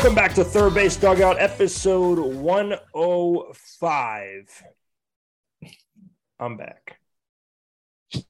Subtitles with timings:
[0.00, 4.62] Welcome back to Third Base Dugout, episode 105.
[6.38, 6.98] I'm back.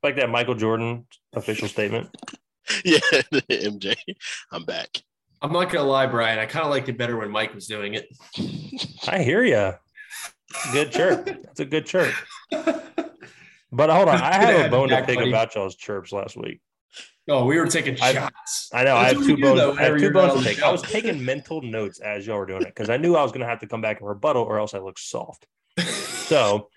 [0.02, 2.08] Like that Michael Jordan official statement.
[2.84, 2.98] Yeah,
[3.32, 3.94] MJ,
[4.50, 4.88] I'm back.
[5.40, 6.40] I'm not gonna lie, Brian.
[6.40, 8.08] I kind of liked it better when Mike was doing it.
[9.06, 9.74] I hear you.
[10.72, 11.26] Good chirp.
[11.26, 12.12] That's a good chirp.
[12.50, 15.30] But hold on, I have a bone to pick buddy.
[15.30, 16.60] about y'all's chirps last week.
[17.28, 18.70] Oh, we were taking I- shots.
[18.72, 19.60] I know I have two bones.
[19.60, 20.64] though, I have two bones to on the.
[20.64, 23.32] I was taking mental notes as y'all were doing it because I knew I was
[23.32, 25.46] going to have to come back and rebuttal, or else I look soft.
[25.78, 26.70] So,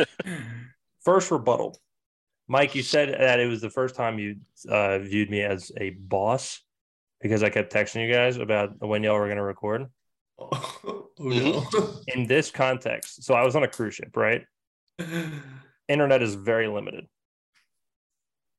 [1.04, 1.78] first rebuttal,
[2.46, 2.74] Mike.
[2.74, 4.36] You said that it was the first time you
[4.68, 6.62] uh, viewed me as a boss
[7.20, 9.86] because I kept texting you guys about when y'all were going to record.
[10.38, 11.08] oh
[12.08, 14.44] In this context, so I was on a cruise ship, right?
[15.88, 17.06] Internet is very limited.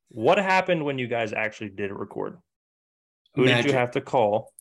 [0.10, 2.38] What happened when you guys actually did record?
[3.36, 4.52] Who did you have to call?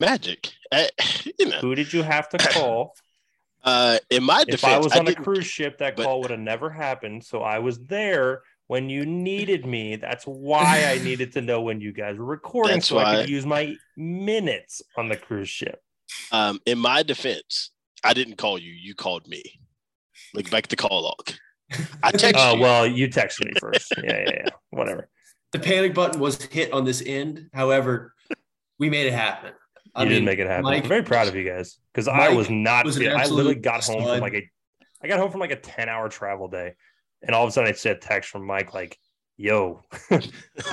[0.00, 0.52] Magic.
[0.72, 0.88] I,
[1.38, 2.94] you know, Who did you have to call?
[3.64, 6.20] uh, in my defense, if defense, I was on a cruise ship, that but- call
[6.20, 7.24] would have never happened.
[7.24, 9.96] So I was there when you needed me.
[9.96, 13.28] That's why I needed to know when you guys were recording That's so I could
[13.28, 15.80] use my minutes on the cruise ship.
[16.30, 17.70] Um, in my defense,
[18.04, 18.72] I didn't call you.
[18.72, 19.42] You called me.
[20.34, 21.32] Look back the call log.
[22.02, 22.60] I texted Oh, you.
[22.62, 23.92] well, you texted me first.
[24.02, 24.48] Yeah, yeah, yeah.
[24.70, 25.08] Whatever.
[25.52, 27.48] The panic button was hit on this end.
[27.52, 28.14] However,
[28.78, 29.52] we made it happen.
[29.98, 30.64] You didn't make it happen.
[30.64, 32.86] Mike- I'm very proud of you guys because I was not.
[32.86, 34.50] was I literally absolute got home from like a.
[35.02, 36.74] I got home from like a 10 hour travel day.
[37.22, 38.96] And all of a sudden I said text from Mike like,
[39.36, 39.82] yo,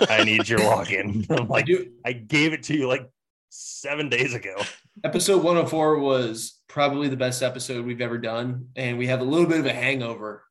[0.10, 1.30] I need your login.
[1.38, 1.92] I'm like, do.
[2.06, 3.10] I gave it to you like
[3.50, 4.56] seven days ago.
[5.04, 9.46] Episode 104 was probably the best episode we've ever done, and we have a little
[9.48, 10.44] bit of a hangover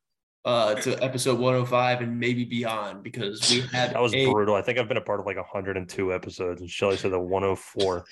[0.45, 4.55] uh, to episode 105 and maybe beyond because we had That was a brutal.
[4.55, 8.05] I think I've been a part of like 102 episodes, and Shelly said that 104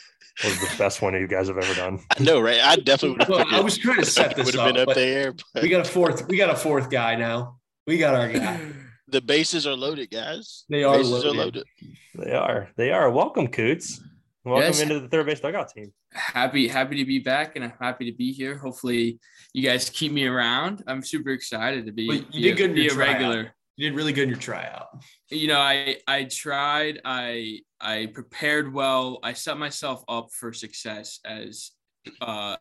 [0.44, 2.00] was the best one you guys have ever done.
[2.18, 2.60] I know, right?
[2.60, 3.52] I definitely would Well, have.
[3.60, 5.34] I was trying to set this up, been up but there.
[5.54, 6.26] But we got a fourth.
[6.28, 7.58] We got a fourth guy now.
[7.86, 8.60] We got our guy.
[9.08, 10.64] the bases are loaded, guys.
[10.68, 11.64] They are bases loaded.
[12.16, 12.68] They are.
[12.76, 13.10] They are.
[13.10, 14.00] Welcome, Coots.
[14.46, 14.80] Welcome Yes.
[14.80, 15.92] into the third base dugout team.
[16.12, 18.56] happy happy to be back and I'm happy to be here.
[18.58, 19.18] Hopefully
[19.52, 20.84] you guys keep me around.
[20.86, 22.94] I'm super excited to be, Well, you be did a- good in be your a
[22.94, 23.12] tryout.
[23.14, 23.54] regular.
[23.76, 24.86] You did really good in your tryout.
[25.30, 29.18] You know, I I tried, I I prepared well.
[29.24, 31.72] I set myself up for success as
[32.20, 32.56] uh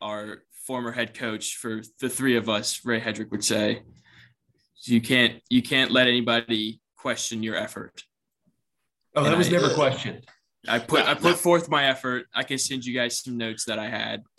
[0.00, 3.82] our former head coach for the three of us, Ray Hedrick would say.
[4.82, 8.02] You can't you can't let anybody question your effort.
[9.14, 10.26] Oh, that And was I- never questioned.
[10.66, 11.34] I put I put no.
[11.34, 12.26] forth my effort.
[12.34, 14.22] I can send you guys some notes that I had.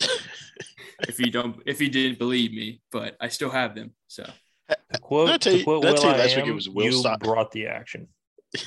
[1.08, 3.94] if you don't if you didn't believe me, but I still have them.
[4.08, 4.24] So
[4.68, 6.68] To quote, Did I tell to you- quote Will I last week it Am, was
[6.68, 7.20] Will you Stock?
[7.20, 8.08] brought the action.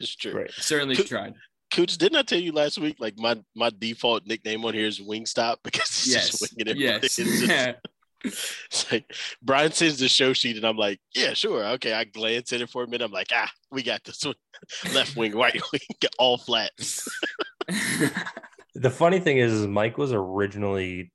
[0.00, 0.32] It's true.
[0.32, 0.50] Great.
[0.52, 1.34] certainly Could- tried.
[1.72, 2.96] Cooch, didn't I tell you last week?
[3.00, 6.76] Like my my default nickname on here is Wingstop because it's just winging it.
[6.78, 7.04] Yes.
[7.04, 7.76] It's, just-
[8.24, 9.04] it's like
[9.42, 11.92] Brian sends the show sheet and I'm like, yeah, sure, okay.
[11.92, 13.04] I glance at it for a minute.
[13.04, 14.34] I'm like, ah, we got this one.
[14.94, 15.80] Left wing, right wing,
[16.18, 17.08] all flats.
[18.74, 21.12] The funny thing is, is Mike was originally,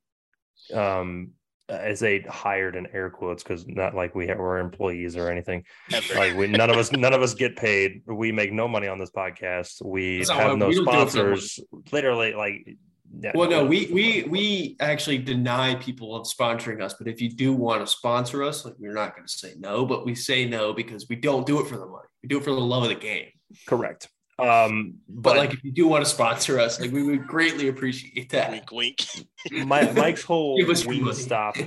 [0.73, 1.31] um,
[1.67, 5.63] I say hired in air quotes because not like we were employees or anything.
[5.91, 6.15] Ever.
[6.15, 8.01] Like we, none of us, none of us get paid.
[8.05, 9.83] We make no money on this podcast.
[9.83, 11.59] We have no we don't do it for the sponsors.
[11.91, 12.77] Literally, like.
[13.21, 17.29] Yeah, Well, no, we we we actually deny people of sponsoring us, but if you
[17.29, 20.45] do want to sponsor us, like we're not going to say no, but we say
[20.45, 22.07] no because we don't do it for the money.
[22.23, 23.27] We do it for the love of the game.
[23.67, 24.09] correct.
[24.37, 27.67] Um, But, but, like, if you do want to sponsor us, like we would greatly
[27.67, 28.51] appreciate that.
[28.51, 29.67] wink, wink.
[29.67, 31.13] my, Mike's whole Give us your money.
[31.13, 31.57] stop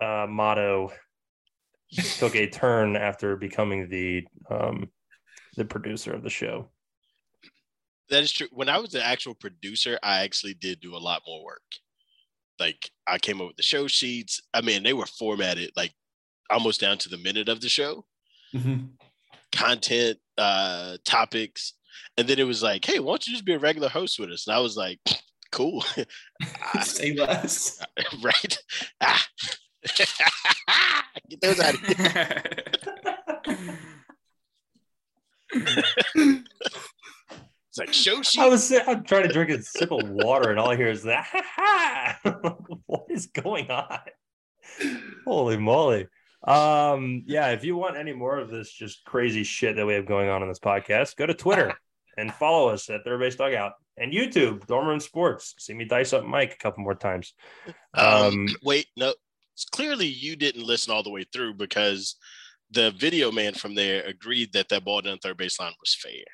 [0.00, 0.92] uh, motto
[2.18, 4.88] took a turn after becoming the um,
[5.56, 6.70] the producer of the show.
[8.10, 8.48] That is true.
[8.50, 11.62] When I was the actual producer, I actually did do a lot more work.
[12.58, 14.40] Like I came up with the show sheets.
[14.52, 15.92] I mean, they were formatted like
[16.50, 18.04] almost down to the minute of the show.
[18.54, 18.90] Mhm.
[19.52, 21.74] content, uh, topics,
[22.16, 24.30] and then it was like, "Hey, why don't you just be a regular host with
[24.30, 25.00] us?" And I was like,
[25.52, 25.84] "Cool,
[26.82, 27.80] say less.
[28.22, 28.58] right?
[29.00, 29.26] Ah.
[31.28, 32.42] Get those out of here."
[37.70, 38.40] It's like show sheet.
[38.40, 41.04] I was I'm trying to drink a sip of water, and all I hear is
[41.04, 41.28] that.
[42.86, 44.00] what is going on?
[45.24, 46.08] Holy moly!
[46.42, 47.50] Um, yeah.
[47.50, 50.42] If you want any more of this just crazy shit that we have going on
[50.42, 51.72] in this podcast, go to Twitter
[52.16, 55.54] and follow us at Third Base Dugout and YouTube, Dormer Sports.
[55.60, 57.34] See me dice up Mike a couple more times.
[57.94, 59.14] Um, Um, wait, no.
[59.54, 62.16] It's clearly you didn't listen all the way through because
[62.72, 66.24] the video man from there agreed that that ball down third baseline was fair.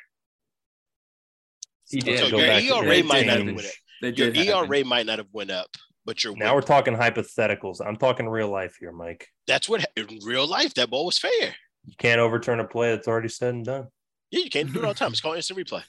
[1.89, 2.31] He So did.
[2.31, 3.57] go yeah, back he to already the might not change.
[3.57, 3.75] would have.
[4.03, 4.47] They Your did.
[4.49, 4.75] happen.
[4.75, 5.69] ERA might not have went up,
[6.05, 7.81] but your Now we're talking hypotheticals.
[7.85, 9.29] I'm talking real life here, Mike.
[9.47, 11.55] that's what in real life that ball was fair.
[11.85, 13.87] You can't overturn a play that's already said and done.
[14.31, 15.11] Yeah, you can't do it all the time.
[15.13, 15.83] It's called instant replay.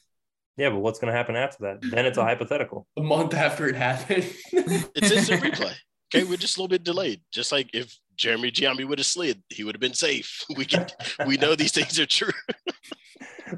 [0.55, 1.77] Yeah, but what's going to happen after that?
[1.91, 2.87] Then it's a hypothetical.
[2.97, 4.25] A month after it happened.
[4.51, 5.73] It's instant replay.
[6.13, 7.21] Okay, we're just a little bit delayed.
[7.31, 10.43] Just like if Jeremy Giambi would have slid, he would have been safe.
[10.57, 10.87] We can
[11.27, 12.31] we know these things are true.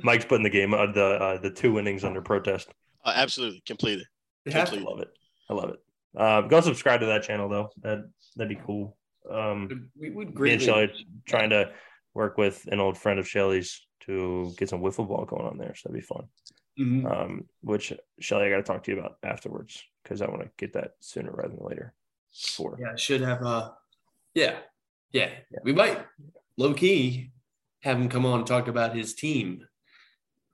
[0.04, 2.70] Mike's putting the game, uh, the uh, the two innings under protest.
[3.04, 4.06] Uh, absolutely, completely.
[4.46, 5.10] It I love it.
[5.50, 5.80] I love it.
[6.18, 7.70] Uh, go subscribe to that channel though.
[7.82, 8.98] That that'd be cool.
[9.30, 10.66] Um, We would me and greatly.
[10.66, 11.72] Shelly trying to
[12.14, 15.76] work with an old friend of Shelly's to get some wiffle ball going on there.
[15.76, 16.28] So that'd be fun.
[16.80, 17.12] Mhm.
[17.12, 20.50] Um, which Shelly, I got to talk to you about afterwards because I want to
[20.58, 21.94] get that sooner rather than later.
[22.56, 23.44] For Yeah, should have.
[23.44, 23.72] Uh,
[24.34, 24.60] yeah,
[25.12, 25.60] yeah, Yeah.
[25.64, 26.06] We might
[26.58, 27.32] low key
[27.82, 29.68] have him come on and talk about his team.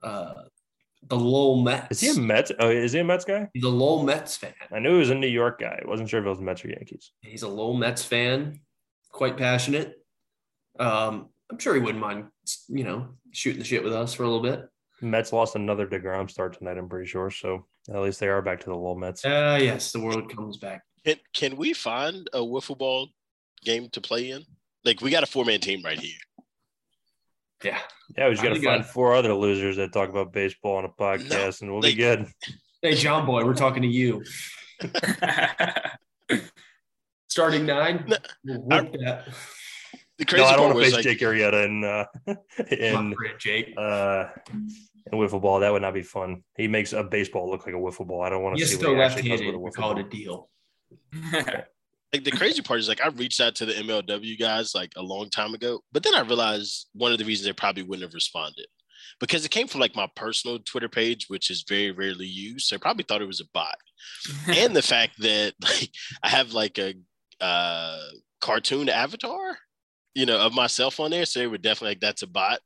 [0.06, 0.44] Uh,
[1.08, 1.86] the Lowell Mets.
[1.90, 2.52] is he a Mets?
[2.58, 3.48] Oh, is he a Mets guy?
[3.52, 4.54] He's a Lowell Mets fan.
[4.72, 5.80] I knew he was a New York guy.
[5.84, 7.12] I wasn't sure if it was Mets or Yankees.
[7.22, 8.60] He's a Lowell Mets fan,
[9.10, 9.94] quite passionate.
[10.78, 12.26] Um, I'm sure he wouldn't mind,
[12.68, 14.68] you know, shooting the shit with us for a little bit.
[15.00, 16.78] Mets lost another Degrom start tonight.
[16.78, 17.30] I'm pretty sure.
[17.30, 19.24] So at least they are back to the low Mets.
[19.24, 20.82] Uh, yes, the world comes back.
[21.04, 23.08] Can can we find a wiffle ball
[23.64, 24.44] game to play in?
[24.84, 26.18] Like we got a four man team right here.
[27.64, 27.78] Yeah.
[28.16, 30.76] Yeah, we just I got to find I- four other losers that talk about baseball
[30.76, 32.26] on a podcast, and we'll like- be good.
[32.82, 34.22] Hey, John Boy, we're talking to you.
[37.28, 38.04] Starting nine.
[38.06, 39.26] No, We'll whoop that.
[40.18, 42.04] The No, crazy I don't part want to was face like Jake Arrieta in uh,
[42.70, 43.74] in on, Jake.
[43.76, 45.60] uh, in wiffle ball.
[45.60, 46.42] That would not be fun.
[46.56, 48.22] He makes a baseball look like a wiffle ball.
[48.22, 49.46] I don't want to He's see still what he actually does left-handed.
[49.46, 50.00] with a We wiffle call ball.
[50.00, 50.48] it a deal.
[52.16, 55.02] like the crazy part is like I reached out to the MLW guys like a
[55.02, 58.14] long time ago, but then I realized one of the reasons they probably wouldn't have
[58.14, 58.66] responded
[59.20, 62.66] because it came from like my personal Twitter page, which is very rarely used.
[62.66, 63.76] So they probably thought it was a bot,
[64.48, 65.90] and the fact that like
[66.22, 66.94] I have like a
[67.40, 68.00] uh,
[68.40, 69.58] cartoon avatar,
[70.14, 72.60] you know, of myself on there, so they were definitely like that's a bot.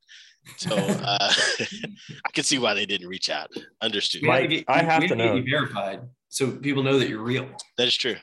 [0.57, 1.33] So uh,
[2.25, 3.51] I can see why they didn't reach out.
[3.83, 4.23] Understood.
[4.23, 5.43] We Mike, I have had to get know.
[5.43, 6.01] verified
[6.31, 7.49] so people know that you're real.
[7.77, 8.17] That is true.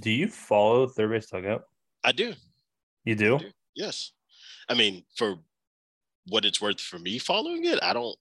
[0.00, 1.64] Do you follow Third Base Dugout?
[2.04, 2.34] I do.
[3.04, 3.38] You do?
[3.38, 3.46] do.
[3.74, 4.12] Yes.
[4.68, 5.36] I mean, for
[6.28, 8.16] what it's worth for me following it, I don't,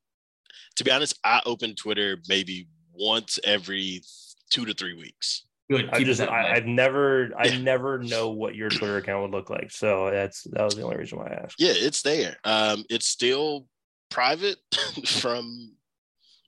[0.77, 4.01] to be honest, I open Twitter maybe once every
[4.49, 5.45] two to three weeks.
[5.69, 5.89] Good.
[5.93, 7.59] I just, I, have never I Yeah.
[7.59, 9.71] never know what your Twitter account would look like.
[9.71, 11.55] So that's that was the only reason why I asked.
[11.59, 12.35] Yeah, it's there.
[12.43, 13.67] Um, it's still
[14.09, 14.57] private
[15.05, 15.73] from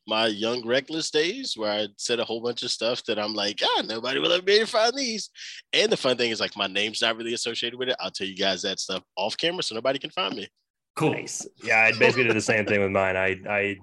[0.07, 3.61] my young reckless days where I said a whole bunch of stuff that I'm like,
[3.63, 5.29] ah, nobody will ever be able to find these.
[5.71, 7.95] And the fun thing is like my name's not really associated with it.
[8.00, 10.47] I'll tell you guys that stuff off camera so nobody can find me.
[10.95, 11.13] cool.
[11.13, 11.47] Nice.
[11.63, 13.15] Yeah, I basically did the same thing with mine.
[13.15, 13.77] I I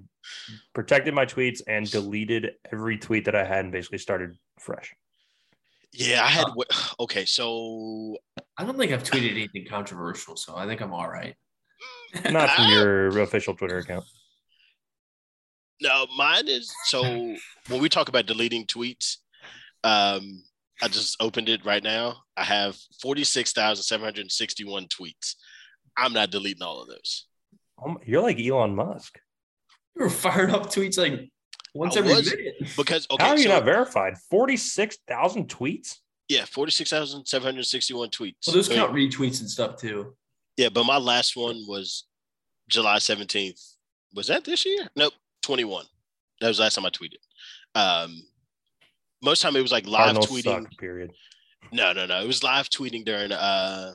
[0.75, 4.95] protected my tweets and deleted every tweet that I had and basically started fresh.
[5.93, 6.47] Yeah, I had
[7.01, 8.17] okay, so
[8.57, 11.35] I don't think I've tweeted anything controversial, so I think I'm all right.
[12.31, 14.05] Not from your official Twitter account.
[15.83, 19.17] No, mine is so when we talk about deleting tweets,
[19.85, 20.43] um,
[20.83, 22.23] I just opened it right now.
[22.37, 25.35] I have 46,761 tweets.
[25.97, 27.27] I'm not deleting all of those.
[27.85, 29.19] Oh you're like Elon Musk.
[29.97, 31.31] You were firing up tweets like
[31.75, 32.35] once I every was.
[32.35, 32.55] minute.
[32.77, 34.15] Because okay, How are you so, not verified?
[34.31, 35.97] Forty six thousand tweets.
[36.29, 38.35] yeah, 46,761 tweets.
[38.47, 40.15] Well, those I mean, count retweets and stuff too.
[40.57, 42.05] yeah, but my last one was
[42.69, 43.61] July 17th.
[44.15, 44.89] Was that this year?
[44.97, 45.85] Nope, 21.
[46.41, 47.19] That was the last time I tweeted.
[47.75, 48.23] Um,
[49.23, 50.63] most time it was like live Cardinals tweeting.
[50.65, 50.79] suck.
[50.79, 51.13] Period.
[51.73, 52.21] No, no, no.
[52.23, 53.95] It was live tweeting during uh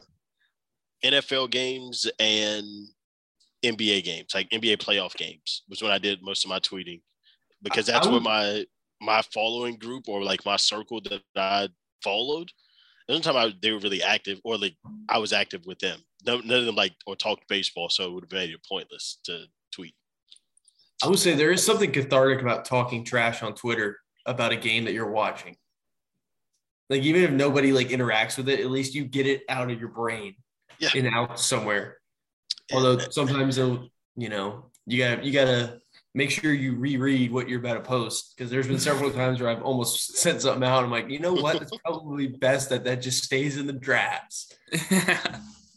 [1.03, 2.65] NFL games and
[3.63, 7.01] NBA games, like NBA playoff games, was when I did most of my tweeting
[7.63, 8.65] because that's I would- my
[9.01, 11.67] my following group or like my circle that I
[12.03, 12.49] followed.
[13.07, 14.75] The only time I, they were really active, or like
[15.09, 15.99] I was active with them.
[16.25, 19.19] No, none of them like or talked baseball, so it would have made it pointless
[19.25, 19.93] to tweet.
[21.05, 24.85] I would say there is something cathartic about talking trash on Twitter about a game
[24.85, 25.55] that you're watching.
[26.89, 29.79] Like even if nobody like interacts with it, at least you get it out of
[29.79, 30.35] your brain
[30.79, 30.89] Yeah.
[30.95, 31.97] and out somewhere.
[32.73, 35.79] Although sometimes they'll, you know, you gotta you gotta
[36.15, 39.49] make sure you reread what you're about to post because there's been several times where
[39.49, 40.83] I've almost sent something out.
[40.83, 41.61] I'm like, you know what?
[41.61, 44.51] It's probably best that that just stays in the drafts.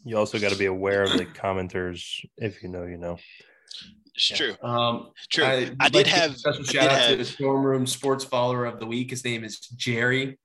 [0.05, 2.25] You also got to be aware of the commenters.
[2.39, 3.19] If you know, you know.
[4.19, 4.37] It's Yeah.
[4.37, 5.45] true, Um, true.
[5.45, 7.25] I, would like did to give have a special I shout did out to the
[7.25, 9.11] Storm Room Sports Follower of the Week.
[9.11, 10.39] His name is Jerry.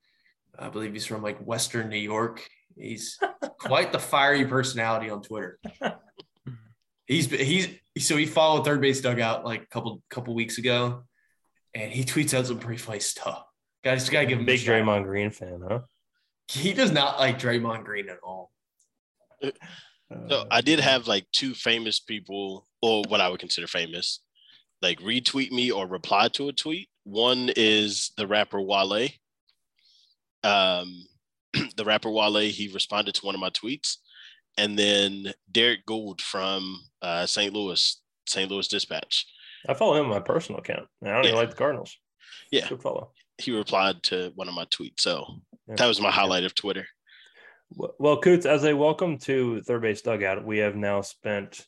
[0.60, 2.48] I believe he's from like Western New York.
[2.78, 3.18] He's
[3.60, 5.60] quite the fiery personality on Twitter.
[7.08, 11.04] He's he's so he followed third base dugout like a couple couple weeks ago,
[11.74, 13.44] and he tweets out some pretty funny stuff.
[13.84, 14.76] Guys, gotta give him a Big shout.
[14.76, 15.80] Draymond Green fan, huh?
[16.48, 18.52] He does not like Draymond Green at all.
[20.30, 24.20] So I did have like two famous people, or what I would consider famous,
[24.82, 26.90] like retweet me or reply to a tweet.
[27.04, 29.10] One is the rapper Wale.
[30.44, 31.06] Um,
[31.78, 33.98] the rapper Wale, he responded to one of my tweets,
[34.58, 37.54] and then Derrick Goold from uh, St.
[37.54, 38.50] Louis, St.
[38.50, 39.26] Louis Dispatch.
[39.68, 40.88] I follow him on my personal account.
[41.04, 41.96] I don't even like the Cardinals.
[42.52, 42.68] Yeah.
[42.68, 43.12] Good follow.
[43.38, 45.26] He replied to one of my tweets, so
[45.68, 45.76] Yeah.
[45.78, 46.86] that was my highlight of Twitter.
[47.76, 51.66] Well- Coots, as a welcome to Third Base Dugout, we have now spent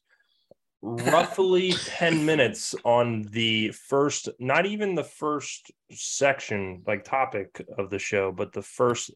[0.81, 7.97] roughly 10 minutes on the first, not even the first section, like topic of the
[7.99, 9.11] show, but the first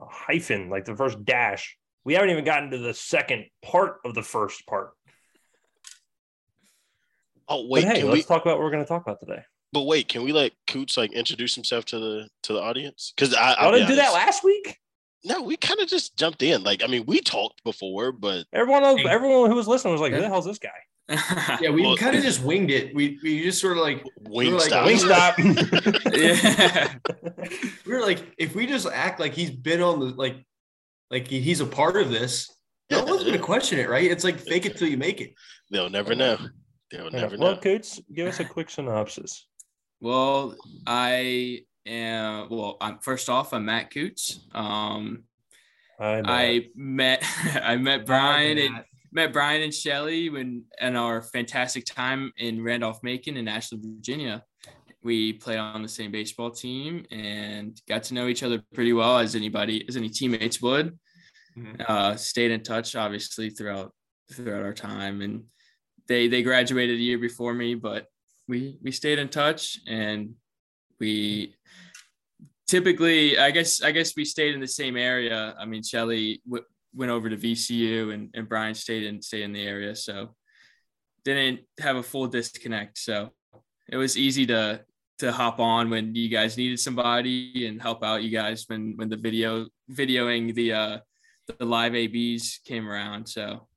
[0.00, 1.76] hyphen, like the first dash.
[2.04, 4.92] We haven't even gotten to the second part of the first part.
[7.48, 8.22] Oh But wait, hey, can let's we?
[8.22, 9.42] talk about what we're going to talk about today.
[9.72, 13.12] But wait, can we let Coots like introduce himself to the to the audience?
[13.16, 14.78] Because I I didn't do that last week.
[15.24, 16.62] No, we kind of just jumped in.
[16.62, 20.12] Like, I mean, we talked before, but Everyone, else, everyone who was listening was like,
[20.14, 20.70] "Who the hell's this guy?"
[21.60, 22.94] Yeah, we Well- kind of just winged it.
[22.94, 24.86] We we just sort of like wing like, stop.
[24.86, 26.16] wing Wingstop.
[26.16, 26.94] yeah.
[27.86, 30.36] we were like, if we just act like he's been on the like
[31.10, 32.48] like he- he's a part of this,
[32.90, 34.10] no one's gonna question it, right?
[34.10, 35.34] It's like fake it till you make it.
[35.70, 36.38] They'll never know.
[36.90, 37.20] They'll Yeah.
[37.20, 37.52] never Well, know.
[37.52, 39.46] Well, Coots, give us a quick synopsis.
[40.00, 42.48] Well, I am.
[42.50, 43.52] Well, I'm first off.
[43.52, 44.40] I'm Matt Coots.
[44.52, 45.24] Um,
[45.98, 46.32] I, know.
[46.32, 47.24] I met
[47.62, 53.02] I met Brian and met Brian and Shelly when in our fantastic time in Randolph
[53.02, 54.44] Macon in Ashland, Virginia.
[55.02, 59.18] We played on the same baseball team and got to know each other pretty well
[59.18, 60.98] as anybody as any teammates would.
[61.56, 61.80] Mhm.
[61.88, 63.92] Uh, stayed in touch obviously throughout
[64.32, 65.44] throughout our time and
[66.06, 68.06] they they graduated a year before me, but
[68.48, 70.34] we we stayed in touch and
[71.00, 71.54] we
[72.68, 75.56] typically i guess i guess we stayed in the same area.
[75.58, 76.64] I mean shelly w-
[76.94, 80.34] went over to vcu and, and brian stayed in stayed in the area so
[81.24, 82.98] didn't have a full disconnect.
[82.98, 83.30] So
[83.88, 84.84] it was easy to
[85.18, 89.10] to hop on when you guys needed somebody and help out you guys when when
[89.10, 90.98] the video videoing the uh
[91.58, 93.26] the live abs came around.
[93.26, 93.68] So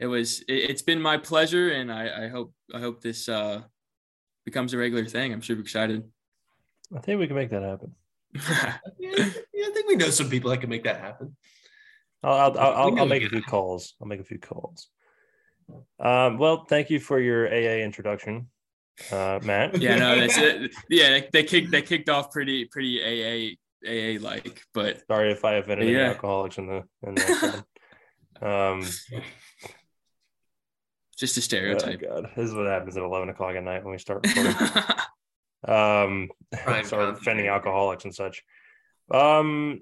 [0.00, 3.62] it was it, it's been my pleasure and i i hope i hope this uh
[4.44, 5.32] becomes a regular thing.
[5.32, 6.02] I'm super excited
[6.96, 7.94] I think we can make that happen.
[8.34, 11.36] Yeah, yeah, I think we know some people that can make that happen.
[12.22, 13.94] I'll I'll, I'll, I'll, I'll make a few calls.
[14.00, 14.88] I'll make a few calls.
[16.00, 18.48] Um, well, thank you for your AA introduction,
[19.12, 19.80] uh, Matt.
[19.80, 20.72] yeah, no, that's it.
[20.88, 23.54] Yeah, they, they kicked they kicked off pretty pretty AA
[23.86, 27.64] AA like, but Sorry if I offended any alcoholics in the in the
[28.40, 28.82] um
[31.18, 32.00] just a oh stereotype.
[32.00, 32.30] god.
[32.36, 34.54] This is what happens at eleven o'clock at night when we start recording.
[35.66, 36.84] um time.
[36.92, 38.44] offending alcoholics and such.
[39.10, 39.80] Um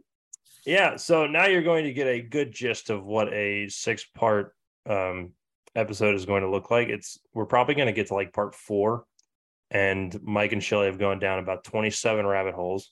[0.64, 4.52] yeah, so now you're going to get a good gist of what a six part
[4.88, 5.32] um
[5.74, 6.88] episode is going to look like.
[6.88, 9.04] It's we're probably going to get to like part four,
[9.70, 12.90] and Mike and Shelly have gone down about 27 rabbit holes,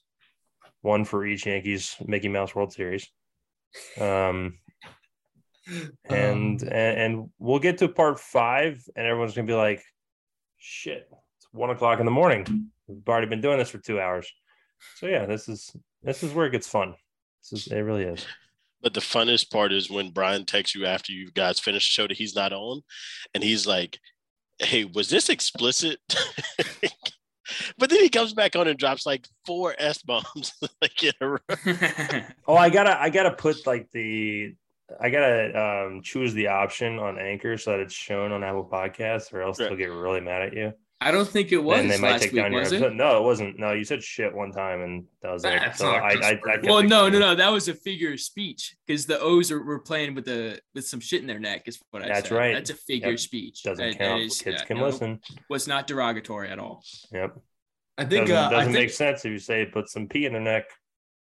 [0.81, 3.09] one for each Yankees Mickey Mouse World Series.
[3.99, 4.59] Um
[6.05, 9.83] and and, and we'll get to part five, and everyone's gonna be like,
[10.57, 12.71] "Shit, it's one o'clock in the morning.
[12.87, 14.31] We've already been doing this for two hours."
[14.97, 16.95] So yeah, this is this is where it gets fun.
[17.51, 18.25] This is it really is.
[18.81, 22.07] But the funnest part is when Brian texts you after you guys finish the show
[22.07, 22.81] that he's not on,
[23.33, 23.99] and he's like,
[24.59, 25.99] "Hey, was this explicit?"
[27.77, 31.27] but then he comes back on and drops like four s bombs like in a
[31.29, 31.37] row.
[32.47, 34.53] Oh, I gotta I gotta put like the
[34.99, 39.33] I gotta um choose the option on Anchor so that it's shown on Apple Podcasts,
[39.33, 39.69] or else Right.
[39.69, 40.73] they'll get really mad at you.
[41.01, 42.83] I don't think it was and they might last take week, down your episode.
[42.83, 42.95] it?
[42.95, 43.59] No, it wasn't.
[43.59, 45.49] No, you said shit one time, and that was it.
[45.49, 46.41] That's So not I, I, I cuss word.
[46.53, 47.35] kept Well, no, no, no.
[47.35, 50.87] That was a figure of speech because the O's are, were playing with the with
[50.87, 51.67] some shit in their neck.
[51.67, 52.35] Is what I That's said.
[52.35, 52.53] right.
[52.53, 53.13] That's a figure Yep.
[53.15, 53.63] of speech.
[53.63, 54.21] Doesn't That- that count.
[54.21, 55.19] is- Kids yeah, can no, listen.
[55.49, 56.81] Was not derogatory at all.
[57.11, 57.35] Yep.
[57.97, 60.31] I think Doesn't, uh, doesn't think make sense if you say put some pee in
[60.33, 60.65] their neck.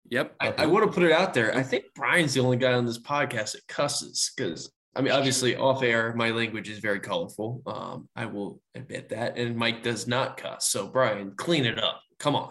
[0.08, 0.34] Yep.
[0.40, 1.54] I, I want to put it out there.
[1.54, 5.56] I think Brian's the only guy on this podcast that cusses because I mean, obviously,
[5.56, 7.62] off air, my language is very colorful.
[7.66, 10.68] Um, I will admit that, and Mike does not cuss.
[10.68, 12.00] So, Brian, clean it up.
[12.18, 12.50] Come on,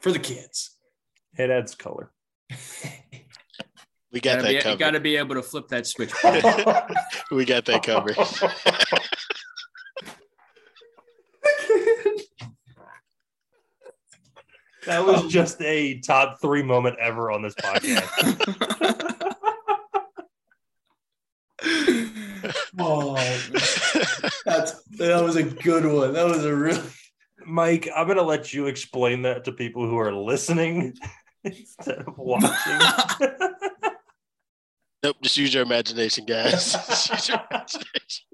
[0.00, 0.76] for the kids.
[1.36, 2.12] It adds color.
[4.10, 4.78] We got Gotta that be, you covered.
[4.78, 6.12] got to be able to flip that switch.
[7.30, 8.16] we got that covered.
[14.88, 18.08] That was just a top three moment ever on this podcast.
[22.78, 23.14] oh,
[24.44, 26.12] that's that was a good one.
[26.12, 26.82] That was a really
[27.46, 30.94] Mike, I'm gonna let you explain that to people who are listening
[31.44, 32.78] instead of watching.
[35.00, 36.72] Nope, just use your imagination, guys.
[36.72, 38.24] Just use your imagination.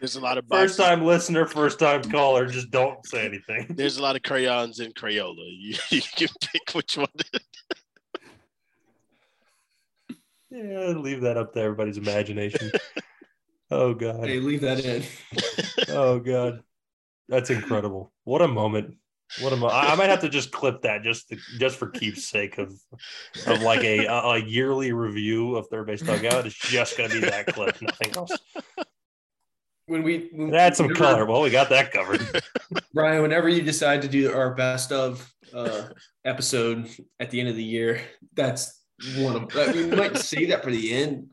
[0.00, 2.46] There's a lot of first time listener, first time caller.
[2.46, 3.66] Just don't say anything.
[3.68, 5.36] There's a lot of crayons in Crayola.
[5.36, 7.06] You, you can pick which one.
[10.50, 12.72] Yeah, leave that up to everybody's imagination.
[13.72, 14.26] Oh god.
[14.28, 15.02] Hey, leave that in.
[15.88, 16.62] Oh god.
[17.28, 18.12] That's incredible.
[18.24, 18.96] What a moment.
[19.40, 21.88] What a mo- I I might have to just clip that just to, just for
[21.88, 22.72] keeps sake of
[23.46, 26.44] of like a a yearly review of third base dugout.
[26.46, 28.32] It's just gonna be that clip, nothing else.
[29.86, 31.24] When we when, Add some whenever- color.
[31.26, 32.20] Well, we got that covered.
[32.94, 35.88] Brian, whenever you decide to do our best of uh,
[36.24, 36.88] episode
[37.18, 38.00] at the end of the year,
[38.34, 38.80] that's
[39.16, 39.56] one of.
[39.56, 41.28] I we might save that for the end,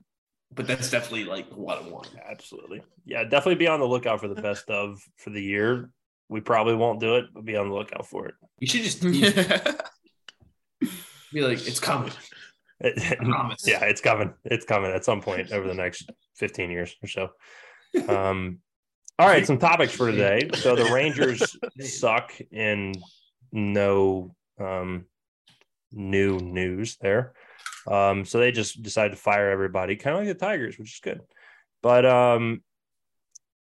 [0.53, 2.09] but that's definitely like what I want.
[2.29, 2.81] Absolutely.
[3.05, 5.89] Yeah, definitely be on the lookout for the best of for the year.
[6.27, 8.35] We probably won't do it, but be on the lookout for it.
[8.59, 9.81] You should just tease it.
[11.33, 12.11] be like, it's coming.
[13.19, 13.67] promise.
[13.67, 14.33] yeah, it's coming.
[14.45, 17.29] It's coming at some point over the next 15 years or so.
[18.07, 18.59] Um,
[19.17, 20.47] all right, some topics for today.
[20.53, 22.93] So the Rangers suck in
[23.51, 25.05] no um,
[25.91, 27.33] new news there.
[27.87, 30.99] Um, so they just decided to fire everybody, kind of like the Tigers, which is
[31.01, 31.21] good.
[31.81, 32.61] But um,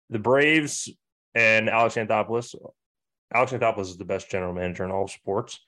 [0.10, 0.90] the Braves
[1.34, 2.56] and Alex Anthopoulos,
[3.34, 5.60] Alex Anthopoulos is the best general manager in all sports.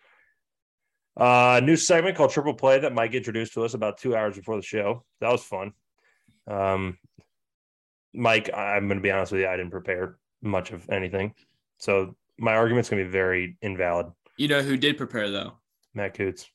[1.17, 4.55] Uh, new segment called Triple Play that Mike introduced to us about two hours before
[4.55, 5.03] the show.
[5.19, 5.73] That was fun.
[6.45, 6.97] Um,
[8.13, 11.33] Mike, I'm going to be honest with you, I didn't prepare much of anything,
[11.77, 14.07] so my argument's going to be very invalid.
[14.37, 15.53] you know who did prepare though?
[15.93, 16.47] Matt Coots.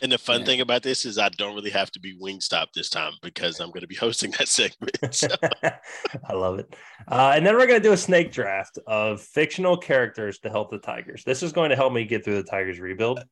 [0.00, 0.46] And the fun Yeah.
[0.46, 3.68] thing about this is I don't really have to be Wingstop this time because I'm
[3.68, 4.96] going to be hosting that segment.
[5.14, 5.28] So,
[5.62, 6.74] I love it.
[7.06, 10.70] Uh, and then we're going to do a snake draft of fictional characters to help
[10.70, 11.24] the Tigers.
[11.24, 13.22] This is going to help me get through the Tigers rebuild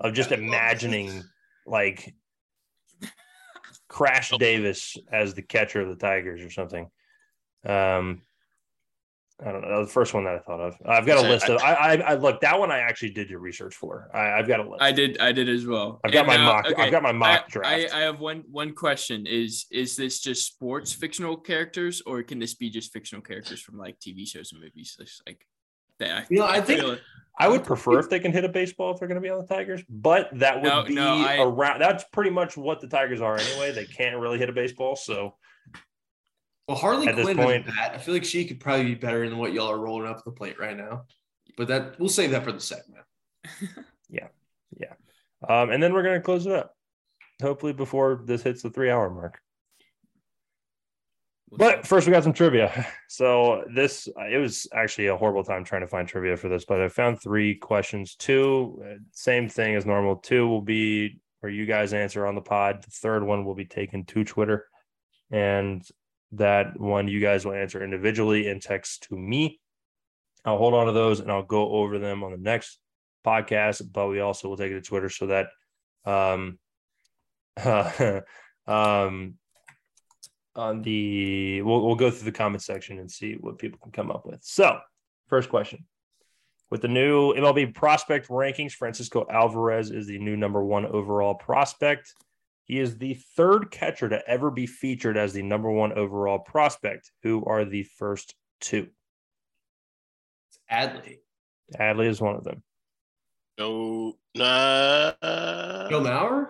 [0.00, 1.22] of just imagining
[1.66, 2.14] like
[3.88, 6.88] Crash Davis as the catcher of the Tigers or something.
[7.64, 8.22] Um,
[9.44, 9.68] I don't know.
[9.68, 10.76] That was the first one that I thought of.
[10.86, 11.60] I've got a Sorry, list of.
[11.62, 12.70] I, I, I look that one.
[12.70, 14.08] I actually did your research for.
[14.14, 14.82] I, I've got a list.
[14.82, 15.18] I did.
[15.18, 16.00] I did as well.
[16.04, 16.66] I've got And my now- mock.
[16.70, 17.94] okay, I've got my mock I, draft.
[17.94, 19.26] I, I have one one question.
[19.26, 23.76] Is is this just sports fictional characters, or can this be just fictional characters from
[23.76, 24.96] like TV shows and movies?
[24.98, 25.46] Just like
[25.98, 26.30] that.
[26.30, 26.96] You know, I think- feel-
[27.38, 29.38] I would prefer if they can hit a baseball if they're going to be on
[29.38, 31.80] the Tigers, but that would No, be no, I- around.
[31.80, 33.72] That's pretty much what the Tigers are anyway.
[33.72, 35.34] They can't really hit a baseball, so
[36.68, 37.92] Well, Harley At Quinn point- that.
[37.94, 40.32] I feel like she could probably be better than what y'all are rolling up the
[40.32, 41.04] plate right now.
[41.56, 43.04] But that we'll save that for the segment.
[44.08, 44.28] Yeah,
[44.78, 44.92] yeah.
[45.48, 46.76] Um, and then we're going to close it up.
[47.42, 49.40] Hopefully, before this hits the three-hour mark.
[51.50, 52.86] But first, we got some trivia.
[53.08, 56.80] So this it was actually a horrible time trying to find trivia for this, but
[56.82, 58.14] I found three questions.
[58.16, 60.16] Two, uh, same thing as normal.
[60.16, 62.82] Two will be where you guys answer on the pod.
[62.84, 64.66] The third one will be taken to Twitter,
[65.30, 65.82] and
[66.32, 69.60] that one you guys will answer individually and text to me.
[70.44, 72.78] I'll hold on to those and I'll go over them on the next
[73.24, 73.82] podcast.
[73.92, 75.46] But we also will take it to Twitter so that
[76.04, 76.58] um
[77.56, 78.20] uh,
[78.66, 79.34] um
[80.56, 84.10] on the we'll, we'll go through the comment section and see what people can come
[84.10, 84.40] up with.
[84.42, 84.78] So,
[85.28, 85.84] first question.
[86.70, 92.12] With the new MLB prospect rankings, Francisco Alvarez is the new number one overall prospect.
[92.66, 97.10] He is the third catcher to ever be featured as the number one overall prospect.
[97.22, 98.88] Who are the first two?
[100.70, 101.18] Adley.
[101.78, 102.62] Adley is one of them.
[103.58, 105.12] no, nah.
[105.88, 106.48] Joe Mauer?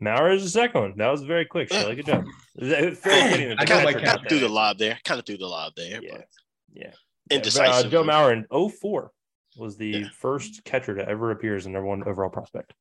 [0.00, 0.94] Maurer is the second one.
[0.96, 1.94] That was very quick, Shelly.
[1.94, 2.24] Good job.
[2.56, 4.98] Very fitting that I the got my catcher cap got threw the lob there.
[5.04, 6.02] Kind of threw the lob there.
[6.02, 6.10] Yeah.
[6.12, 6.26] but
[6.74, 6.90] Yeah.
[7.30, 7.86] Indecisive.
[7.86, 9.10] Uh, Joe Mauer in 04
[9.56, 10.08] was the Yeah.
[10.12, 12.74] first catcher to ever appear as the number one overall prospect.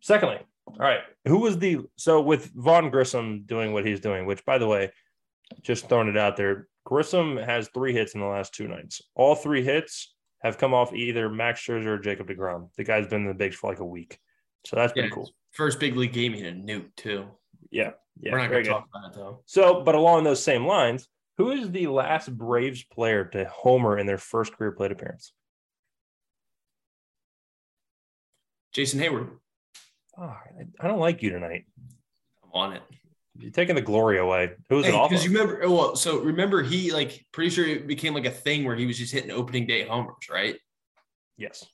[0.00, 4.44] Secondly, all right, who was the so with Vaughn Grissom doing what he's doing, which
[4.44, 4.90] by the way,
[5.62, 9.02] just throwing it out there, Grissom has three hits in the last two nights.
[9.14, 12.68] All three hits have come off either Max Scherzer or Jacob DeGrom.
[12.76, 14.18] The guy's been in the bigs for like a week,
[14.66, 15.14] so that's pretty Yeah.
[15.14, 15.30] cool.
[15.52, 17.26] First big league game he had a nuke too.
[17.70, 18.68] Yeah, yeah, We're not gonna good.
[18.70, 19.42] talk about it though.
[19.46, 24.06] So, but along those same lines, who is the last Braves player to homer in
[24.06, 25.32] their first career plate appearance?
[28.72, 29.38] Jason Heyward.
[30.18, 31.66] Oh, I- I don't like you tonight.
[32.44, 32.82] I'm on it.
[33.36, 34.52] You're taking the glory away.
[34.68, 35.10] Who was it off?
[35.10, 38.30] Because you remember, oh, well, so remember he like pretty sure it became like a
[38.30, 40.56] thing where he was just hitting opening day homers, right?
[41.36, 41.64] yes.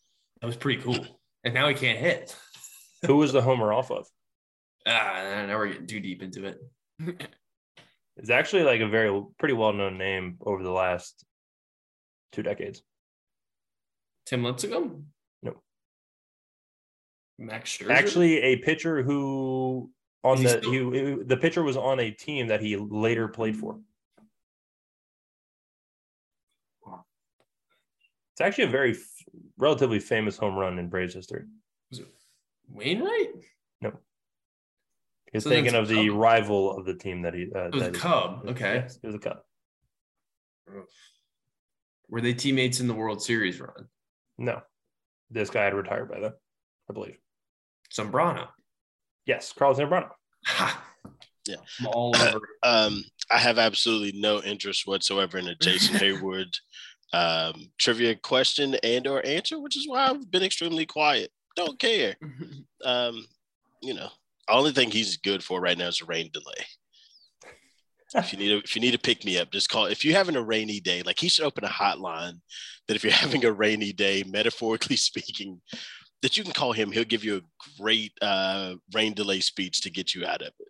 [0.41, 0.97] That was pretty cool.
[1.45, 2.35] And now he can't hit.
[3.07, 4.07] Who was the homer off of?
[4.87, 6.59] Ah, now we're getting too deep into it.
[8.17, 11.25] It's actually like a very pretty well known name over the last
[12.33, 12.83] two decades.
[14.27, 14.71] Tim Lincecum?
[14.71, 15.03] No.
[17.41, 17.91] Max Scherzer?
[17.91, 19.91] Actually, a pitcher who
[20.23, 23.27] on Is he the still- he, the pitcher was on a team that he later
[23.29, 23.81] played for.
[28.33, 29.25] It's actually a very f-
[29.59, 31.45] relatively famous home run in Braves history.
[32.69, 33.29] Wainwright?
[33.83, 33.93] No.
[35.33, 36.17] He's So then thinking it's of the Cub.
[36.17, 37.51] rival of the team that he.
[37.55, 38.43] Uh, It was a that he- Cub.
[38.47, 38.75] Okay.
[38.77, 39.39] Yes, it was a Cub.
[42.09, 43.89] Were they teammates in the World Series run?
[44.39, 44.63] No,
[45.31, 46.33] this guy had retired by then,
[46.89, 47.19] I believe.
[47.95, 48.49] Zambrano.
[49.27, 50.11] Yes, Carlos Zambrano.
[50.47, 50.85] Ha.
[51.47, 51.57] Yeah.
[51.81, 52.37] I'm all over.
[52.37, 52.67] it.
[52.67, 56.55] Um, I have absolutely no interest whatsoever in a Jason Heyward
[57.13, 61.31] um, trivia question and or answer, which is why I've been extremely quiet.
[61.57, 62.17] Don't care.
[62.83, 63.27] Um,
[63.83, 64.09] you know,
[64.49, 66.65] only thing he's good for right now is a rain delay.
[68.15, 69.85] If you need a, if you need to pick me up, just call.
[69.85, 72.41] If you're having a rainy day, like he should open a hotline
[72.89, 75.61] that if you're having a rainy day, metaphorically speaking,
[76.23, 76.93] that you can call him.
[76.93, 80.69] He'll give you a great uh, rain delay speech to get you out of it.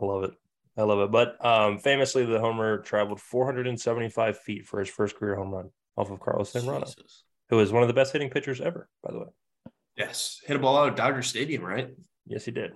[0.00, 0.32] I love it.
[0.76, 1.12] I love it.
[1.12, 6.10] But um, famously, the homer traveled 475 feet for his first career home run off
[6.10, 6.92] of Carlos Zambrano,
[7.50, 9.26] who is one of the best hitting pitchers ever, by the way.
[9.96, 10.40] Yes.
[10.44, 11.90] Hit a ball out of Dodger Stadium, right?
[12.26, 12.72] Yes, he did.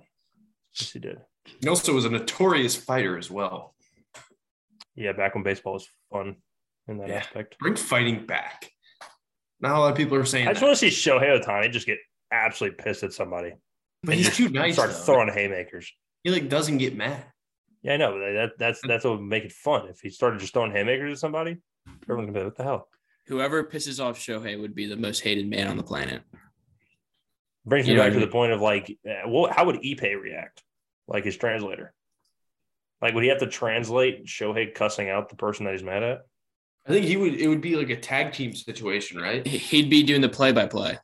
[0.79, 1.17] Yes, he did.
[1.61, 3.75] He also was a notorious fighter as well.
[4.95, 6.37] Yeah, back when baseball was fun
[6.87, 7.15] in that Yeah.
[7.15, 7.57] aspect.
[7.59, 8.71] Bring fighting back.
[9.61, 10.67] Not a lot of people are saying I just that.
[10.67, 11.97] want to see Shohei Ohtani just get
[12.31, 13.53] absolutely pissed at somebody.
[14.03, 14.75] But he's too nice.
[14.75, 14.95] Start though.
[14.97, 15.91] throwing haymakers.
[16.23, 17.25] He like doesn't get mad.
[17.81, 18.11] Yeah, I know.
[18.13, 19.87] but That, that's that's what would make it fun.
[19.87, 21.57] If he started just throwing haymakers at somebody,
[22.03, 22.87] everyone's gonna be like, "What the hell?"
[23.27, 26.21] Whoever pisses off Shohei would be the most hated man on the planet.
[27.65, 29.51] Brings me You know back what to I the point of like, uh, what?
[29.51, 30.63] How would Ippei react?
[31.07, 31.93] Like his translator.
[33.01, 36.21] Like, would he have to translate Shohei cussing out the person that he's mad at?
[36.87, 37.35] I think he would.
[37.35, 39.45] It would be like a tag team situation, right?
[39.45, 40.97] He'd be doing the play-by-play.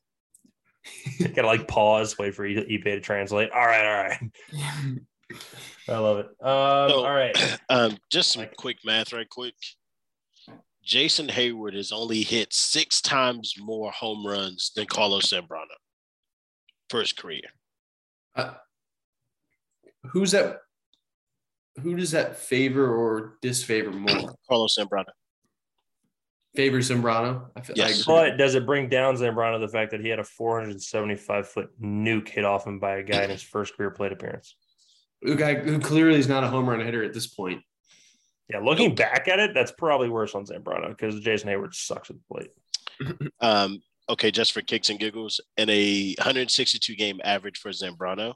[1.19, 3.51] Gotta like pause, wait for Ippei to translate.
[3.51, 4.99] All right, all right.
[5.89, 6.25] I love it.
[6.41, 7.59] Um, So- all right.
[7.69, 9.55] Um, just some Like- quick math, right quick.
[10.83, 15.65] Jason Heyward has only hit six times more home runs than Carlos Zambrano
[16.91, 17.41] for his career.
[18.35, 18.53] Uh,
[20.03, 20.59] who's that?
[21.81, 24.35] Who does that favor or disfavor more?
[24.47, 25.05] Carlos Zambrano.
[26.55, 27.49] Favor Zambrano.
[27.55, 27.75] I feel.
[27.75, 28.07] Yes.
[28.07, 28.11] I.
[28.11, 32.29] But does it bring down Zambrano the fact that he had a 475 foot nuke
[32.29, 34.55] hit off him by a guy in his first career plate appearance?
[35.23, 37.61] a guy who clearly is not a home run hitter at this point.
[38.49, 42.17] Yeah, looking back at it, that's probably worse on Zambrano because Jason Heyward sucks at
[42.17, 43.29] the plate.
[43.41, 48.35] Um, okay, just for kicks and giggles, in a 162 game average for Zambrano,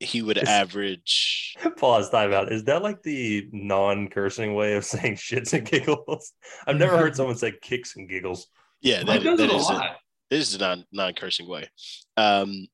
[0.00, 1.54] he would Is- average.
[1.76, 2.52] Pause, time out.
[2.52, 6.32] Is that like the non cursing way of saying shits and giggles?
[6.66, 8.46] I've never heard someone say kicks and giggles.
[8.80, 9.96] Yeah, Mike that, does that it a a, lot.
[10.30, 11.68] this is a non non cursing way.
[12.16, 12.66] Um,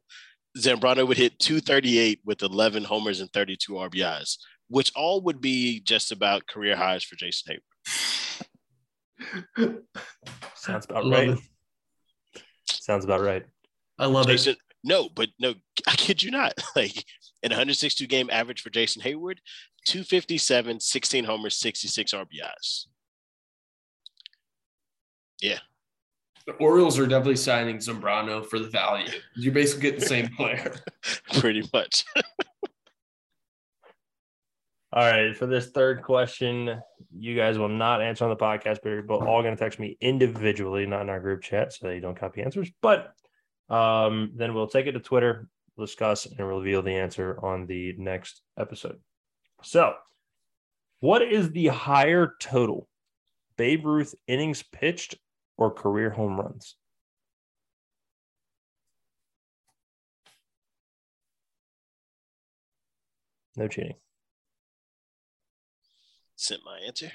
[0.58, 4.38] Zambrano would hit 238 with 11 homers and 32 RBIs,
[4.68, 7.58] which all would be just about career highs for Jason
[9.58, 9.78] Heyward.
[10.54, 11.38] Sounds about Love right.
[12.34, 12.42] it.
[12.68, 13.44] Sounds about right.
[13.98, 14.56] I love it.
[14.84, 15.54] Jason, no, but no,
[15.86, 16.54] I kid you not.
[16.76, 17.04] Like
[17.42, 19.38] an 162 game average for Jason Heyward,
[19.86, 22.86] 257, 16 homers, 66 RBIs.
[25.40, 25.58] Yeah.
[26.46, 29.08] The Orioles are definitely signing Zambrano for the value.
[29.36, 30.74] You basically get the same player.
[31.38, 32.04] Pretty much.
[34.92, 36.80] All right, for this third question,
[37.16, 39.96] you guys will not answer on the podcast, but you're all going to text me
[40.00, 42.70] individually, not in our group chat, so that you don't copy answers.
[42.82, 43.14] But
[43.70, 48.42] um, then we'll take it to Twitter, discuss, and reveal the answer on the next
[48.58, 48.98] episode.
[49.62, 49.94] So,
[51.00, 52.88] what is the higher total,
[53.56, 55.16] Babe Ruth innings pitched
[55.56, 56.76] or career home runs?
[63.56, 63.94] No cheating.
[66.36, 67.12] Sent my answer.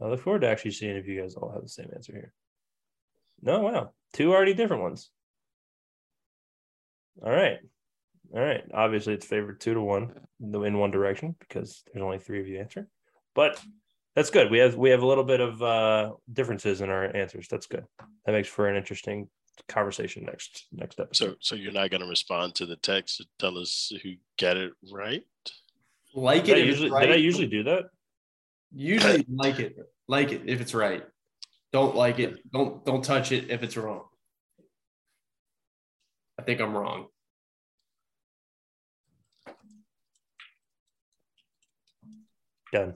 [0.00, 2.32] I look forward to actually seeing if you guys all have the same answer here.
[3.42, 3.92] No, wow.
[4.12, 5.10] Two already different ones.
[7.22, 7.58] All right.
[8.34, 8.62] All right.
[8.72, 12.58] Obviously, it's favored two to one in one direction because there's only three of you
[12.58, 12.86] answering.
[13.34, 13.60] But
[14.14, 14.50] that's good.
[14.50, 17.48] We have we have a little bit of uh differences in our answers.
[17.48, 17.84] That's good.
[18.24, 19.28] That makes for an interesting
[19.68, 21.30] conversation next next episode.
[21.30, 24.56] So, so you're not going to respond to the text to tell us who got
[24.56, 25.22] it right?
[26.14, 26.62] Like Did it.
[26.62, 27.06] I usually, right.
[27.06, 27.84] did I usually do that?
[28.74, 29.76] Usually like it.
[30.08, 31.04] Like it if it's right.
[31.72, 32.50] Don't like it.
[32.52, 34.04] Don't don't touch it if it's wrong.
[36.38, 37.06] I think I'm wrong.
[42.72, 42.94] Done.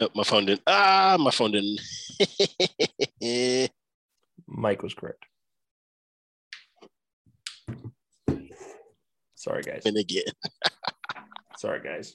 [0.00, 0.62] Oh, my phone didn't.
[0.66, 1.80] Ah, my phone didn't.
[4.46, 5.24] Mike was correct.
[9.34, 9.82] Sorry, guys.
[9.86, 10.22] and again,
[11.58, 12.14] Sorry, guys.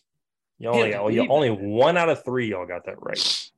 [0.60, 3.50] You only got, you only one out of three y'all got that right.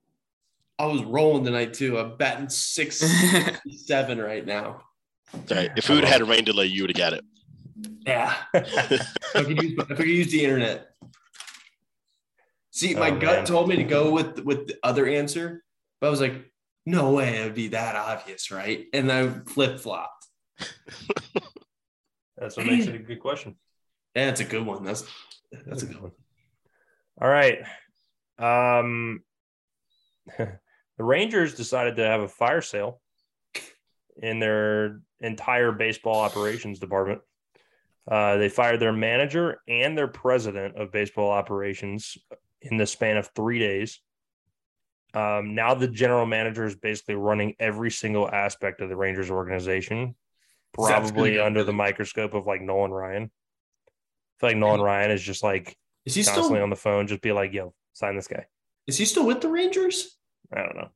[0.79, 1.99] I was rolling tonight too.
[1.99, 2.97] I'm batting six
[3.85, 4.81] seven right now.
[5.45, 7.25] Sorry, if we would have had a rain delay, you would have got it.
[8.07, 8.33] Yeah.
[8.53, 9.01] if,
[9.35, 10.87] I could use, if I could use the internet.
[12.71, 13.45] See, my Oh, gut man.
[13.45, 15.63] told me to go with with the other answer,
[15.99, 16.49] but I was like,
[16.85, 18.85] no way, it'd be that obvious, right?
[18.93, 20.25] And I flip flopped.
[22.37, 23.57] That's what makes it a good question.
[24.15, 24.83] Yeah, that's a good one.
[24.85, 25.03] That's
[25.65, 26.11] that's a good one.
[27.21, 27.59] All right.
[28.37, 29.23] Um,
[30.99, 33.01] the Rangers decided to have a fire sale
[34.21, 37.21] in their entire baseball operations department.
[38.05, 42.17] Uh, they fired their manager and their president of baseball operations
[42.62, 44.01] in the span of three days.
[45.13, 50.15] Um, now the general manager is basically running every single aspect of the Rangers organization,
[50.73, 53.23] probably under the microscope of like Nolan Ryan.
[53.23, 57.07] I feel like Nolan Ryan is just like Is he constantly still on the phone,
[57.07, 58.45] just be like, "Yo, sign this guy."
[58.85, 60.18] is he still with the Rangers?
[60.55, 60.89] I don't know.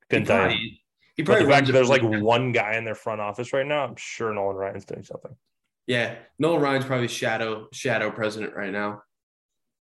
[0.00, 0.42] He Couldn't tell you.
[0.42, 0.80] probably,
[1.16, 3.52] he But probably the fact that there's like the- one guy in their front office
[3.52, 5.34] right now, I'm sure Nolan Ryan's doing something.
[5.86, 9.02] Yeah, Nolan Ryan's probably shadow shadow president right now.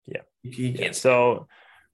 [0.05, 0.21] Yeah.
[0.43, 0.95] he, he can't.
[0.95, 1.47] So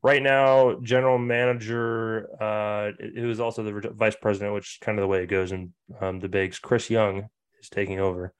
[0.03, 5.01] right now, general manager, uh, who is also the vice president, which is kind of
[5.03, 6.59] the way it goes in um, the bigs.
[6.59, 8.33] Chris Young is taking over.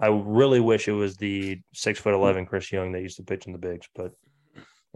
[0.00, 3.46] I really wish it was the six foot eleven Chris Young that used to pitch
[3.46, 4.12] in the bigs, but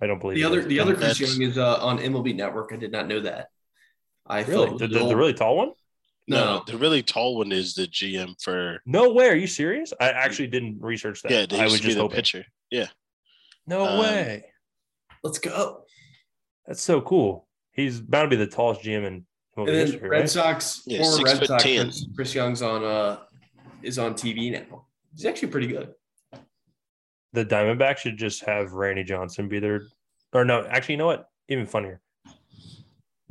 [0.03, 2.71] I don't believe The other the other Chris That's- Young is uh, on MLB Network.
[2.73, 3.49] I did not know that.
[4.27, 5.73] I really thought the, the, the really tall one.
[6.27, 6.63] no, No.
[6.67, 8.83] the really tall one is the GM for.
[8.85, 9.29] No way.
[9.29, 9.93] Are you serious?
[10.01, 11.31] I actually didn't research that.
[11.31, 12.17] Yeah, they I used was to be just the hoping.
[12.17, 12.45] pitcher.
[12.71, 12.87] Yeah,
[13.67, 14.45] No Um, way.
[15.23, 15.85] Let's go.
[16.67, 17.47] That's so cool.
[17.73, 19.25] He's bound to be the tallest GM in
[19.57, 20.31] MLB And then history, Red right?
[20.31, 21.85] Sox, Yeah, former Red Sox, 10.
[21.87, 23.19] Chris, Chris Young's on uh
[23.83, 24.87] is on TV now.
[25.15, 25.95] He's actually pretty good.
[27.37, 29.83] The Diamondbacks should just have Randy Johnson be their,
[30.33, 31.29] or no, actually, you know what?
[31.51, 32.01] Even funnier.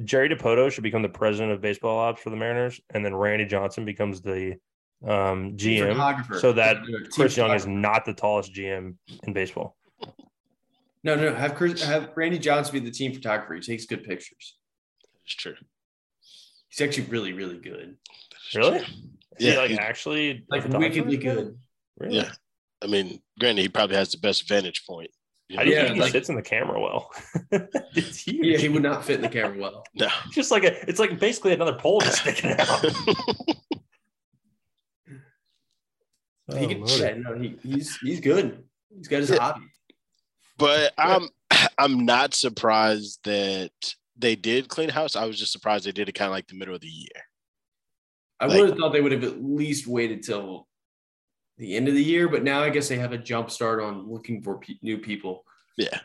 [0.04, 3.46] Jerry Dipoto should become the president of baseball ops for the Mariners, and then Randy
[3.46, 4.58] Johnson becomes the
[5.04, 6.78] um, GM, so that
[7.14, 9.76] Chris Young is not the tallest GM in baseball.
[11.04, 11.34] no, no.
[11.34, 13.56] Have Chris, have Randy Johnson be the team photographer.
[13.56, 14.56] He takes good pictures.
[15.24, 15.56] that's true.
[16.70, 17.98] He's actually really, really good.
[18.54, 18.78] Really?
[18.82, 18.88] true.
[19.40, 20.90] Is he, Yeah, like he- actually Like photographer?
[20.94, 21.58] wickedly good.
[21.98, 22.18] Really?
[22.18, 22.32] Yeah.
[22.86, 25.10] I mean, granted, he probably has the best vantage point.
[25.50, 27.10] You How do Yeah, think he like- sits in the camera well?
[27.96, 28.46] it's huge.
[28.46, 29.84] Yeah, he would not fit in the camera well.
[29.96, 30.08] No.
[30.32, 32.86] Just like a, it's like basically another pole just sticking out.
[35.08, 35.16] he
[36.50, 36.94] Oh, can, Lordy.
[37.04, 38.64] yeah, no, he, he's he's good.
[38.96, 39.40] He's got his Yeah.
[39.40, 39.66] hobby.
[40.58, 41.28] but I'm
[41.78, 43.72] I'm not surprised that
[44.18, 45.16] they did clean house.
[45.16, 47.08] I was just surprised they did it kind of like the middle of the year.
[48.40, 50.68] I Like- would have thought they would have at least waited till
[51.58, 54.12] the end of the year, but now I guess they have a jump start on
[54.12, 55.44] looking for pe- new people.
[55.78, 56.00] Yeah.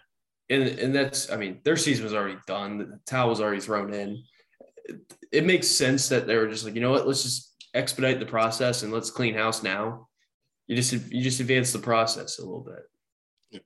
[0.48, 2.78] And and that's I mean their season was already done.
[2.78, 4.22] The towel was already thrown in.
[4.84, 5.00] It,
[5.32, 8.26] it makes sense that they were just like you know what, let's just expedite the
[8.26, 10.08] process and let's clean house now.
[10.66, 12.66] You just you just advance the process a little
[13.52, 13.62] bit.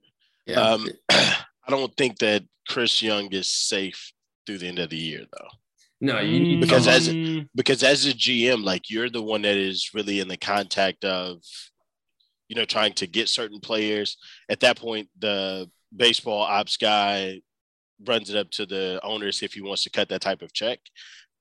[0.47, 0.61] Yeah.
[0.61, 4.13] Um, I don't think that Chris Young is safe
[4.47, 5.49] through the end of the year though.
[6.01, 7.09] No, you need Because as-
[7.55, 11.39] because as a GM, like you're the one that is really in the contact of,
[12.55, 14.17] you know, trying to get certain players.
[14.49, 17.41] At that point, the baseball ops guy
[18.07, 20.79] runs it up to the owners if he wants to cut that type of check.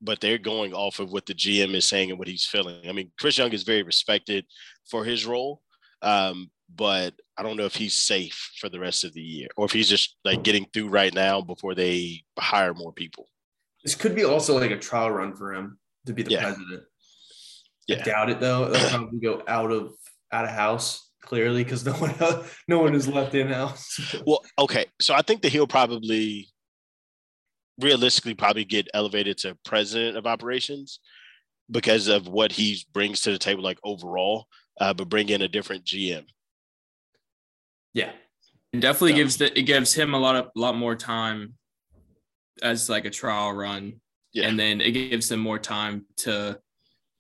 [0.02, 2.89] But they're going off of what the GM is saying and what he's feeling.
[2.89, 4.45] I mean, Chris Young is very respected
[4.89, 5.62] for his role,
[6.02, 9.65] um, but I don't know if he's safe for the rest of the year or
[9.65, 13.30] if he's just like getting through right now before they hire more people.
[13.84, 16.41] this could be also like a trial run for him to be the Yeah.
[16.41, 16.84] president.
[17.88, 17.99] Yeah.
[17.99, 18.69] I doubt it though.
[18.69, 19.93] They'll probably go out of
[20.34, 22.13] out of house clearly because no one
[22.67, 24.13] no one is left in house.
[24.26, 24.86] Well, okay.
[25.02, 26.50] So I think that he'll probably
[27.80, 31.00] realistically probably get elevated to president of operations
[31.72, 34.46] because of what he brings to the table, like overall,
[34.82, 36.26] uh, but bring in a different GM.
[37.93, 38.12] yeah.
[38.74, 39.17] It definitely Yeah.
[39.17, 41.54] gives the it gives him a lot of lot more time
[42.62, 44.02] as like a trial run.
[44.34, 44.48] Yeah.
[44.48, 46.60] And then it gives them more time to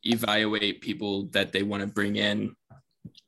[0.03, 2.55] evaluate people that they want to bring in.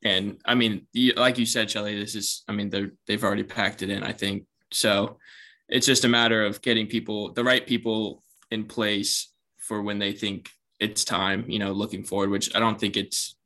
[0.04, 2.70] And I mean, like you said, Shelly, this is I mean,
[3.06, 4.44] they've already packed it in, I think.
[4.72, 5.18] So
[5.68, 10.12] it's just a matter of getting people the right people in place for when they
[10.12, 13.36] think it's time, you know, looking forward, which I don't think it's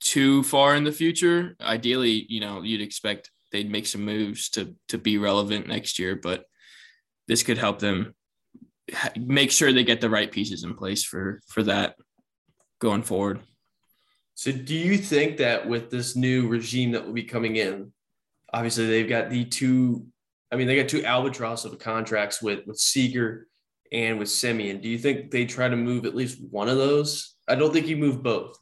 [0.00, 1.56] too far in the future.
[1.60, 6.16] Ideally, you know, you'd expect they'd make some moves to to be relevant next year,
[6.16, 6.44] but
[7.28, 8.14] this could help them
[9.16, 11.96] make sure they get the right pieces in place for for that
[12.80, 13.40] going forward.
[14.34, 17.92] So, do you think that with this new regime that will be coming in,
[18.52, 20.06] obviously they've got the two,
[20.50, 23.48] I mean, they got two albatross of contracts with with Seager
[23.92, 24.80] and with Semien.
[24.80, 27.34] Do you think they try to move at least one of those?
[27.48, 28.56] I don't think you move both.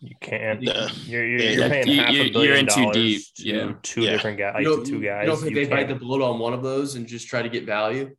[0.00, 0.62] You can't.
[0.62, 0.88] Nah.
[1.04, 3.22] You're, you're, Yeah, you're paying you- half a you- you're billion in too dollars deep,
[3.36, 3.72] to yeah.
[3.82, 4.10] two Yeah.
[4.12, 5.20] different guys, like You don't, two guys.
[5.22, 7.28] you don't think You they bite the can't- bullet on one of those and just
[7.28, 8.16] try to get value?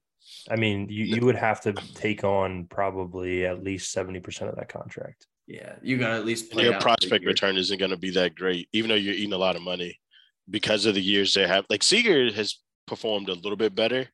[0.49, 4.55] I mean, you, you would have to take on probably at least seventy percent of
[4.57, 5.25] that contract.
[5.53, 7.97] Yeah, you got to at least And play your out prospect return isn't going to
[7.97, 9.99] be that great, even though you're eating a lot of money
[10.49, 11.65] because of the years they have.
[11.69, 14.07] Like Seager has performed a little bit better.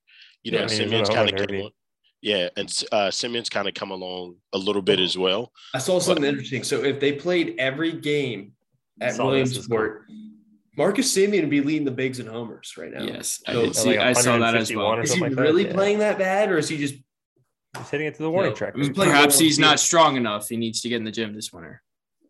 [0.43, 1.61] You know, Yeah, I mean, he's in Semien's kind of run derby.
[1.63, 1.71] come
[2.21, 5.51] yeah, and uh, Semien's kind of come along a little bit as well.
[5.75, 6.63] I saw something interesting.
[6.63, 8.53] So if they played every game
[8.99, 10.05] at Saw this, this is Williamsport,
[10.75, 13.03] Marcus Semien would be leading the bigs and homers right now.
[13.03, 13.97] Yes, I So- did see.
[13.97, 14.87] I saw that as well.
[14.87, 15.73] or Is he something like that, really yeah.
[15.73, 16.95] playing that bad, or is he just?
[17.77, 18.55] He's hitting it to the warning No.
[18.55, 18.75] track.
[18.75, 20.47] He's playing Perhaps the wrong he's not strong enough.
[20.49, 21.81] He needs to get in the gym this winter,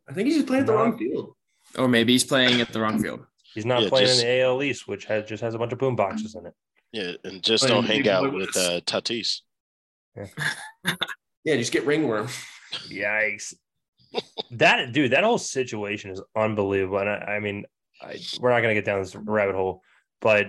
[0.10, 0.80] I think he's just playing at the No.
[0.80, 1.34] wrong field.
[1.78, 3.26] or maybe he's playing at the wrong field.
[3.54, 5.74] He's not Yeah, playing just- in the AL East, which has just has a bunch
[5.74, 6.54] of boom boxes in it.
[6.94, 9.42] Yeah, and just Playing don't hang out with with uh, Tatis.
[11.44, 12.28] Yeah, just get ringworm.
[12.90, 13.54] Yikes!
[14.52, 17.00] that dude, that whole situation is unbelievable.
[17.00, 17.66] And I, I mean,
[18.02, 19.82] I, we're not gonna get down this rabbit hole,
[20.22, 20.48] but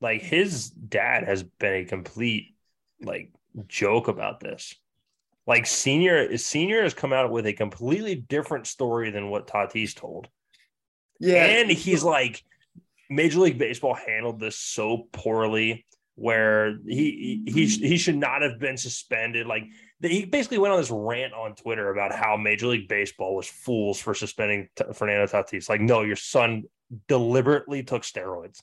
[0.00, 2.54] like his dad has been a complete
[3.00, 3.32] like
[3.66, 4.74] joke about this.
[5.46, 10.28] Like senior, senior has come out with a completely different story than what Tatis told.
[11.18, 11.44] Yeah.
[11.44, 12.44] And he's like
[13.10, 18.76] major league baseball handled this so poorly where he he he should not have been
[18.76, 19.62] suspended like
[20.02, 24.00] he basically went on this rant on twitter about how major league baseball was fools
[24.00, 26.64] for suspending T- fernando tatis like no your son
[27.06, 28.58] deliberately took steroids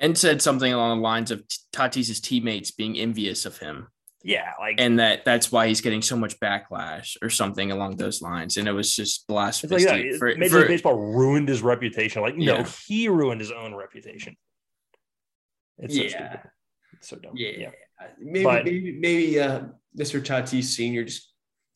[0.00, 3.88] And said something along the lines of Tatis's teammates being envious of him,
[4.24, 8.22] yeah like and that that's why he's getting so much backlash, or something along those
[8.22, 8.56] lines.
[8.56, 9.84] And it was just it's blasphemous.
[9.84, 10.18] like to- that.
[10.18, 12.68] for- major for- league baseball ruined his reputation like no Yeah.
[12.86, 14.36] he ruined his own reputation
[15.78, 16.08] it's so Yeah.
[16.08, 16.50] stupid.
[16.94, 17.70] It's so dumb Yeah.
[18.20, 19.62] maybe But- maybe maybe uh,
[19.98, 20.20] Mr.
[20.20, 21.32] Tatis Senior just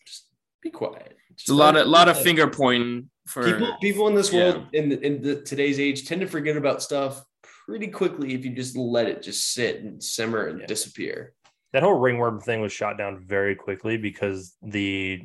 [0.06, 0.28] just
[0.62, 1.16] be quiet.
[1.30, 4.38] It's a lot of a lot of finger pointing for people people in this yeah.
[4.52, 7.24] world in the, in the today's age tend to forget about stuff
[7.66, 10.66] pretty quickly if you just let it just sit and simmer and Yeah.
[10.66, 11.34] disappear.
[11.72, 15.22] that whole ringworm thing was shot down very quickly because the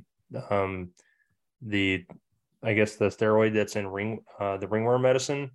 [0.50, 0.91] um
[1.62, 2.06] the
[2.63, 5.52] I guess the steroid that's in ring uh, the ringworm medicine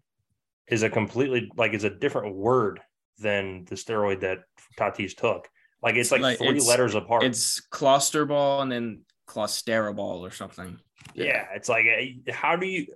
[0.69, 2.81] is a completely like it's a different word
[3.19, 4.41] than the steroid that
[4.79, 5.49] Tatis took.
[5.83, 7.23] Like it's like, Like, three it's- letters apart.
[7.25, 10.79] it's Closterball and then Closteraball or something.
[11.15, 12.87] yeah, it's like eh, how do you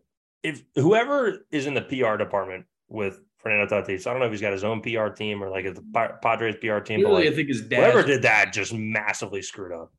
[0.42, 4.40] if whoever is in the PR department with Fernando Tatis, I don't know if he's
[4.40, 5.80] got his own PR team or like the
[6.20, 7.76] Padres PR team, but Really, like, I think his dad.
[7.92, 9.92] whoever did that just massively screwed up.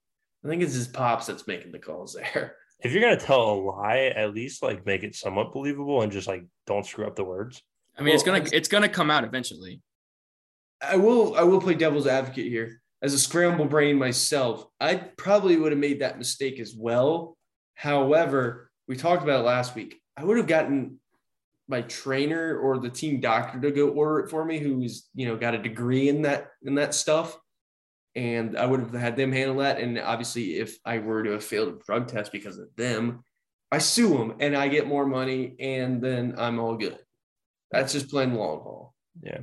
[0.44, 2.58] I think it's his pops that's making the calls there.
[2.82, 6.28] if you're gonna tell a lie, at least like make it somewhat believable and just
[6.28, 7.64] like don't screw up the words.
[7.98, 9.82] I mean, it's gonna it's- it's gonna come out eventually.
[10.82, 12.82] I will I will play devil's advocate here.
[13.02, 17.38] As a scramble brain myself, I probably would have made that mistake as well.
[17.76, 20.02] However, we talked about it last week.
[20.18, 21.00] I would have gotten
[21.68, 25.36] my trainer or the team doctor to go order it for me, who's you know
[25.36, 27.38] got a degree in that in that stuff.
[28.16, 29.80] And I would have had them handle that.
[29.80, 33.24] And obviously, if I were to have failed a drug test because of them,
[33.72, 36.98] I sue them and I get more money, and then I'm all good.
[37.72, 38.94] That's just plain long haul.
[39.22, 39.42] Yeah.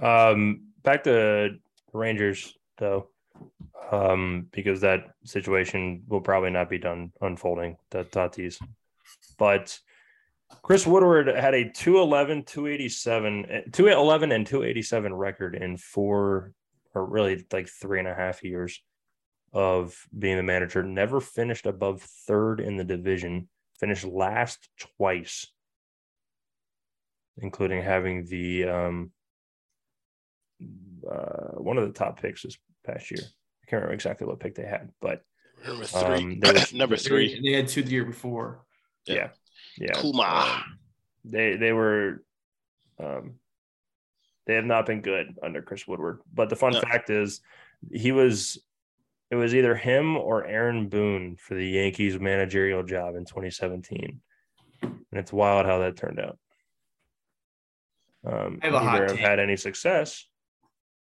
[0.00, 1.56] Um, back to
[1.92, 3.08] Rangers though,
[3.90, 7.76] um, because that situation will probably not be done unfolding.
[7.90, 8.62] That Tatis,
[9.38, 9.78] but
[10.62, 16.52] Chris Woodward had a 211, 287, eh, 211 and 287 record in four
[16.94, 18.80] or really like three and a half years
[19.52, 20.82] of being the manager.
[20.82, 25.46] Never finished above third in the division, finished last twice,
[27.38, 29.12] including having the um,
[31.08, 33.20] uh, one of the top picks this past year.
[33.22, 35.22] I can't remember exactly what pick they had, but
[35.66, 36.00] Number three.
[36.02, 37.34] Um, there was- Number three.
[37.34, 38.64] And they had two the year before.
[39.06, 39.28] yeah, yeah,
[39.94, 40.22] Kuma.
[40.22, 40.78] um,
[41.24, 42.22] they they were
[42.98, 43.34] um,
[44.46, 46.20] they have not been good under Chris Woodward.
[46.32, 46.80] But the fun No.
[46.80, 47.40] fact is,
[47.92, 48.58] he was
[49.30, 54.20] it was either him or Aaron Boone for the Yankees managerial job in 2017,
[54.82, 56.38] and it's wild how that turned out.
[58.24, 59.18] Um, I have a hot take.
[59.18, 60.24] had any success.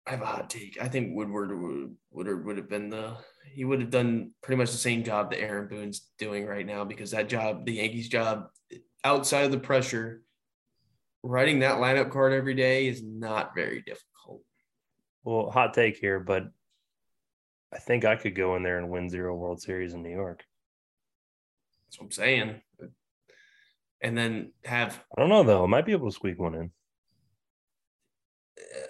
[0.06, 0.78] I have a hot take.
[0.80, 3.16] I think Woodward would Woodward would have been the
[3.52, 6.84] he would have done pretty much the same job that Aaron Boone's doing right now
[6.84, 8.48] because that job, the Yankees job,
[9.04, 10.22] outside of the pressure,
[11.22, 14.42] writing that lineup card every day is not very difficult.
[15.24, 16.44] well, hot take here, but
[17.72, 20.44] I think I could go in there and win zero World Series in New York.
[21.86, 22.60] That's what I'm saying.
[24.02, 25.64] And then have I don't know though.
[25.64, 26.70] I might be able to squeak one in.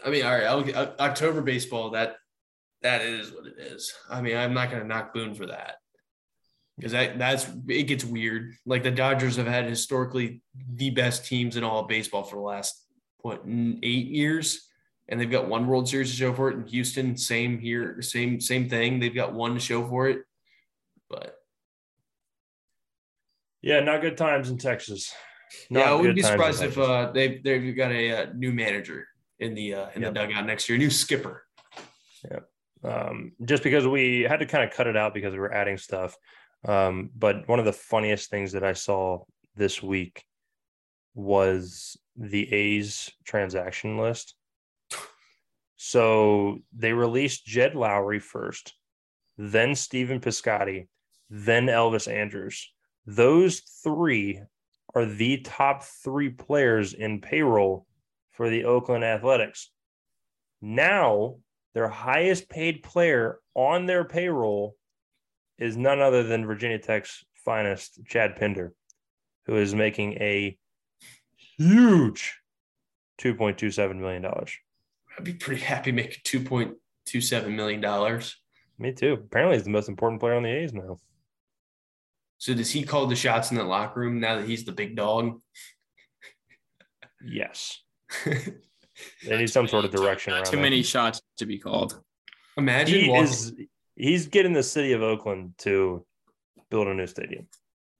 [0.05, 1.91] I mean, all right, I'll, October baseball.
[1.91, 2.17] That
[2.83, 3.93] that is what it is.
[4.11, 5.77] I mean, I'm not going to knock Boone for that
[6.77, 8.55] because that that's it gets weird.
[8.67, 10.43] Like the Dodgers have had historically
[10.75, 12.85] the best teams in all of baseball for the last
[13.19, 13.43] what
[13.83, 14.69] eight years,
[15.09, 16.55] and they've got one World Series to show for it.
[16.57, 19.01] In Houston, same here, same same thing.
[19.01, 20.21] They've got one to show for it,
[21.09, 21.37] but
[23.63, 25.13] Yeah, not good times in Texas.
[25.71, 29.09] yeah, I wouldn't be surprised if uh, they they've got a uh, new manager
[29.41, 30.15] in the uh, in Yep.
[30.15, 31.45] the dugout next year, a new skipper.
[32.87, 35.77] Um, just because we had to kind of cut it out because we were adding
[35.77, 36.17] stuff.
[36.65, 39.25] Um, but one of the funniest things that I saw
[39.57, 40.25] this week
[41.15, 44.35] was the A's transaction list.
[45.77, 48.75] So they released Jed Lowrie first,
[49.37, 50.89] then Stephen Piscotty,
[51.29, 52.73] then Elvis Andrus.
[53.07, 54.43] Those three
[54.95, 57.87] are the top three players in payroll
[58.31, 59.71] for the Oakland Athletics.
[60.61, 61.37] Now
[61.77, 64.75] their highest paid player on their payroll
[65.59, 68.73] is none other than Virginia Tech's finest, Chad Pinder,
[69.45, 70.57] who is making a
[71.59, 72.41] huge
[73.21, 74.25] $2.27 million.
[74.25, 78.37] I'd be pretty happy making two point two seven million dollars.
[78.79, 79.13] Me too.
[79.13, 80.97] Apparently, he's the most important player on the A's now.
[82.39, 84.97] So does he call the shots in the locker room now that he's the big
[84.97, 85.43] dog?
[87.23, 87.83] Yes.
[89.27, 90.63] They need some sort of direction around Too that.
[90.63, 92.01] many shots to be called.
[92.57, 93.55] Imagine He walking- is
[93.95, 96.07] he's getting the city of Oakland to
[96.71, 97.49] build a new stadium.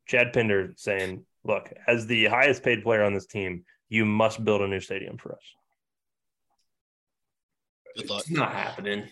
[0.07, 4.63] Chad Pinder saying, look, as the highest paid player on this team, you must build
[4.63, 5.43] a new stadium for us.
[7.97, 8.21] Good luck.
[8.23, 9.09] It's not happening.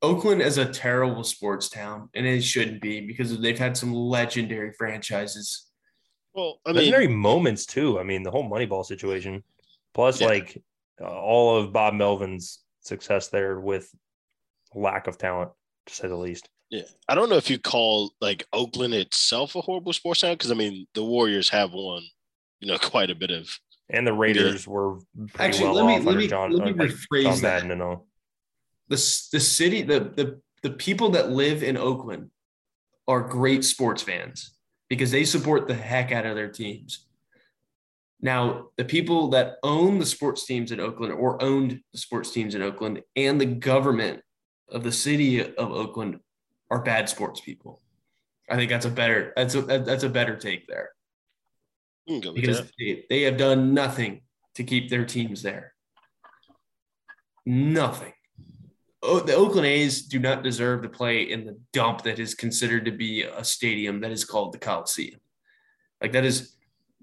[0.00, 4.72] Oakland is a terrible sports town, and it shouldn't be because they've had some legendary
[4.72, 5.66] franchises.
[6.34, 7.98] Well, I mean, legendary moments too.
[7.98, 9.42] I mean, the whole Moneyball situation,
[9.94, 10.26] plus Yeah.
[10.28, 10.62] like
[11.00, 13.90] uh, all of Bob Melvin's success there with
[14.74, 15.50] lack of talent,
[15.86, 16.48] to say the least.
[16.70, 20.50] yeah, I don't know if you call like Oakland itself a horrible sports town because
[20.50, 22.02] I mean the Warriors have won,
[22.60, 23.48] you know, quite a bit of.
[23.90, 24.98] And the Raiders were
[25.38, 27.62] Actually, well let me- off let me- John, let me uh, like rephrase that.
[27.62, 28.06] And all.
[28.88, 28.96] the
[29.32, 32.30] the city the the the people that live in Oakland
[33.06, 34.54] are great sports fans
[34.90, 37.06] because they support the heck out of their teams.
[38.20, 42.54] Now, the people that own the sports teams in Oakland or owned the sports teams
[42.54, 44.22] in Oakland and the government
[44.68, 46.18] of the city of Oakland
[46.70, 47.80] are bad sports people.
[48.50, 50.90] I think that's a better that's a that's a better take there
[52.06, 54.22] You can go with because they, they have done nothing
[54.54, 55.74] to keep their teams there.
[57.46, 58.12] Nothing.
[59.02, 62.84] Oh, the Oakland A's do not deserve to play in the dump that is considered
[62.86, 65.20] to be a stadium that is called the Coliseum.
[66.02, 66.56] Like that is,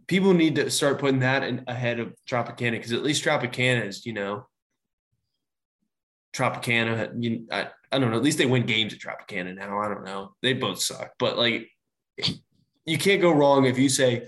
[0.07, 4.05] people need to start putting that in ahead of Tropicana because at least Tropicana is,
[4.05, 4.47] you know,
[6.35, 7.11] Tropicana.
[7.17, 8.17] You, I, I don't know.
[8.17, 9.79] At least they win games at Tropicana now.
[9.79, 10.35] I don't know.
[10.41, 11.69] They both suck, but like,
[12.85, 14.27] you can't go wrong if you say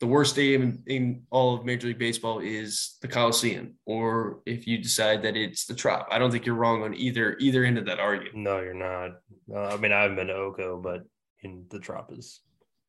[0.00, 4.66] the worst stadium in, in all of Major League Baseball is the Coliseum, or if
[4.66, 6.06] you decide that it's the Trop.
[6.10, 8.36] I don't think you're wrong on either either end of that argument.
[8.36, 9.20] No, you're not.
[9.52, 11.04] Uh, I mean, I haven't been to Oko, but
[11.42, 12.40] in the Trop is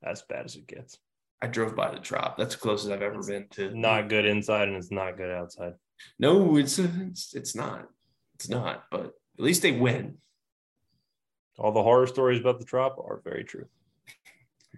[0.04, 0.98] as bad as it gets.
[1.42, 2.38] I drove by the Trop.
[2.38, 3.76] That's the closest I've ever been to.
[3.78, 5.74] Not good inside and it's not good outside.
[6.18, 7.88] No, it's it's it's not.
[8.36, 8.86] It's not.
[8.92, 10.18] But at least they win.
[11.58, 13.66] All the horror stories about the Trop are very true.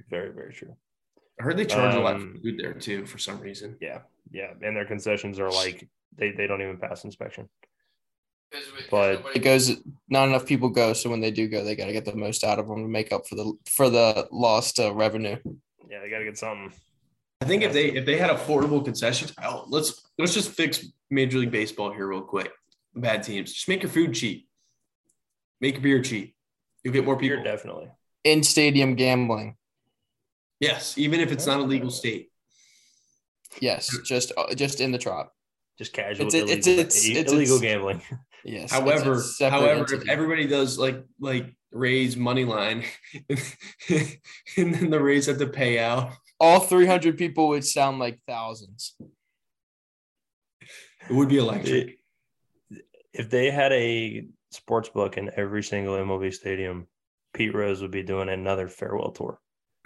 [0.10, 0.76] Very, very true.
[1.40, 3.78] I heard they charge a lot for Um, food there too for some reason.
[3.82, 4.00] Yeah,
[4.32, 7.50] yeah, and their concessions are like they they don't even pass inspection.
[8.90, 9.72] But it goes
[10.10, 12.44] not enough people go so when they do go they got to get the most
[12.44, 15.38] out of them to make up for the for the lost uh, revenue
[15.92, 16.72] yeah, they got to get something.
[17.42, 21.38] I think if they if they had affordable concessions, oh, let's let's just fix Major
[21.40, 22.52] League Baseball here real quick.
[22.96, 24.48] Bad teams, just make your food cheap,
[25.60, 26.36] make your beer cheap.
[26.84, 27.36] You'll get more people.
[27.38, 27.90] You're definitely.
[28.24, 29.56] in stadium gambling
[30.60, 32.30] Yes, even if it's not a legal state.
[33.60, 35.32] yes just uh, just in the trop
[35.78, 38.02] Just casual It's- illegal, it's- it's- it's- illegal it's- gambling.
[38.46, 42.84] yes it's However, a separate however, if everybody does like like raise money line,
[43.30, 48.96] and then the Rays have to pay out, all 300 people would sound like thousands
[51.10, 51.98] it would be electric.
[53.14, 56.88] If they had a sports book in every single MLB stadium,
[57.34, 59.40] Pete Rose would be doing another farewell tour.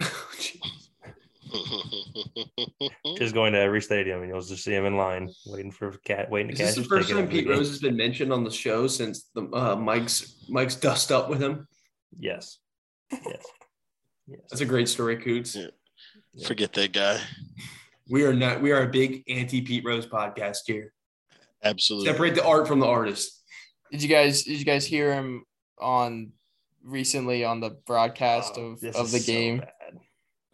[3.16, 6.28] Just going to every stadium, and you'll just see him in line, waiting for cat,
[6.30, 6.66] waiting to Is catch.
[6.66, 7.48] this is the first time Pete.
[7.48, 11.40] Rose has been mentioned on the show since the uh, Mike's Mike's dust up with
[11.40, 11.66] him?
[12.18, 12.58] Yes.
[13.12, 13.42] Yes.
[14.26, 14.40] Yes.
[14.50, 15.54] That's a great story, Coots.
[15.56, 16.46] Yeah.
[16.46, 17.20] Forget that guy.
[18.08, 18.60] We are not.
[18.60, 20.92] We are a big anti Pete Rose podcast here.
[21.64, 22.10] Absolutely.
[22.10, 23.42] Separate the art from the artist.
[23.90, 25.44] Did you guys did you guys hear him
[25.80, 26.32] on
[26.84, 29.58] recently on the broadcast Oh, of, this of is the so game?
[29.58, 29.70] bad.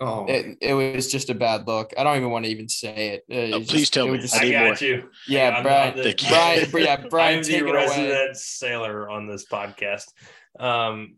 [0.01, 1.93] Oh, it, it was just a bad look.
[1.97, 3.53] I don't even want to even say it.
[3.53, 4.19] Uh, Oh, it's please just- tell it me.
[4.19, 4.89] was I I got more.
[4.89, 5.11] you.
[5.29, 7.87] Yeah, I'm Brian- the- Brian, yeah, Brian, I'm take the it away.
[7.87, 10.07] resident sailor on this podcast.
[10.59, 11.17] Um,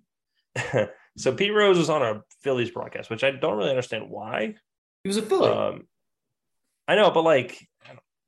[1.17, 4.55] so Pete Rose was on a Phillies broadcast, which I don't really understand why.
[5.03, 5.49] he was a Philly.
[5.51, 5.87] Um,
[6.87, 7.67] I know, but like,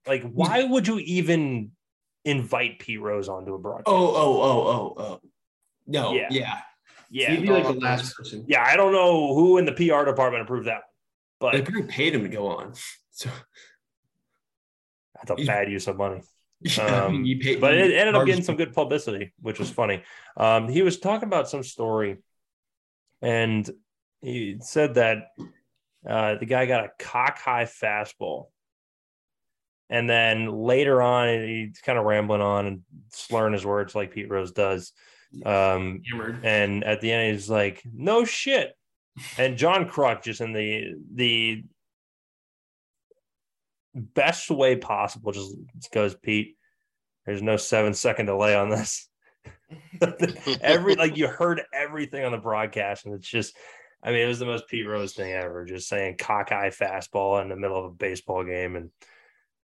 [0.07, 1.72] like, why would you even
[2.24, 3.85] invite Pete Rose onto a broadcast?
[3.89, 5.20] oh, oh, oh, oh, oh.
[5.87, 6.27] No, Yeah.
[6.31, 6.59] yeah.
[7.11, 8.45] yeah, He'd be like the last person.
[8.49, 8.64] yeah.
[8.64, 10.83] I don't know who in the PR department approved that,
[11.39, 12.72] but They probably paid him to go on.
[13.12, 13.31] So,
[15.14, 16.20] that's a bad use of money.
[16.61, 19.70] Yeah, I mean, Um, pay, but it ended up getting some good publicity, which was
[19.70, 20.02] funny.
[20.36, 22.18] Um, he was talking about some story,
[23.22, 23.68] and
[24.20, 25.28] he said that
[26.09, 28.46] uh, the guy got a cock high fastball,
[29.90, 32.80] and then later on, he's kind of rambling on and
[33.12, 34.92] slurring his words like Pete Rose does.
[35.44, 36.02] Um,
[36.42, 38.74] and at the end, he's like, "No shit."
[39.38, 41.64] And John Kruk just in the the
[44.01, 45.57] best way possible just
[45.92, 46.57] goes, Pete.
[47.24, 49.09] There's no seven second delay on this.
[50.61, 53.57] Every like you heard everything on the broadcast, and it's just,
[54.03, 55.64] I mean, it was the most Pete Rose thing ever.
[55.64, 58.90] Just saying cockeye fastball in the middle of a baseball game, and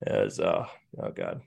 [0.06, 0.66] it was, oh,
[1.02, 1.42] oh god,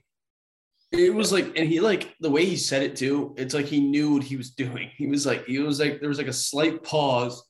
[0.92, 3.34] It was like, and he like the way he said it too.
[3.36, 4.90] It's like he knew what he was doing.
[4.96, 7.42] He was like, he was like, there was like a slight pause,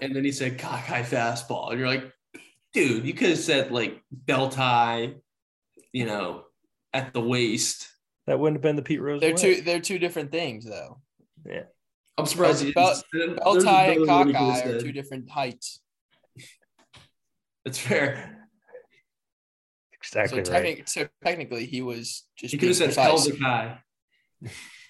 [0.00, 2.12] and then he said cockeye fastball, and you're like,
[2.76, 5.14] dude, you could have said like belt tie,
[5.92, 6.44] you know,
[6.92, 7.88] at the waist.
[8.26, 9.20] that wouldn't have been the Pete Rose.
[9.20, 9.56] They're way.
[9.56, 11.00] two they're two different things though.
[11.46, 11.62] Yeah,
[12.18, 12.62] I'm surprised.
[12.62, 15.80] he Belt- didn't- Bell there's tie and another one cockeye are two different heights.
[17.64, 18.46] That's fair.
[19.92, 20.62] exactly so, right.
[20.62, 23.24] technic- so technically he was just You could have being said precise.
[23.26, 23.78] pelvic high.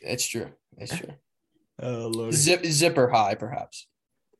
[0.02, 0.50] It's true.
[0.76, 1.14] That's true.
[1.80, 2.34] Oh lord.
[2.34, 3.86] Zip, zipper high, perhaps.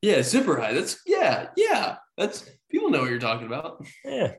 [0.03, 0.73] Yeah, zipper high.
[0.75, 1.97] That's yeah, yeah.
[2.17, 3.85] That's people know what you're talking about.
[4.05, 4.35] Yeah.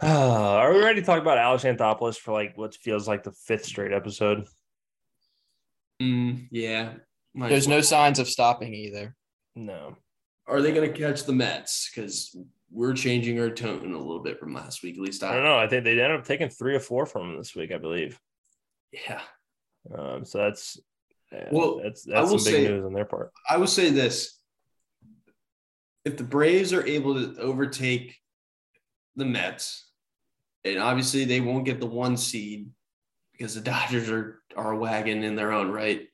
[0.00, 3.32] Ah, are we ready to talk about Alex Anthopoulos for like what feels like the
[3.32, 4.46] fifth straight episode?
[6.02, 6.94] Mm, yeah.
[7.34, 9.14] Might There's as no signs of stopping either.
[9.54, 9.96] No.
[10.46, 11.90] Are they going to catch the Mets?
[11.94, 12.34] Because
[12.70, 14.96] we're changing our tone a little bit from last week.
[14.96, 15.58] At least I I don't know.
[15.58, 18.18] I think they ended up taking three or four from them this week, I believe.
[18.92, 19.20] Yeah.
[19.96, 20.78] Um, so that's
[21.32, 23.32] yeah, Well, that's that's will some big say- news on their part.
[23.48, 24.37] I would say this:
[26.08, 28.16] if the Braves are able to overtake
[29.14, 29.90] the Mets,
[30.64, 32.70] and obviously they won't get the one seed
[33.32, 36.08] because the Dodgers are are a wagon in their own right,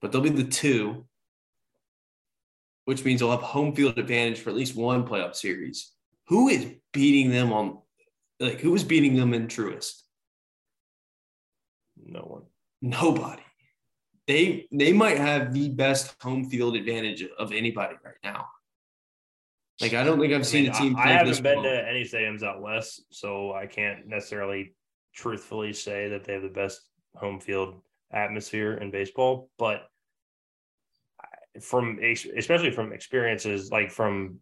[0.00, 1.04] but they'll be the two,
[2.86, 5.92] which means they'll have home field advantage for at least one playoff series.
[6.28, 7.78] Who is beating them on?
[8.40, 10.02] Like who is beating them in Truist?
[12.04, 12.42] No one.
[12.80, 13.42] Nobody.
[14.26, 18.46] They they might have the best home field advantage of anybody right now.
[19.80, 20.96] Like I don't think I've I seen mean, a team.
[20.96, 24.74] I, I haven't been to any stadiums out west, so I can't necessarily
[25.14, 26.80] truthfully say that they have the best
[27.16, 27.80] home field
[28.12, 29.50] atmosphere in baseball.
[29.58, 29.82] But
[31.60, 34.38] from especially from experiences, like from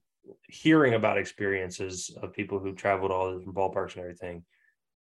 [0.48, 4.44] hearing about experiences of people who traveled all the different ballparks and everything,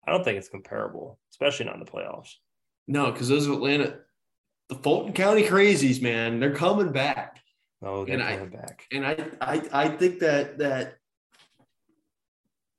[0.06, 2.34] I don't think it's comparable, especially not in the playoffs.
[2.86, 3.98] No, because those Atlanta,
[4.68, 7.39] the Fulton County Crazies, man, they're coming back.
[7.82, 8.86] Oh, And I- back.
[8.92, 10.96] And I I I think that that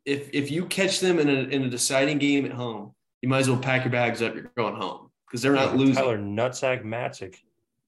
[0.06, 3.40] if if you catch them in a in a deciding game at home, you might
[3.40, 4.34] as well pack your bags up.
[4.36, 5.96] You're going home because they're not Yeah, losing.
[5.96, 7.36] Tyler Nutsack Matzek.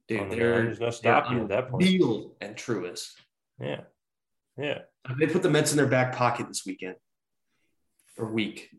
[0.07, 0.36] Dude, the.
[0.36, 1.84] There's no stopping at that point.
[1.84, 3.14] Beal and Truist.
[3.59, 3.82] Yeah.
[4.57, 4.80] Yeah.
[5.20, 6.95] They put the Mets in their back pocket this weekend
[8.18, 8.70] or week.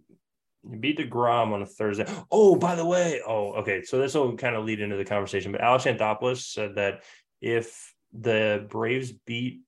[0.71, 2.07] You beat DeGrom on a Thursday.
[2.31, 3.83] Oh, by the way, oh, okay.
[3.83, 5.53] So this will kind of lead into the conversation.
[5.53, 7.03] But Alex Anthopoulos said that
[7.43, 9.61] if the Braves beat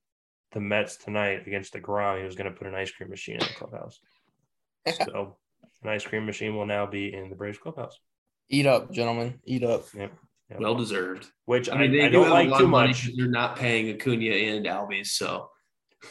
[0.53, 3.41] the Mets tonight against DeGrom, he was going to put an ice cream machine in
[3.41, 4.01] the clubhouse.
[5.05, 5.37] so
[5.83, 7.99] an ice cream machine will now be in the Braves clubhouse.
[8.49, 9.41] Eat up, gentlemen.
[9.45, 9.85] Eat up.
[9.95, 10.13] Yep.
[10.51, 10.61] Yep.
[10.61, 11.27] Well deserved.
[11.47, 12.89] Which I mean, they I, I do don't have like a lot too of money
[12.89, 13.03] much.
[13.03, 15.09] because they're not paying Acuna and Albies.
[15.09, 15.51] So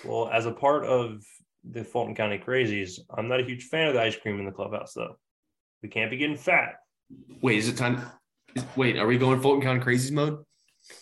[0.03, 1.23] Well, as a part of
[1.63, 4.51] the Fulton County Crazies, I'm not a huge fan of the ice cream in the
[4.51, 5.15] clubhouse, though.
[5.81, 6.75] We can't be getting fat.
[7.41, 8.01] wait, is it time?
[8.55, 10.43] Is, wait, are we going Fulton County Crazies mode?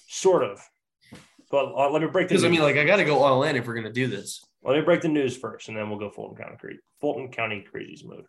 [0.08, 0.62] Sort of.
[1.54, 3.44] But uh, let me break the Because I mean, like, I got to go all
[3.44, 4.44] in if we're gonna do this.
[4.64, 6.80] let me break the news first, and then we'll go Fulton County crazy.
[7.00, 8.26] Fulton County crazies mode.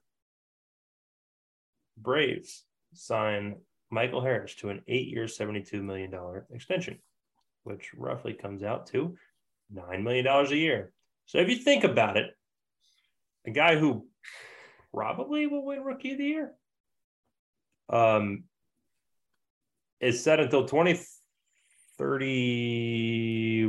[1.97, 3.57] Braves sign
[3.91, 6.99] Michael Harris to an eight-year, seventy-two million dollar extension,
[7.63, 9.17] which roughly comes out to
[9.71, 10.93] nine million dollars a year.
[11.25, 12.27] So if you think about it,
[13.47, 14.07] a guy who
[14.93, 16.53] probably will win Rookie of the Year,
[17.89, 18.45] um,
[19.99, 20.67] is set until
[21.99, 23.69] 2030,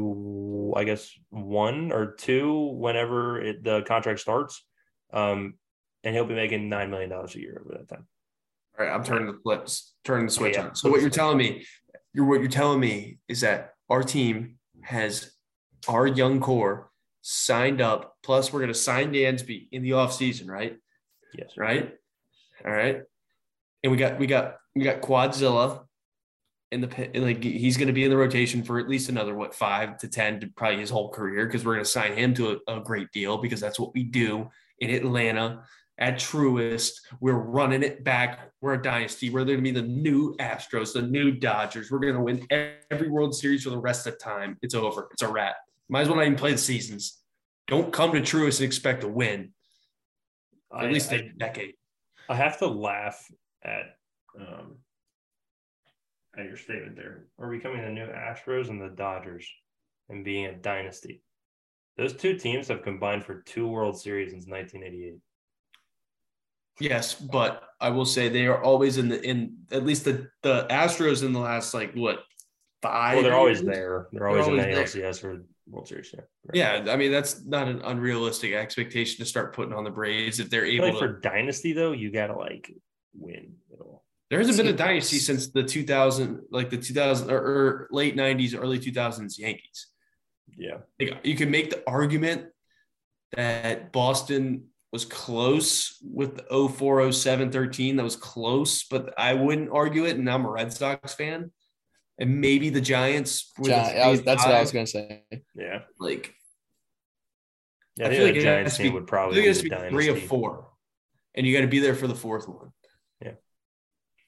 [0.75, 4.63] I guess one or two, whenever it, the contract starts.
[5.13, 5.55] Um,
[6.03, 8.05] and he'll be making $9 million a year over that time.
[8.77, 10.67] All right, I'm turning the flips, turning the switch yeah.
[10.67, 10.75] on.
[10.75, 11.65] So what you're telling me,
[12.13, 15.31] you're what you're telling me is that our team has
[15.87, 16.89] our young core
[17.21, 18.15] signed up.
[18.21, 20.75] Plus, we're gonna sign Dansby in the offseason, right?
[21.37, 21.51] Yes.
[21.57, 21.95] Right.
[22.65, 23.01] All right.
[23.81, 25.85] And we got we got we got Quadzilla
[26.75, 27.19] in the.
[27.19, 30.07] Like he's going to be in the rotation for at least another what five to
[30.07, 32.79] ten, to probably his whole career, because we're going to sign him to a, a
[32.81, 34.49] great deal because that's what we do
[34.79, 35.63] in Atlanta
[35.97, 36.91] at Truist.
[37.19, 38.51] We're running it back.
[38.61, 39.29] We're a dynasty.
[39.29, 41.89] We're going to be the new Astros, the new Dodgers.
[41.89, 42.45] We're going to win
[42.91, 44.57] every World Series for the rest of time.
[44.61, 45.07] It's over.
[45.13, 45.55] It's a wrap.
[45.89, 47.21] Might as well not even play the seasons.
[47.67, 49.53] Don't come to Truist and expect to win
[50.69, 51.75] for I, at least I, a decade.
[52.27, 53.25] I have to laugh
[53.63, 53.97] at
[54.39, 54.77] um,
[56.37, 57.25] at your statement there.
[57.39, 59.47] Are becoming the new Astros and the Dodgers
[60.09, 61.21] and being a dynasty?
[61.97, 65.15] Those two teams have combined for two World Series since 1988.
[66.79, 70.67] Yes, but I will say they are always in the in at least the the
[70.69, 72.23] Astros in the last like what
[72.81, 73.15] five.
[73.15, 73.75] Well, they're always years?
[73.75, 74.07] there.
[74.11, 74.77] They're always, always in the.
[74.77, 76.11] ALCS or World Series.
[76.13, 76.21] Yeah.
[76.45, 76.85] Right.
[76.85, 80.49] Yeah, I mean that's not an unrealistic expectation to start putting on the Braves if
[80.49, 80.99] they're able like to.
[80.99, 82.71] for dynasty though, you gotta like
[83.13, 84.04] win it all.
[84.35, 88.57] There hasn't been a dynasty since the 2000, like the 2000 or, or late 90s,
[88.59, 89.87] early 2000s Yankees.
[90.57, 90.77] Yeah.
[90.99, 92.47] Like, you can make the argument
[93.35, 97.95] that Boston was close with the 04, 07, 13.
[97.95, 100.17] That was close, but I wouldn't argue it.
[100.17, 101.51] And I'm a Red Sox fan.
[102.17, 103.51] And maybe the Giants.
[103.57, 105.23] with Gi- a I was, that's what I was gonna say.
[105.55, 105.79] Yeah.
[105.99, 106.33] Like,
[107.97, 108.07] Yeah.
[108.07, 109.75] I, I feel like the Giants team be- would probably be it has the to
[109.75, 109.95] be dynasty.
[109.95, 110.69] three of four.
[111.35, 112.71] And you got to be there for the fourth one.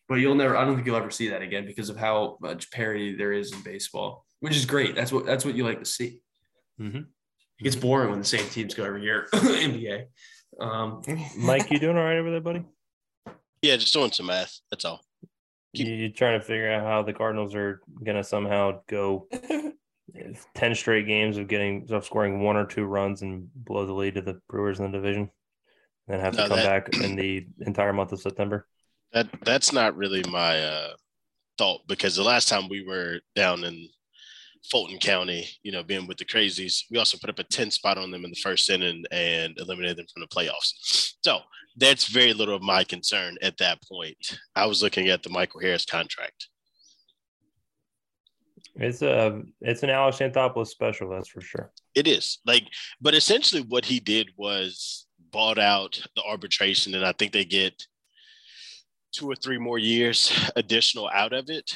[0.10, 0.16] Yeah.
[0.16, 2.72] But you'll never, I don't think you'll ever see that again because of how much
[2.72, 4.96] parity there is in baseball, which is great.
[4.96, 6.22] That's what, that's what you like to see.
[6.80, 7.06] Mhm.
[7.60, 9.28] It gets boring when the same teams go every year.
[9.34, 10.06] NBA.
[10.60, 11.02] Um,
[11.38, 12.64] Mike, you doing all right over there, buddy?
[13.62, 14.60] Yeah, just doing some math.
[14.70, 15.02] That's all.
[15.74, 19.28] You, you trying to figure out how the Cardinals are gonna somehow go
[20.56, 24.16] ten straight games of getting of scoring one or two runs and blow the lead
[24.16, 25.30] to the Brewers in the division, and
[26.08, 28.68] then have to No, come that- back in the entire month of September.
[29.14, 30.94] That that's not really my uh,
[31.58, 33.88] thought because the last time we were down in
[34.70, 37.98] Fulton County, you know, being with the crazies, we also put up a 10 spot
[37.98, 41.16] on them in the first inning and eliminated them from the playoffs.
[41.24, 41.40] So
[41.78, 44.40] that's very little of my concern at that point.
[44.56, 46.50] I was looking at the Michael Harris contract.
[48.80, 51.72] It's a it's an Alex Anthopoulos special, that's for sure.
[51.96, 52.68] It is like,
[53.02, 57.88] but essentially what he did was bought out the arbitration, and I think they get
[59.12, 61.74] two or three more years additional out of it.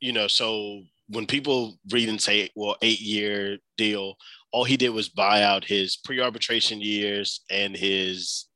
[0.00, 4.16] You know, so when people read and say, well, eight year deal,
[4.52, 8.46] all he did was buy out his pre arbitration years and his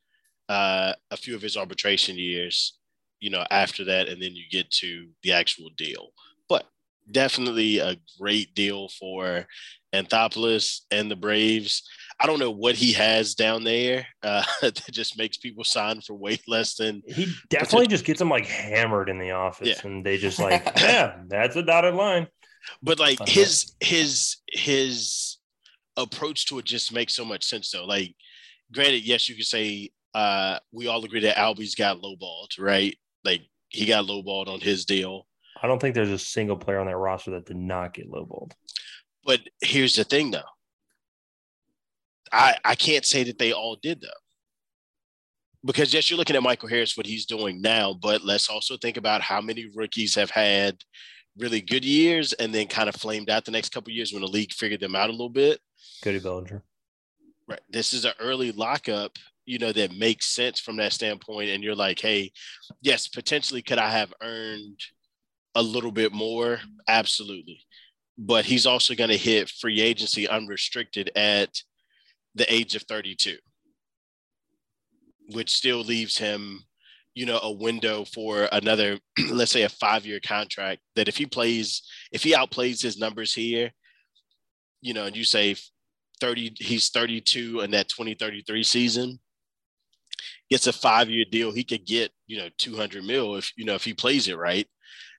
[0.49, 2.79] uh, a few of his arbitration years,
[3.21, 6.09] you know, after that, and then you get to the actual deal.
[6.49, 6.67] But
[7.13, 9.47] definitely a great deal for
[9.93, 11.83] Anthopoulos and the Braves.
[12.23, 16.15] I don't know what he has down there uh, that just makes people sign for
[16.15, 17.03] way less than.
[17.07, 19.81] He definitely just gets them like hammered in the office, Yeah.
[19.91, 22.27] and they just like, yeah, that's a dotted line.
[22.83, 23.31] But like Uh-huh.
[23.33, 25.39] his his his
[25.97, 27.85] approach to it just makes so much sense though.
[27.87, 28.15] Like,
[28.73, 32.97] granted, yes, you could say uh, we all agree that Albies got lowballed, right?
[33.25, 35.27] Like he got lowballed on his deal.
[35.63, 38.53] I don't think there's a single player on that roster that did not get lowballed.
[39.25, 40.43] But here's the thing though.
[42.33, 44.09] I I can't say that they all did though.
[45.65, 48.97] Because yes, you're looking at Michael Harris, what he's doing now, but let's also think
[48.97, 50.77] about how many rookies have had
[51.37, 54.23] really good years and then kind of flamed out the next couple of years when
[54.23, 55.61] the league figured them out a little bit.
[56.03, 56.63] Cody Bellinger.
[57.47, 57.61] Right.
[57.69, 61.51] This is an early lockup, you know, that makes sense from that standpoint.
[61.51, 62.33] And you're like, hey,
[62.81, 64.81] yes, potentially could I have earned
[65.55, 66.61] a little bit more?
[66.89, 67.61] Absolutely.
[68.23, 71.63] But he's also going to hit free agency unrestricted at
[72.35, 73.39] the age of 32,
[75.33, 76.61] which still leaves him,
[77.15, 78.99] you know, a window for another,
[79.33, 83.33] let's say a five year contract that if he plays, if he outplays his numbers
[83.33, 83.71] here,
[84.83, 85.57] you know, and you say
[86.21, 89.19] 30, he's 32 in that 2033 season,
[90.51, 93.75] gets a five year deal, he could get, you know, 200 mil if, you know,
[93.75, 94.67] if he plays it right.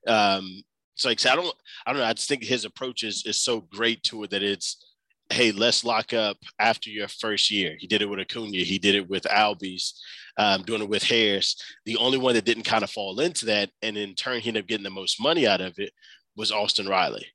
[0.08, 0.64] Um,
[1.02, 2.08] so like I don't, I don't know.
[2.08, 4.86] I just think his approach is, is so great to it that it's,
[5.30, 7.76] hey, let's lock up after your first year.
[7.80, 8.58] He did it with Acuna.
[8.58, 9.94] He did it with Albies,
[10.38, 11.56] um, doing it with Harris.
[11.86, 14.64] The only one that didn't kind of fall into that, and in turn, he ended
[14.64, 15.94] up getting the most money out of it,
[16.36, 17.26] was Austin Riley.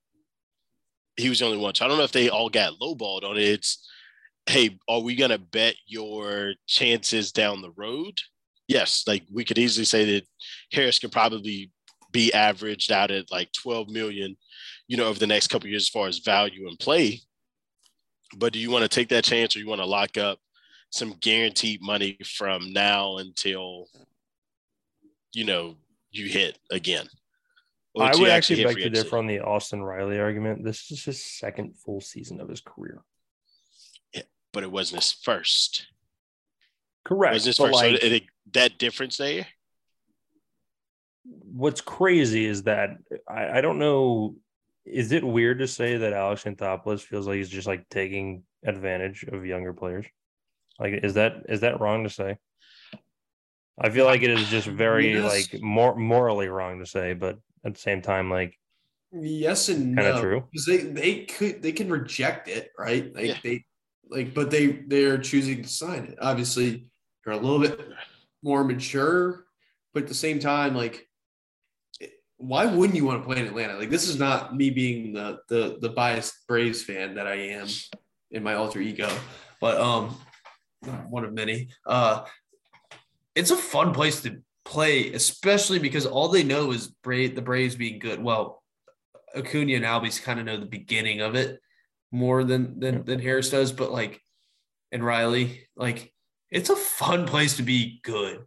[1.17, 1.75] He was the only one.
[1.75, 3.45] So I don't know if they all got lowballed on it.
[3.45, 3.89] It's,
[4.45, 8.21] hey, are we going to bet your chances down the road?
[8.69, 10.27] Yes, like we could easily say that
[10.71, 11.71] Harris can probably
[12.13, 14.37] be averaged out at like 12 million,
[14.89, 17.21] you know, over the next couple years as far as value and play.
[18.37, 20.39] But do you want to take that chance or you want to lock up
[20.91, 23.87] some guaranteed money from now until
[25.33, 25.77] you know
[26.11, 27.07] you hit again?
[27.99, 30.65] I would actually hit beg to differ on the Austin Riley argument.
[30.65, 33.03] This is his second full season of his career.
[34.13, 35.87] Yeah, But it wasn't his first.
[37.05, 37.33] Correct.
[37.33, 37.73] It was his first.
[37.73, 39.47] like, so it, that difference there.
[41.29, 42.91] What's crazy is that
[43.29, 44.37] I, I don't know.
[44.85, 49.25] Is it weird to say that Alex Anthopoulos feels like he's just like taking advantage
[49.25, 50.07] of younger players?
[50.79, 52.39] Like, is that is that wrong to say?
[53.79, 55.53] I feel like it is just very Yes.
[55.53, 58.59] like more morally wrong to say, but at the same time, like
[59.13, 60.21] Yes and Kinda no.
[60.21, 60.45] true.
[60.53, 63.15] Because they they could they can reject it, right?
[63.15, 63.39] Like Yeah.
[63.43, 63.65] they
[64.09, 66.19] like, but they they're choosing to sign it.
[66.21, 66.91] Obviously,
[67.25, 67.81] they're a little bit
[68.43, 69.47] more mature,
[69.95, 71.06] but at the same time, like, it-
[72.39, 73.79] why wouldn't you want to play in Atlanta?
[73.79, 77.67] Like, this is not me being the the the biased Braves fan that I am
[78.31, 79.11] in my alter ego,
[79.61, 80.17] but um,
[81.09, 81.69] one of many.
[81.87, 82.25] Uh,
[83.35, 87.77] it's a fun place to play, especially because all they know is Bra- the Braves
[87.77, 88.23] being good.
[88.23, 88.63] Well,
[89.35, 91.61] Acuna and Albies kind of know the beginning of it
[92.13, 94.21] more than than than Harris does, but like
[94.93, 96.13] and Riley, like
[96.51, 98.45] it's a fun place to be good.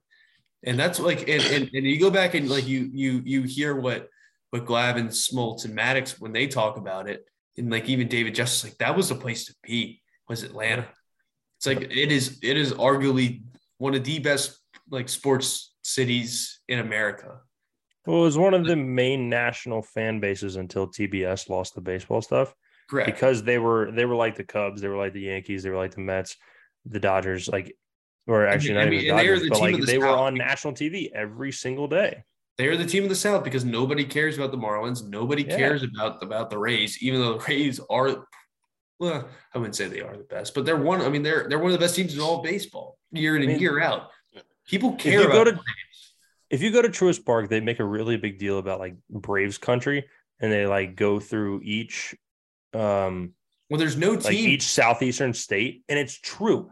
[0.64, 3.76] And that's like and, and, and you go back and like you you you hear
[3.76, 4.10] what
[4.50, 7.26] what Glavine, Smoltz, and Maddux when they talk about it,
[7.58, 10.88] and like even David Justice, like that was the place to be, was Atlanta.
[11.58, 13.44] It's like it is it is arguably
[13.78, 17.40] one of the best like sports cities in America.
[18.06, 22.22] well, it was one of the main national fan bases until TBS lost the baseball
[22.22, 22.54] stuff.
[22.90, 23.06] Correct.
[23.06, 25.78] because they were they were like the Cubs, they were like the Yankees, they were
[25.78, 26.36] like the Mets,
[26.86, 27.76] the Dodgers, like
[28.30, 30.08] or actually I not even the they are Dodgers, the but like the they were
[30.08, 32.24] on national TV every single day.
[32.58, 35.08] They're the team of the South because nobody cares about the Marlins.
[35.08, 35.58] Nobody Yeah.
[35.58, 38.26] cares about about the Rays, even though the Rays are.
[39.00, 41.02] Well, I wouldn't say they are the best, but they're one.
[41.02, 43.48] I mean, they're they're one of the best teams in all of baseball, year in
[43.48, 44.10] I and year out.
[44.68, 45.56] People If care you go about.
[45.56, 45.60] to
[46.50, 49.58] if you go to Truist Park, they make a really big deal about like Braves
[49.58, 50.06] country,
[50.40, 52.14] and they like go through each
[52.74, 53.34] um
[53.70, 54.50] well, there's no like team.
[54.50, 56.72] each southeastern state, and it's true.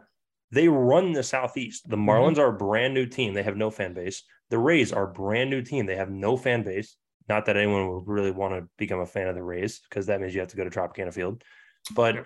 [0.50, 1.88] They run the southeast.
[1.88, 2.08] The Mm-hmm.
[2.08, 3.34] Marlins are a brand new team.
[3.34, 4.22] They have no fan base.
[4.50, 5.86] The Rays are a brand new team.
[5.86, 6.96] They have no fan base.
[7.28, 10.20] Not that anyone would really want to become a fan of the Rays, because that
[10.20, 11.44] means you have to go to Tropicana Field.
[11.94, 12.24] But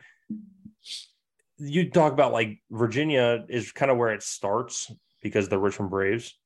[1.59, 4.91] you talk about like Virginia is kind of where it starts
[5.23, 6.39] because the Richmond Braves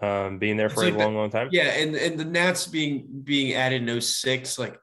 [0.00, 1.48] um, being there for It's a like long, long time.
[1.50, 4.78] yeah, and and the Nats being being added in 06, like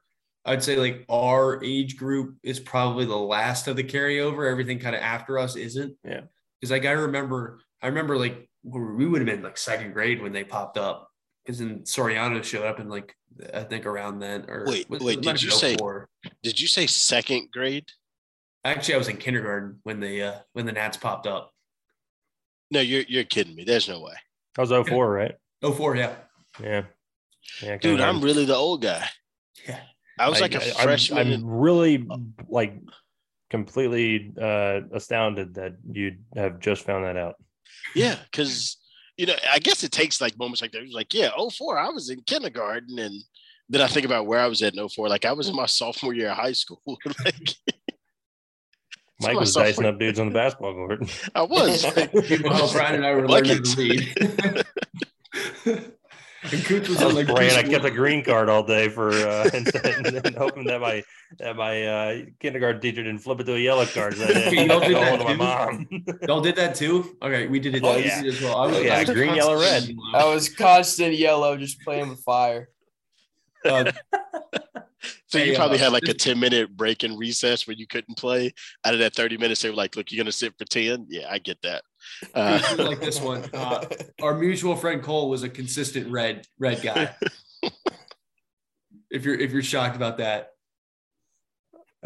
[0.46, 4.50] I'd say like our age group is probably the last of the carryover.
[4.50, 5.96] Everything kind of after us isn't.
[6.04, 6.22] Yeah.
[6.60, 10.32] Because like I remember, I remember like we would have been like second grade when
[10.32, 11.10] they popped up.
[11.44, 13.14] Because then Soriano showed up in like
[13.52, 16.08] I think around then or Wait, was- wait, did you say- 04.
[16.42, 17.86] Did you say second grade?
[18.64, 21.52] Actually, I was in kindergarten when the uh, when the Nats popped up.
[22.70, 23.62] No, you're you're kidding me.
[23.64, 24.14] There's no way,
[24.56, 25.34] That was 04, right?
[25.62, 26.14] Oh four, yeah.
[26.60, 26.82] Yeah.
[27.62, 27.76] Yeah.
[27.76, 28.00] dude.
[28.00, 29.06] I'm really the old guy.
[30.18, 30.26] Yeah.
[30.26, 31.18] I was like a I'm- freshman.
[31.18, 32.06] I'm, in- really
[32.48, 32.74] like
[33.50, 37.34] completely uh, astounded that you have just found that out.
[37.94, 38.78] Yeah, because
[39.16, 40.78] you know, I guess it takes like moments like that.
[40.80, 43.14] It was like, yeah, 04, I was in kindergarten, and
[43.68, 45.08] then I think about where I was at in 04.
[45.08, 46.80] Like I was in my sophomore year of high school.
[47.24, 47.54] like
[49.20, 51.00] Mike was sophomore- dicing up dudes on the basketball court.
[51.34, 51.84] I was.
[51.96, 54.64] Like, Meanwhile, Brian and I were learning to read.
[56.52, 59.10] and Cooch was I was like praying I kept a green card all day for
[59.10, 61.02] uh, and, and hoping that my
[61.38, 64.16] that my uh, kindergarten teacher didn't flip it to a yellow card.
[64.16, 65.36] So I didn't You have all to did that my too?
[65.38, 65.88] mom.
[66.28, 67.16] Y'all did that too?
[67.22, 67.82] Okay, we did it.
[67.84, 68.22] Oh, yeah.
[68.24, 68.56] as well.
[68.56, 69.82] I was, Oh, yeah, I was green, yellow, red.
[69.82, 72.68] constantly- I was constant yellow, just playing with fire.
[73.64, 73.90] Uh,
[75.26, 78.52] so you probably had like a 10 minute break in recess where you couldn't play.
[78.84, 81.06] Out of that 30 minutes, they were like, look, you're going to sit for 10.
[81.08, 81.82] Yeah, I get that.
[82.34, 83.44] Uh, like this one.
[83.52, 83.84] Uh,
[84.22, 87.14] our mutual friend Cole was a consistent red red guy.
[89.10, 90.50] if you're if you're shocked about that,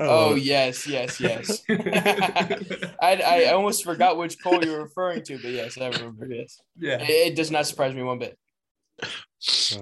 [0.03, 1.63] Oh yes, yes, yes.
[1.69, 6.27] I, I almost forgot which Cole you were referring to, but yes, I remember.
[6.27, 7.03] Yes, yeah.
[7.03, 8.39] it, it does not surprise me one bit.
[9.03, 9.09] Oh,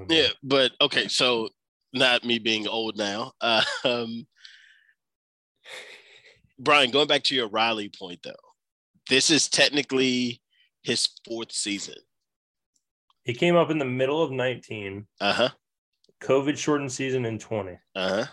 [0.09, 1.51] Yeah, but okay, so
[1.93, 3.33] not me being old now.
[3.41, 4.27] Uh, um,
[6.59, 8.33] Brian, going back to your Riley point though,
[9.09, 10.41] this is technically
[10.83, 11.95] his fourth season.
[13.25, 15.49] He came up in the middle of 19, Uh huh.
[16.23, 17.73] COVID shortened season in 20.
[17.95, 18.25] Uh huh.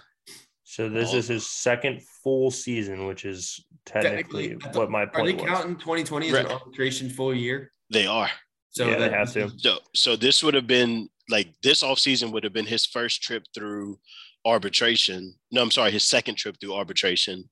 [0.63, 1.17] So this Oh.
[1.17, 5.27] is his second full season, which is technically, Technically, what my point.
[5.27, 5.59] Is are they point was.
[5.59, 7.71] counting 2020 as an arbitration full year?
[7.91, 8.29] They are.
[8.71, 9.51] So Yeah, they have to.
[9.57, 13.43] So, so this would have been like this offseason would have been his first trip
[13.53, 13.99] through
[14.45, 15.35] arbitration.
[15.51, 17.49] No, I'm sorry, his second trip through arbitration.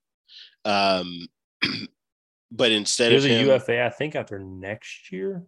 [0.65, 1.27] Um,
[2.55, 5.43] but instead He was of a UFA, I think, after next year.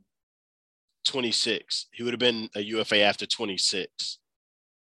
[1.06, 4.20] 26, he would have been a UFA after 26.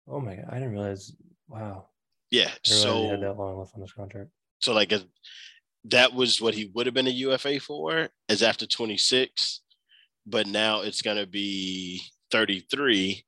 [0.08, 1.12] Oh my god, I didn't realize.
[1.50, 1.88] Wow,
[2.32, 2.50] Yeah.
[2.64, 4.30] so he had that long left on this contract.
[4.60, 5.02] so like a,
[5.84, 9.62] that was what he would have been a UFA for, is after 26.
[10.26, 12.02] But now it's going to be
[12.32, 13.24] 33.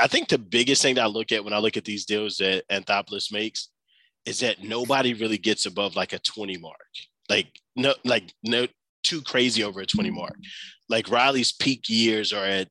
[0.00, 2.36] I think the biggest thing that I look at when I look at these deals
[2.36, 3.70] that Anthopoulos makes
[4.24, 6.76] is that nobody really gets above like a 20 mark.
[7.28, 7.48] Like
[7.78, 8.66] no, like no
[9.02, 10.36] too crazy over a 20 mark.
[10.90, 12.68] Like Riley's peak years are at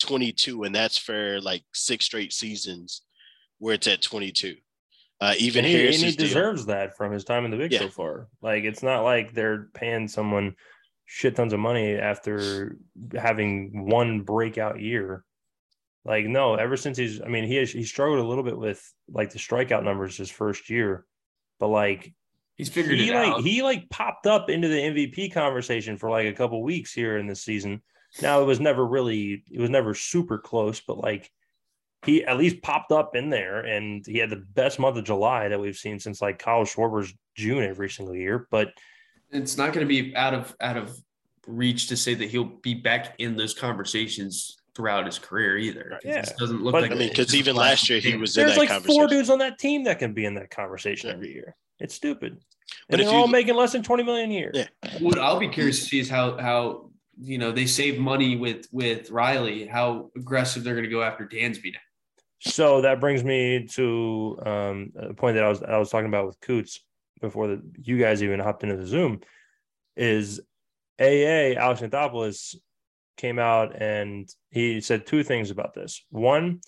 [0.00, 3.02] 22, and that's for like six straight seasons
[3.58, 4.54] where it's at 22.
[5.20, 7.72] Uh, even And he, and he deal- deserves that from his time in the big
[7.72, 7.80] Yeah.
[7.80, 8.28] so far.
[8.40, 10.54] Like it's not like they're paying someone
[11.06, 12.78] shit tons of money after
[13.16, 15.24] having one breakout year.
[16.04, 18.80] Like no, ever since he's, I mean, he has, he struggled a little bit with
[19.12, 21.04] like the strikeout numbers his first year,
[21.58, 22.14] but like
[22.58, 23.40] he's figured he it like out.
[23.42, 27.26] he like popped up into the MVP conversation for like a couple weeks here in
[27.26, 27.80] this season.
[28.20, 31.30] Now it was never really it was never super close, but like
[32.04, 35.48] he at least popped up in there and he had the best month of July
[35.48, 38.46] that we've seen since like Kyle Schwarber's June every single year.
[38.50, 38.68] But
[39.30, 40.96] it's not going to be out of out of
[41.46, 45.98] reach to say that he'll be back in those conversations throughout his career either.
[46.04, 46.20] Yeah.
[46.20, 48.20] This doesn't look But- like I mean, because even last year he thing.
[48.20, 49.00] was in there's that like conversation.
[49.00, 51.14] four dudes on that team that can be in that conversation Yeah.
[51.16, 51.56] every year.
[51.80, 52.38] It's stupid.
[52.88, 54.50] But And if they're you- all making less than 20 million a year.
[54.54, 54.66] Yeah.
[55.00, 58.66] What I'll be curious to see is how how you know they save money with
[58.72, 61.80] with Riley, how aggressive they're going to go after Dansby now.
[62.40, 66.26] So that brings me to um, a point that I was I was talking about
[66.26, 66.80] with Coots
[67.20, 69.20] before the, you guys even hopped into the Zoom.
[69.96, 70.40] Is
[71.00, 72.54] AA Alex Anthopoulos
[73.16, 76.04] came out and he said two things about this.
[76.10, 76.60] One,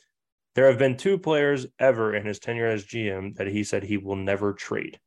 [0.60, 3.96] there have been two players ever in his tenure as GM that he said he
[3.96, 5.00] will never trade.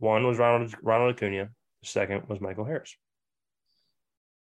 [0.00, 1.48] One was Ronald Ronald Acuna.
[1.80, 2.94] The second was Michael Harris.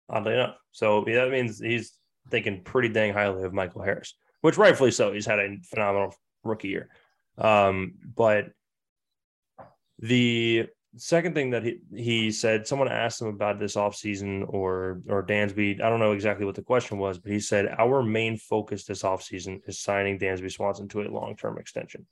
[0.07, 1.93] Oddly enough, so that means he's
[2.30, 4.13] thinking pretty dang highly of Michael Harris
[4.45, 5.11] which rightfully so.
[5.11, 6.13] He's had a phenomenal
[6.43, 6.89] rookie year.
[7.36, 8.49] Um, but
[9.97, 15.25] the second thing that he, he said, someone asked him about this offseason or or
[15.25, 15.81] Dansby.
[15.81, 19.03] I don't know exactly what the question was, but he said our main focus this
[19.03, 22.05] offseason is signing Dansby Swanson to a long-term extension.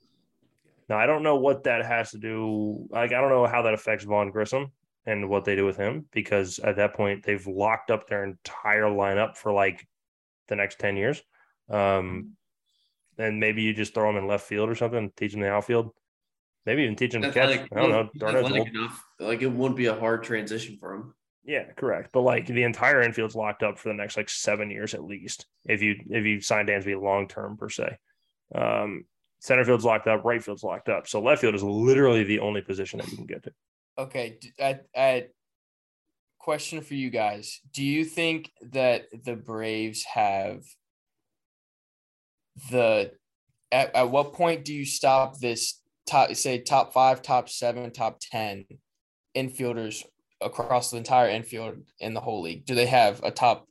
[0.88, 2.86] Now I don't know what that has to do.
[2.90, 4.72] Like I don't know how that affects Vaughn Grissom
[5.06, 8.84] and what they do with him because at that point they've locked up their entire
[8.84, 9.86] lineup for like
[10.48, 11.22] the next 10 years.
[11.68, 12.32] Um,
[13.18, 15.90] and maybe you just throw him in left field or something, teach him the outfield.
[16.66, 17.50] Maybe even teach him to catch.
[17.50, 18.08] Athletic- I don't know.
[18.12, 18.68] he's athletic old.
[18.68, 19.04] enough.
[19.20, 21.14] Like it won't be a hard transition for him.
[21.44, 22.10] Yeah, correct.
[22.12, 25.46] But like the entire infield's locked up for the next like seven years at least.
[25.66, 27.98] If you if you sign Dansby long term per se,
[28.54, 29.04] um,
[29.40, 31.06] center field's locked up, right field's locked up.
[31.06, 33.52] So left field is literally the only position that you can get to.
[33.98, 35.30] Okay, d- at, at
[36.38, 40.62] question for you guys: Do you think that the Braves have
[42.70, 43.12] the
[43.70, 48.18] at, at what point do you stop this top say top five, top seven, top
[48.20, 48.64] ten
[49.36, 50.04] infielders
[50.40, 52.64] across the entire infield in the whole league?
[52.66, 53.66] Do they have a top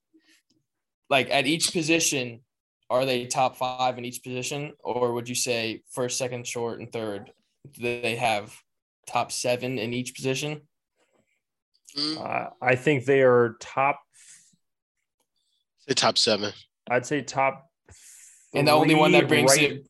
[1.09, 2.41] like at each position?
[2.89, 6.91] Are they top five in each position, or would you say first, second, short, and
[6.91, 7.31] third?
[7.71, 8.55] Do they have
[9.07, 10.61] top seven in each position?
[11.97, 13.99] Mm, Uh, I think they are top.
[15.87, 16.51] say top seven.
[16.89, 17.67] I'd say top.
[18.53, 19.87] And the only one that brings right, it,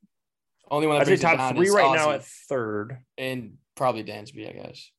[0.73, 2.97] only one that I'd say top three is right now at third.
[3.17, 4.91] and probably Dansby, I guess.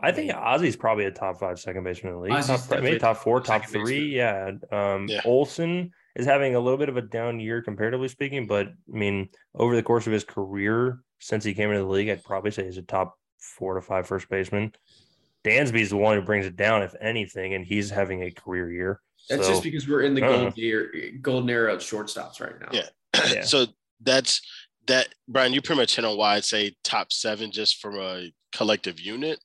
[0.00, 2.32] I think Ozzie's probably a top five second baseman in the league.
[2.32, 4.16] Ozzie's Top, maybe definitely top four, top second three.
[4.16, 4.52] Yeah.
[4.72, 5.20] Um, Yeah.
[5.24, 9.28] Olson is having a little bit of a down year comparatively speaking, but I mean,
[9.54, 12.64] over the course of his career since he came into the league, I'd probably say
[12.64, 14.72] he's a top four to five first baseman.
[15.44, 19.00] Dansby's the one who brings it down, if anything, and he's having a career year.
[19.28, 20.88] That's So, just because we're in the golden era,
[21.20, 22.68] golden era of shortstops right now.
[22.72, 22.88] Yeah.
[23.32, 23.42] Yeah.
[23.44, 23.66] so
[24.02, 24.40] that's
[24.86, 28.32] that Brian, you pretty much hit on why I'd say top seven just from a
[28.52, 29.38] collective unit,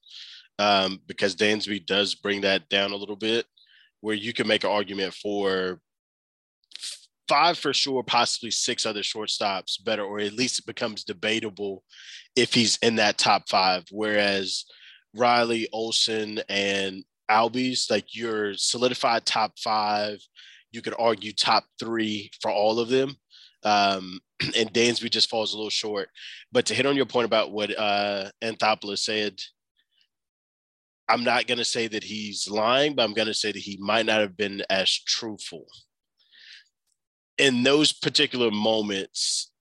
[0.59, 3.45] um, because Dansby does bring that down a little bit,
[4.01, 5.79] where you can make an argument for
[7.27, 11.83] five for sure, possibly six other shortstops better, or at least it becomes debatable
[12.35, 13.83] if he's in that top five.
[13.91, 14.65] Whereas
[15.15, 20.19] Riley, Olson, and Albies, like your solidified top five,
[20.71, 23.15] you could argue top three for all of them.
[23.63, 24.19] Um,
[24.55, 26.09] and Dansby just falls a little short.
[26.51, 29.39] But to hit on your point about what uh, Anthopoulos said,
[31.07, 33.77] I'm not going to say that he's lying, but I'm going to say that he
[33.79, 35.65] might not have been as truthful.
[37.37, 39.51] In those particular moments,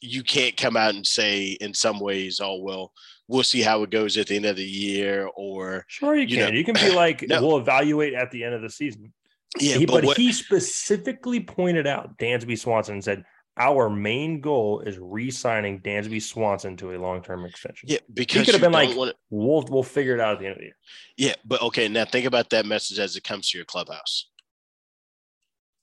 [0.00, 2.92] you can't come out and say, in some ways, oh, well,
[3.28, 5.28] we'll see how it goes at the end of the year.
[5.36, 6.48] Or, sure, you, you can.
[6.48, 6.58] Know.
[6.58, 7.46] You can be like, no.
[7.46, 9.12] we'll evaluate at the end of the season.
[9.58, 13.24] Yeah, he, but, but what, he specifically pointed out Dansby Swanson and said,
[13.60, 17.90] our main goal is re-signing Dansby Swanson to a long-term extension.
[17.90, 19.12] Yeah, because he could have been like, wanna...
[19.28, 20.76] "We'll we'll figure it out at the end of the year."
[21.18, 24.30] Yeah, but okay, now think about that message as it comes to your clubhouse.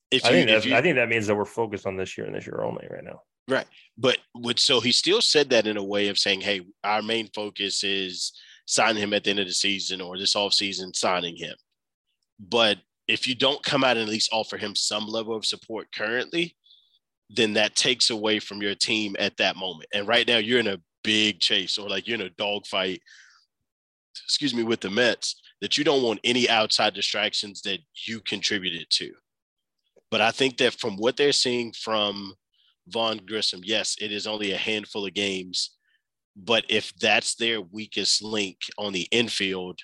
[0.10, 2.36] If I think you, I think that means that we're focused on this year and
[2.36, 3.22] this year only right now.
[3.48, 7.04] Right, but would so he still said that in a way of saying, "Hey, our
[7.04, 8.34] main focus is
[8.66, 11.56] signing him at the end of the season or this off season, signing him."
[12.40, 15.92] But if you don't come out and at least offer him some level of support
[15.94, 16.56] currently,
[17.30, 19.90] then that takes away from your team at that moment.
[19.94, 23.02] And right now you're in a big chase or like you're in a dogfight,
[24.26, 28.88] excuse me, with the Mets that you don't want any outside distractions that you contributed
[28.92, 29.12] to.
[30.10, 32.34] But I think that from what they're seeing from
[32.88, 35.72] Vaughn Grissom, yes, it is only a handful of games.
[36.36, 39.80] But if that's their weakest link on the infield,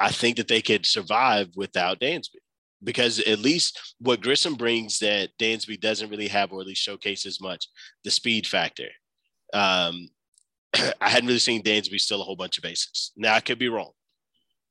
[0.00, 2.38] I think that they could survive without Dansby
[2.82, 7.40] because at least what Grissom brings that Dansby doesn't really have, or at least showcases
[7.40, 7.68] much,
[8.04, 8.88] the speed factor.
[9.52, 10.08] Um,
[11.00, 13.12] I hadn't really seen Dansby steal a whole bunch of bases.
[13.16, 13.90] Now I could be wrong,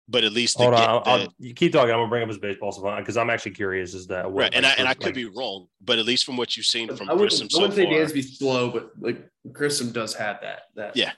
[0.08, 0.82] but at least hold on.
[0.82, 1.92] I'll, I'll, you keep talking.
[1.92, 3.94] I'm gonna bring up his baseball stuff because I'm actually curious.
[3.94, 4.54] Is that what, right?
[4.54, 6.96] And like, I and I could be wrong, but at least from what you've seen
[6.96, 10.40] from I Grissom so I wouldn't far, say Dansby's slow, but like Grissom does have
[10.42, 10.62] that.
[10.76, 11.12] That yeah.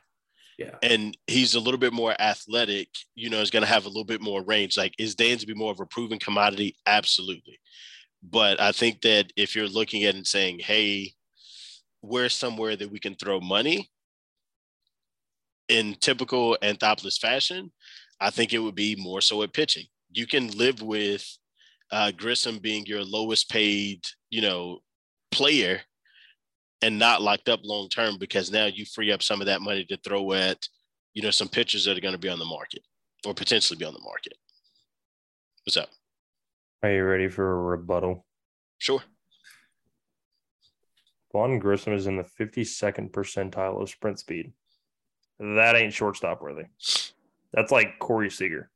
[0.60, 0.76] Yeah.
[0.84, 4.04] And he's a little bit more athletic, you know, is going to have a little
[4.04, 4.78] bit more range.
[4.78, 6.76] Like, is Dansby more of a proven commodity?
[6.86, 7.58] Absolutely.
[8.22, 11.14] But I think that if you're looking at and saying, hey,
[12.02, 13.90] where's somewhere that we can throw money
[15.70, 17.72] in typical Anthopoulos fashion,
[18.20, 19.86] I think it would be more so at pitching.
[20.12, 21.26] You can live with
[21.90, 24.80] uh, Grissom being your lowest paid, you know,
[25.32, 25.80] player
[26.82, 29.86] and not locked up long term because now you free up some of that money
[29.86, 30.68] to throw at,
[31.14, 32.82] you know, some pitchers that are going to be on the market
[33.26, 34.34] or potentially be on the market.
[35.66, 35.90] What's up?
[36.82, 38.26] Are you ready for a rebuttal?
[38.78, 39.02] Sure.
[41.32, 44.54] Vaughn Grissom is in the 52nd percentile of sprint speed.
[45.40, 46.64] That ain't shortstop worthy.
[47.54, 48.70] That's like Corey Seager.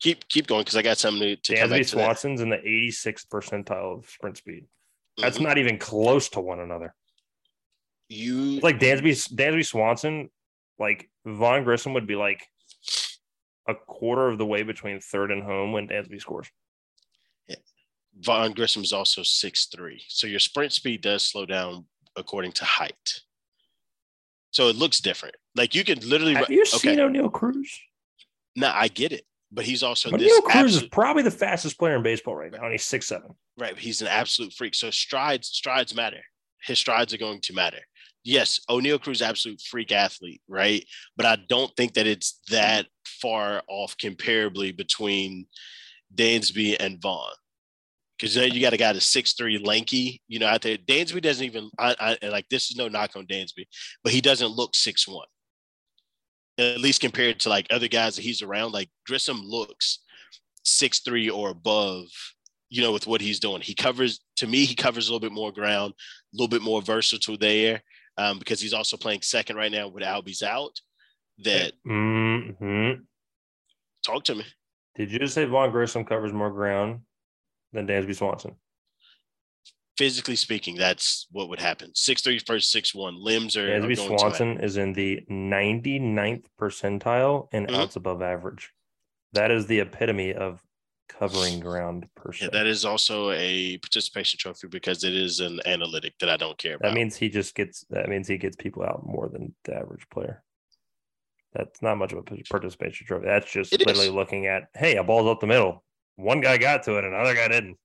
[0.00, 3.98] Keep keep going because I got something to, to Dansby Swanson's in the 86th percentile
[3.98, 4.66] of sprint speed.
[5.18, 5.46] That's mm-hmm.
[5.46, 6.94] not even close to one another.
[8.08, 10.30] You it's like Dansby Dansby Swanson,
[10.78, 12.42] like Vaughn Grissom would be like
[13.68, 16.48] a quarter of the way between third and home when Dansby scores.
[17.48, 17.56] Yeah.
[18.20, 21.86] Vaughn Grissom is also six three, so your sprint speed does slow down
[22.16, 23.20] according to height.
[24.50, 25.34] So it looks different.
[25.56, 26.34] Like you could literally.
[26.34, 26.78] Have you okay.
[26.78, 27.80] seen Oneil Cruz?
[28.54, 29.24] No, I get it
[29.54, 32.52] but he's also Oneil this Cruz absolute, is probably the fastest player in baseball right
[32.52, 33.30] now, and he's six seven.
[33.56, 34.74] Right, he's an absolute freak.
[34.74, 36.20] So strides, strides matter.
[36.62, 37.80] His strides are going to matter.
[38.24, 40.84] Yes, Oneil Cruz, absolute freak athlete, right?
[41.16, 45.46] But I don't think that it's that far off comparably between
[46.14, 47.32] Dansby and Vaughn.
[48.18, 50.78] Because then you got a guy that's six three, lanky, you know, out there.
[50.78, 53.66] Dansby doesn't even, I, I like this is no knock on Dansby,
[54.02, 55.26] but he doesn't look six one
[56.58, 58.72] at least compared to like other guys that he's around.
[58.72, 60.00] Like Grissom looks
[60.64, 62.06] six three or above,
[62.70, 63.60] you know, with what he's doing.
[63.60, 66.82] He covers to me, he covers a little bit more ground, a little bit more
[66.82, 67.82] versatile there.
[68.16, 70.78] Um, because he's also playing second right now with Albies out.
[71.38, 73.02] That mm-hmm.
[74.06, 74.44] talk to me.
[74.94, 77.00] Did you just say Vaughn Grissom covers more ground
[77.72, 78.54] than Dansby Swanson?
[79.96, 81.90] Physically speaking, that's what would happen.
[81.94, 83.68] Six three first six one limbs are.
[83.68, 87.76] Dansby Swanson is in the 99th percentile and mm-hmm.
[87.76, 88.72] outs above average.
[89.32, 90.62] That is the epitome of
[91.08, 92.46] covering ground per se.
[92.46, 96.58] Yeah, that is also a participation trophy because it is an analytic that I don't
[96.58, 96.88] care about.
[96.88, 97.84] That means he just gets.
[97.90, 100.42] That means he gets people out more than the average player.
[101.52, 103.26] That's not much of a participation trophy.
[103.26, 104.12] That's just it literally is.
[104.12, 105.84] looking at, hey, a ball's up the middle.
[106.16, 107.76] One guy got to it, another guy didn't.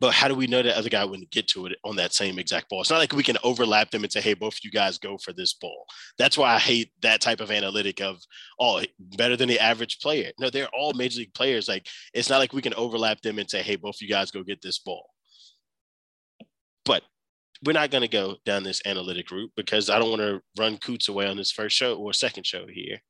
[0.00, 2.38] But how do we know that other guy wouldn't get to it on that same
[2.38, 2.80] exact ball?
[2.80, 5.18] It's not like we can overlap them and say, hey, both of you guys go
[5.18, 5.84] for this ball.
[6.16, 8.18] That's why I hate that type of analytic of,
[8.58, 10.32] oh, better than the average player.
[10.38, 11.68] No, they're all major league players.
[11.68, 14.30] Like, it's not like we can overlap them and say, hey, both of you guys
[14.30, 15.06] go get this ball.
[16.86, 17.02] But
[17.62, 20.78] we're not going to go down this analytic route because I don't want to run
[20.78, 23.02] Coots away on this first show or second show here.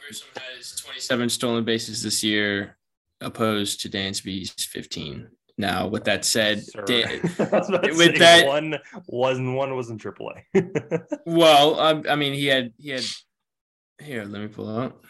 [0.00, 2.76] Grissom has 27 stolen bases this year,
[3.20, 5.28] opposed to Dansby's 15.
[5.58, 10.42] Now, with that said, Dan, with that one wasn't one was in AAA.
[11.26, 13.04] well, I, I, mean, he had he had
[13.98, 14.24] here.
[14.24, 15.02] Let me pull up.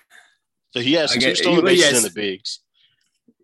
[0.71, 1.97] So he has two stolen bases yes.
[1.97, 2.61] in the bigs.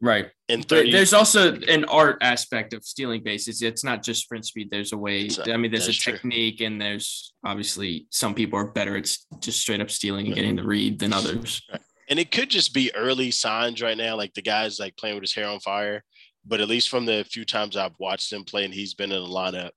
[0.01, 0.31] Right.
[0.49, 3.63] And 30, there's also an art aspect of stealing bases.
[3.63, 4.69] It's not just sprint speed.
[4.71, 5.29] There's a way.
[5.29, 6.67] Not, I mean, there's a technique, true.
[6.67, 9.05] and there's obviously some people are better at
[9.41, 11.63] just straight up stealing and getting the read than others.
[12.09, 15.23] And it could just be early signs right now, like the guy's like playing with
[15.23, 16.05] his hair on fire.
[16.45, 19.23] But at least from the few times I've watched him play and he's been in
[19.23, 19.71] the lineup,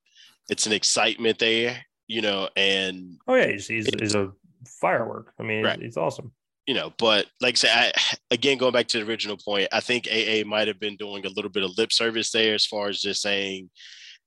[0.48, 2.48] it's an excitement there, you know.
[2.56, 4.32] And oh yeah, he's he's, he's a
[4.80, 5.32] firework.
[5.38, 5.80] I mean, right.
[5.80, 6.32] he's awesome
[6.66, 7.92] you know, but like I say, I,
[8.30, 11.30] again, going back to the original point, I think AA might have been doing a
[11.30, 13.70] little bit of lip service there as far as just saying,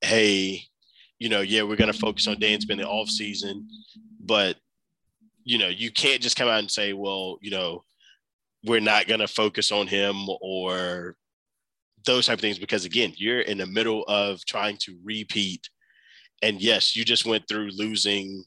[0.02, 0.64] hey,
[1.20, 3.68] you know, yeah, we're going to focus on Dansby in the off season,
[4.22, 4.56] but,
[5.50, 7.84] you know, you can't just come out and say, well, you know,
[8.66, 11.16] we're not going to focus on him or
[12.06, 15.70] those type of things because again you're in the middle of trying to repeat
[16.42, 18.42] and yes you just went through losing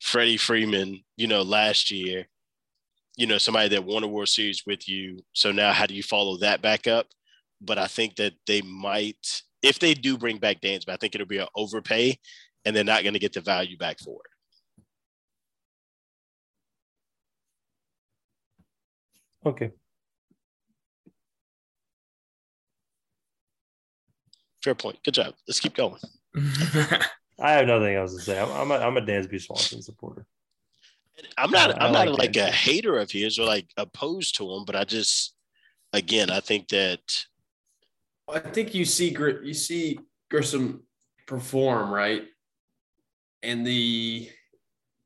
[0.00, 2.26] freddie freeman you know last year
[3.16, 5.20] you know, somebody that won a World Series with you.
[5.32, 7.06] So now how do you follow that back up?
[7.60, 11.26] But I think that they might, if they do bring back Dansby, I think it'll
[11.26, 12.18] be an overpay
[12.64, 14.33] and they're not going to get the value back for it.
[19.46, 19.70] Okay.
[24.62, 24.98] Fair point.
[25.04, 25.34] Good job.
[25.46, 26.00] Let's keep going.
[27.38, 28.40] I have nothing else to say.
[28.40, 30.26] I'm, I'm a, I'm a Dansby Swanson supporter.
[31.36, 31.80] I'm not.
[31.80, 35.34] I'm not like, a hater of his or like opposed to him, but I just,
[35.92, 37.00] again, I think that.
[38.32, 40.82] I think you see you see Grissom
[41.26, 42.24] perform right,
[43.42, 44.28] and the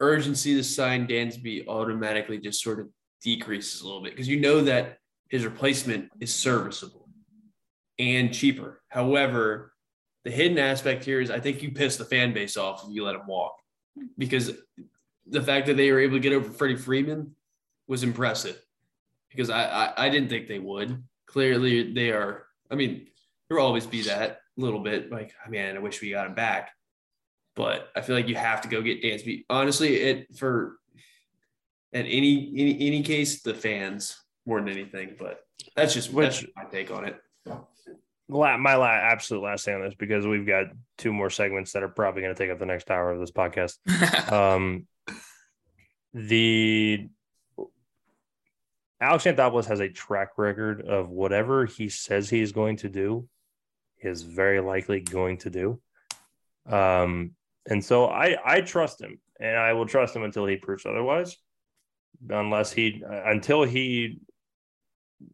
[0.01, 2.89] urgency to sign Dansby automatically just sort of
[3.23, 4.99] decreases a little bit because you know that
[5.29, 7.09] his replacement is serviceable
[7.99, 8.81] and cheaper.
[8.89, 9.73] However,
[10.25, 13.05] the hidden aspect here is I think you piss the fan base off if you
[13.05, 13.57] let him walk
[14.16, 14.53] because
[15.27, 17.35] the fact that they were able to get over Freddie Freeman
[17.87, 18.61] was impressive
[19.31, 21.03] because I, I, I didn't think they would.
[21.27, 22.47] Clearly, they are.
[22.71, 23.07] I mean,
[23.49, 26.27] there will always be that little bit like, oh, I mean, I wish we got
[26.27, 26.71] him back.
[27.55, 29.45] But I feel like you have to go get Dansby.
[29.51, 30.78] Honestly, it for
[31.93, 34.16] at any any any case, the fans
[34.47, 35.16] more than anything.
[35.18, 35.41] But
[35.76, 37.20] that's just Which, that's my take on it.
[38.30, 40.66] My last, absolute last thing on this because we've got
[40.99, 43.30] two more segments that are probably going to take up the next hour of this
[43.30, 43.78] podcast.
[44.32, 44.86] um,
[46.12, 47.09] the
[49.01, 53.26] Alex Anthopoulos has a track record of whatever he says he's going to do
[54.01, 55.80] is very likely going to do.
[56.67, 57.33] Um,
[57.67, 61.37] and so I I trust him, and I will trust him until he proves otherwise.
[62.29, 64.18] Unless he until he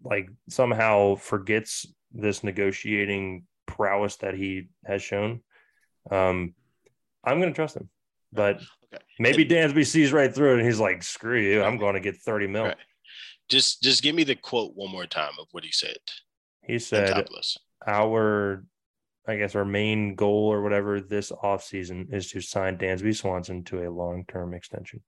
[0.03, 5.43] like somehow forgets this negotiating prowess that he has shown,
[6.11, 6.55] um,
[7.25, 7.89] I'm going to trust him.
[8.33, 9.03] But okay.
[9.19, 12.17] maybe Dansby sees right through it and he's like, screw you, I'm going to get
[12.17, 12.65] 30 mil.
[12.65, 12.77] Right.
[13.49, 15.99] Just just give me the quote one more time of what he said.
[16.63, 17.29] He said
[17.87, 18.65] our
[19.27, 23.87] I guess our main goal or whatever this offseason is to sign Dansby Swanson to
[23.87, 25.03] a long-term extension.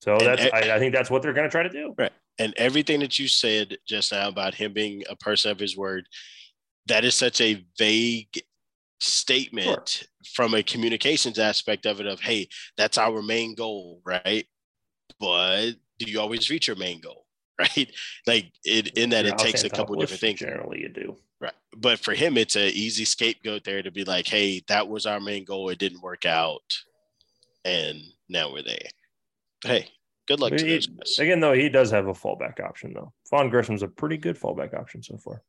[0.00, 1.94] So and, that's I, I think that's what they're going to try to do.
[1.96, 2.12] Right.
[2.38, 6.06] And everything that you said just now about him being a person of his word,
[6.86, 8.42] that is such a vague
[9.00, 10.08] statement sure.
[10.34, 12.46] from a communications aspect of it of hey
[12.76, 14.46] that's our main goal right?
[15.18, 17.24] But do you always reach your main goal
[17.58, 17.90] right?
[18.26, 20.40] Like it in that yeah, it takes a couple different things.
[20.40, 21.16] generally you do.
[21.40, 21.54] Right.
[21.76, 25.20] But for him it's an easy scapegoat there to be like hey that was our
[25.20, 25.70] main goal.
[25.70, 26.60] It didn't work out.
[27.64, 28.88] And now we're there
[29.64, 29.88] hey
[30.26, 30.80] good luck he,
[31.18, 34.74] again though he does have a fallback option though Vaughn Grissom's a pretty good fallback
[34.74, 35.42] option so far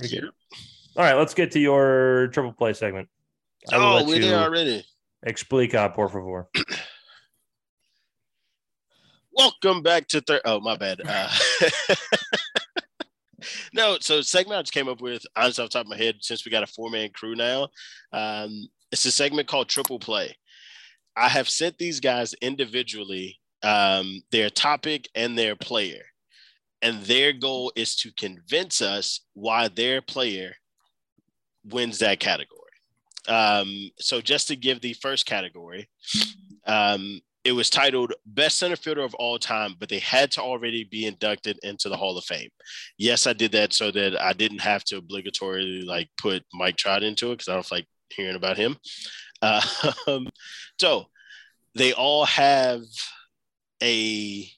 [0.00, 0.30] Sure.
[0.96, 3.08] All right, let's get to your triple play segment.
[3.72, 4.84] Oh, we're there already.
[5.26, 6.48] Explica, por favor.
[9.32, 10.42] Welcome back to third.
[10.44, 11.00] Oh, my bad.
[11.06, 11.30] Uh,
[13.72, 16.16] no, so segment I just came up with honestly off the top of my head
[16.20, 17.68] since we got a four man crew now.
[18.12, 20.36] Um, it's a segment called Triple Play.
[21.16, 26.02] I have sent these guys individually um, their topic and their player.
[26.82, 30.52] and their goal is to convince us why their player
[31.64, 32.58] wins that category.
[33.28, 35.88] Um, so just to give the first category,
[36.66, 40.84] um, it was titled Best Center Fielder of All Time, but they had to already
[40.84, 42.50] be inducted into the Hall of Fame.
[42.98, 47.02] Yes, I did that so that I didn't have to obligatorily like put Mike Trout
[47.04, 48.76] into it because I don't like hearing about him.
[49.42, 49.60] Uh,
[50.80, 51.06] so
[51.74, 52.82] they all have
[53.82, 54.48] a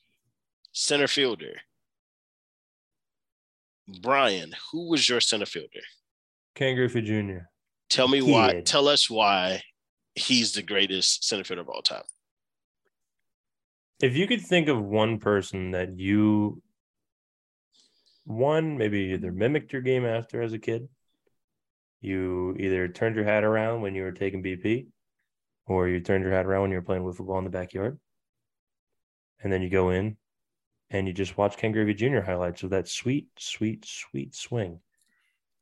[0.72, 1.54] center fielder.
[4.00, 5.80] Brian, who was your center fielder?
[6.54, 7.46] Ken Griffey Jr.
[7.88, 8.62] Tell me why.
[8.64, 9.62] Tell us why
[10.14, 12.04] he's the greatest center fielder of all time.
[14.00, 16.62] If you could think of one person that you
[18.24, 20.88] one maybe either mimicked your game after as a kid,
[22.04, 24.86] you either turned your hat around when you were taking BP,
[25.66, 27.98] or you turned your hat around when you were playing with football in the backyard,
[29.42, 30.16] and then you go in
[30.90, 32.20] and you just watch Ken Griffey Jr.
[32.20, 34.80] highlights of that sweet, sweet, sweet swing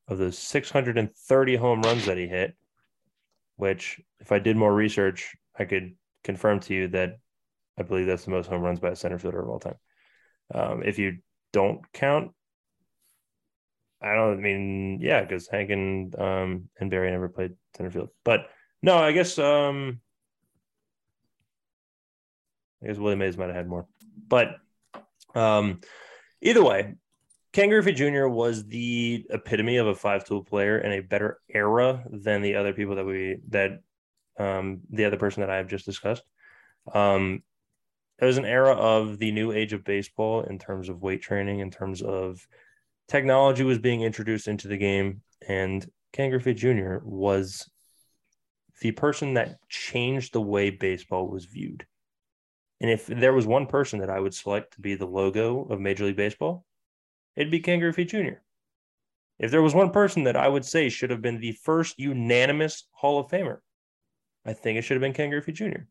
[0.09, 2.55] of those 630 home runs that he hit,
[3.56, 5.94] which, if I did more research, I could
[6.24, 7.19] confirm to you that
[7.78, 9.77] I believe that's the most home runs by a center fielder of all time.
[10.55, 11.19] Um, if you
[11.52, 12.32] don't count,
[14.02, 18.46] I don't mean, yeah, because Hank and um, and Barry never played center field, but
[18.82, 20.00] no, I guess um,
[22.82, 23.86] I guess Willie Mays might have had more,
[24.28, 24.56] but
[25.34, 25.80] um,
[26.40, 26.94] either way,
[27.52, 28.26] Ken Griffey Jr.
[28.26, 32.72] was the epitome of a five tool player in a better era than the other
[32.72, 33.80] people that we that
[34.38, 36.24] um, the other person that I have just discussed.
[36.92, 37.42] Um,
[38.20, 41.60] it was an era of the new age of baseball in terms of weight training,
[41.60, 42.46] in terms of
[43.08, 46.98] technology was being introduced into the game, and Ken Griffey Jr.
[47.02, 47.68] was
[48.80, 51.86] the person that changed the way baseball was viewed.
[52.80, 55.80] And if there was one person that I would select to be the logo of
[55.80, 56.64] Major League Baseball,
[57.36, 58.40] it'd be Ken Griffey Jr.
[59.38, 62.86] If there was one person that I would say should have been the first unanimous
[62.92, 63.58] Hall of Famer,
[64.44, 65.82] I think it should have been Ken Griffey Jr.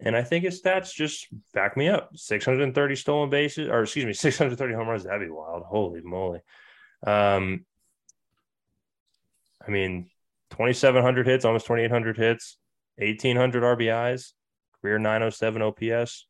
[0.00, 2.10] And I think his stats just back me up.
[2.14, 5.04] 630 stolen bases, or excuse me, 630 home runs.
[5.04, 5.62] That'd be wild.
[5.64, 6.40] Holy moly.
[7.06, 7.64] Um,
[9.66, 10.10] I mean,
[10.50, 12.58] 2,700 hits, almost 2,800 hits,
[12.96, 14.32] 1,800 RBIs,
[14.80, 16.26] career 907 OPS.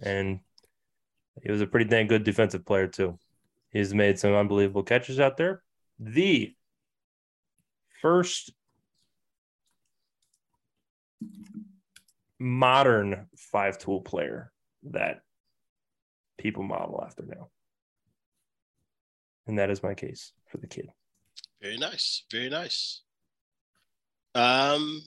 [0.00, 0.40] And
[1.42, 3.18] he was a pretty dang good defensive player, too.
[3.70, 5.62] He's made some unbelievable catches out there.
[5.98, 6.54] The
[8.02, 8.52] first
[12.42, 14.52] modern five tool player
[14.90, 15.22] that
[16.38, 17.48] people model after now.
[19.46, 20.88] And that is my case for the kid.
[21.60, 22.24] Very nice.
[22.30, 23.02] Very nice.
[24.34, 25.02] Um,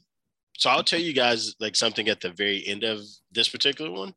[0.58, 3.02] so I'll tell you guys like something at the very end of
[3.32, 4.14] this particular one,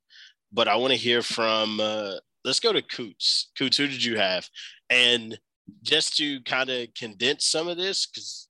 [0.53, 2.15] but I want to hear from uh
[2.45, 3.51] let's go to Coots.
[3.59, 4.49] Coots, who did you have?
[4.91, 5.39] And
[5.83, 8.48] just to kind of condense some of this, because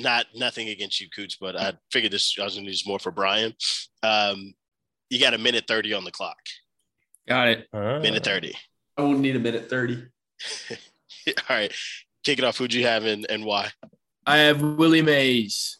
[0.00, 3.10] not nothing against you, Coots, but I figured this I was gonna use more for
[3.10, 3.54] Brian.
[4.02, 4.54] Um,
[5.08, 6.38] you got a minute 30 on the clock.
[7.28, 7.68] Got it.
[7.72, 8.54] Minute 30.
[8.96, 10.04] I won't need a minute 30.
[11.28, 11.72] All right.
[12.24, 12.58] Kick it off.
[12.58, 13.70] Who'd you have and, and why?
[14.26, 15.78] I have Willie Mays.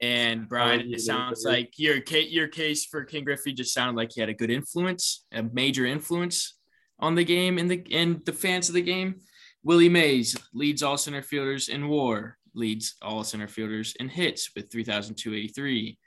[0.00, 4.12] And Brian, it sounds like your case, your case for Ken Griffey just sounded like
[4.14, 6.54] he had a good influence, a major influence
[6.98, 9.20] on the game and the and the fans of the game.
[9.62, 14.70] Willie Mays leads all center fielders in WAR, leads all center fielders in hits with
[14.70, 15.98] 3,283,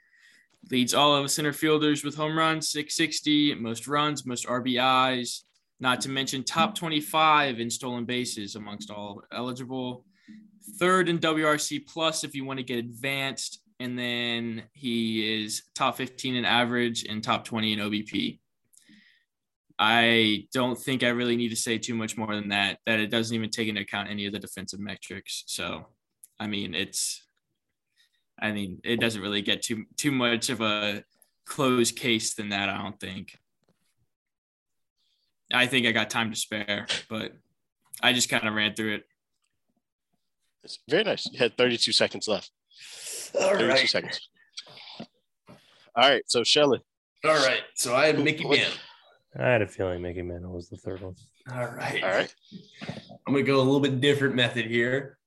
[0.70, 5.42] leads all of center fielders with home runs 660, most runs, most RBIs.
[5.80, 10.04] Not to mention top 25 in stolen bases amongst all eligible
[10.78, 15.96] third in WRC plus if you want to get advanced, and then he is top
[15.96, 18.38] 15 in average and top 20 in OBP.
[19.78, 22.78] I don't think I really need to say too much more than that.
[22.86, 25.42] That it doesn't even take into account any of the defensive metrics.
[25.46, 25.86] So,
[26.38, 27.22] I mean, it's,
[28.40, 31.04] I mean, it doesn't really get too too much of a
[31.46, 32.68] closed case than that.
[32.68, 33.38] I don't think.
[35.52, 37.32] I think I got time to spare, but
[38.02, 39.04] I just kind of ran through it.
[40.64, 41.26] It's very nice.
[41.30, 42.50] You had 32 seconds left.
[43.38, 43.88] All 32 right.
[43.88, 44.28] seconds.
[44.98, 46.22] All right.
[46.26, 46.80] So Shelly.
[47.24, 47.62] All right.
[47.74, 48.70] So I had Mickey Man.
[49.38, 51.14] I had a feeling Mickey Mantle was the third one.
[51.52, 52.02] All right.
[52.02, 52.34] All right.
[53.26, 55.18] I'm gonna go a little bit different method here.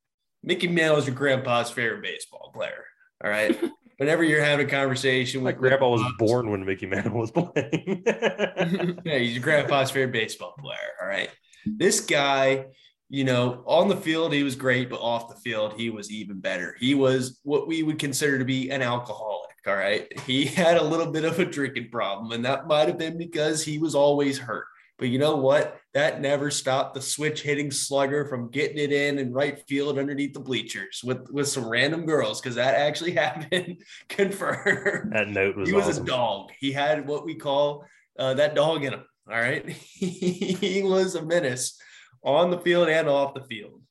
[0.43, 2.83] Mickey Mantle is your grandpa's favorite baseball player.
[3.23, 3.57] All right.
[3.97, 7.31] Whenever you're having a conversation My with grandpa was grandpas- born when Mickey Mantle was
[7.31, 8.03] playing.
[9.05, 10.77] yeah, he's your grandpa's favorite baseball player.
[11.01, 11.29] All right.
[11.65, 12.65] This guy,
[13.09, 16.39] you know, on the field, he was great, but off the field, he was even
[16.39, 16.75] better.
[16.79, 19.49] He was what we would consider to be an alcoholic.
[19.65, 20.07] All right.
[20.21, 23.63] He had a little bit of a drinking problem, and that might have been because
[23.63, 24.65] he was always hurt.
[24.97, 25.79] But you know what?
[25.93, 30.33] That never stopped the switch hitting slugger from getting it in and right field underneath
[30.33, 33.83] the bleachers with, with some random girls because that actually happened.
[34.09, 35.13] Confirmed.
[35.13, 36.03] That note was he was awesome.
[36.03, 36.51] a dog.
[36.59, 37.85] He had what we call
[38.17, 39.03] uh, that dog in him.
[39.29, 39.69] All right.
[39.69, 41.79] he was a menace
[42.23, 43.81] on the field and off the field.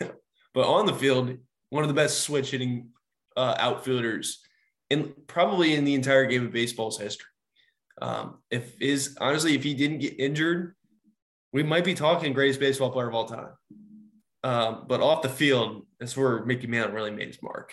[0.54, 1.36] but on the field,
[1.70, 2.88] one of the best switch hitting
[3.36, 4.40] uh, outfielders
[4.90, 7.26] in probably in the entire game of baseball's history.
[8.00, 10.74] Um, if is honestly, if he didn't get injured,
[11.52, 13.48] we might be talking greatest baseball player of all time.
[14.44, 17.72] Um, but off the field, that's where Mickey Mantle really made his mark.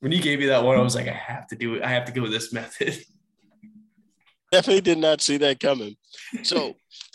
[0.00, 1.82] when you gave me that one, I was like, I have to do it.
[1.82, 2.96] I have to go with this method.
[4.52, 5.96] Definitely did not see that coming.
[6.42, 6.74] So,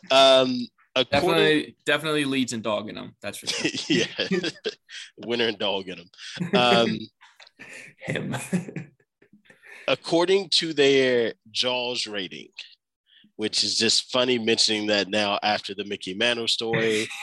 [0.10, 3.14] um, according, Definitely, definitely leads in dog in them.
[3.22, 3.72] That's for sure.
[3.90, 4.40] yeah,
[5.18, 6.54] winner and dog in them.
[6.54, 7.00] Um,
[7.98, 8.38] Him.
[9.88, 12.50] According to their Jaws rating,
[13.36, 17.08] which is just funny mentioning that now after the Mickey Mantle story.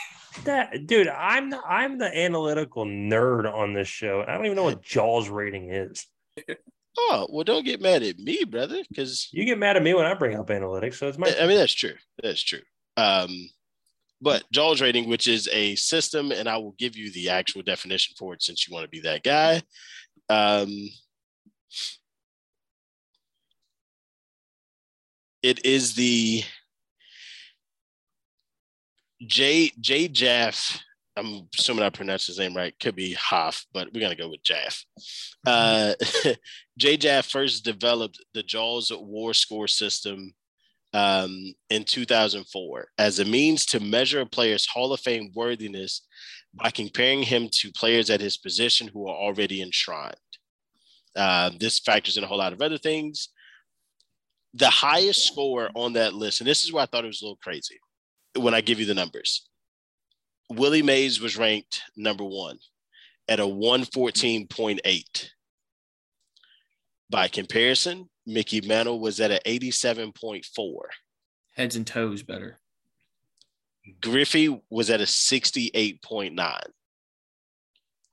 [0.45, 4.25] That dude, I'm the I'm the analytical nerd on this show.
[4.27, 6.07] I don't even know what Jaws rating is.
[6.97, 10.05] oh, well, don't get mad at me, brother, because You get mad at me when
[10.05, 11.93] I bring up analytics, so it's my I mean that's true.
[12.21, 12.61] That's true.
[12.97, 13.29] Um,
[14.21, 18.15] but Jaws rating, which is a system, and I will give you the actual definition
[18.17, 19.61] for it since you want to be that guy.
[20.29, 20.89] Um,
[25.43, 26.43] it is the
[29.27, 30.81] J J Jaff.
[31.15, 32.73] I'm assuming I pronounced his name right.
[32.79, 34.83] Could be Hoff, but we're gonna go with Jaff.
[35.45, 35.93] Uh,
[36.77, 40.33] J Jaff first developed the Jaws War Score system
[40.93, 46.07] um, in 2004 as a means to measure a player's Hall of Fame worthiness
[46.53, 50.15] by comparing him to players at his position who are already enshrined.
[51.15, 53.29] Uh, this factors in a whole lot of other things.
[54.55, 57.25] The highest score on that list, and this is where I thought it was a
[57.25, 57.79] little crazy
[58.35, 59.47] when I give you the numbers.
[60.49, 62.59] Willie Mays was ranked number one
[63.27, 65.29] at a 114.8.
[67.09, 70.43] By comparison, Mickey Mantle was at an 87.4.
[71.55, 72.59] Heads and toes better.
[74.01, 76.61] Griffey was at a 68.9.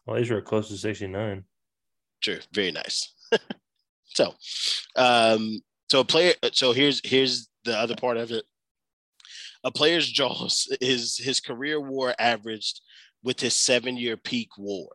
[0.06, 1.44] well, these were close to 69.
[2.20, 3.14] True, very nice.
[4.04, 4.34] so,
[4.96, 5.60] um,
[5.90, 6.34] so a player.
[6.52, 8.44] So here's here's the other part of it.
[9.64, 12.80] A player's jaws is his career WAR averaged
[13.22, 14.88] with his seven year peak WAR.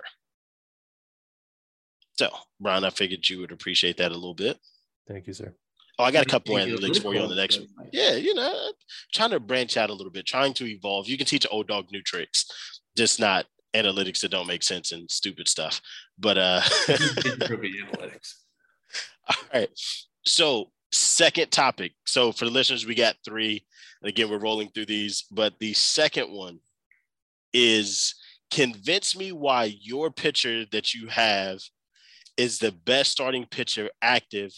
[2.14, 2.30] So,
[2.62, 4.58] Brian, I figured you would appreciate that a little bit.
[5.06, 5.54] Thank you, sir.
[6.00, 6.78] Oh, I got a couple Thank you.
[6.78, 7.90] analytics for you on the next one.
[7.92, 8.72] Yeah, you know,
[9.14, 11.08] trying to branch out a little bit, trying to evolve.
[11.08, 12.46] You can teach old dog new tricks,
[12.96, 13.46] just not
[13.76, 15.82] analytics that don't make sense and stupid stuff.
[16.18, 18.34] But uh analytics.
[19.30, 19.70] all right.
[20.26, 21.94] So second topic.
[22.06, 23.64] So for the listeners, we got three.
[24.02, 26.60] And again, we're rolling through these, but the second one
[27.54, 28.16] is
[28.52, 31.60] convince me why your pitcher that you have
[32.38, 34.54] is the best starting pitcher active.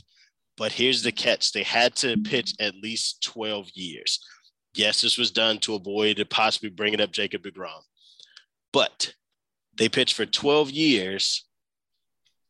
[0.57, 4.19] But here's the catch they had to pitch at least 12 years.
[4.73, 7.81] Yes, this was done to avoid possibly bringing up Jacob DeGrom,
[8.71, 9.13] but
[9.77, 11.46] they pitched for 12 years.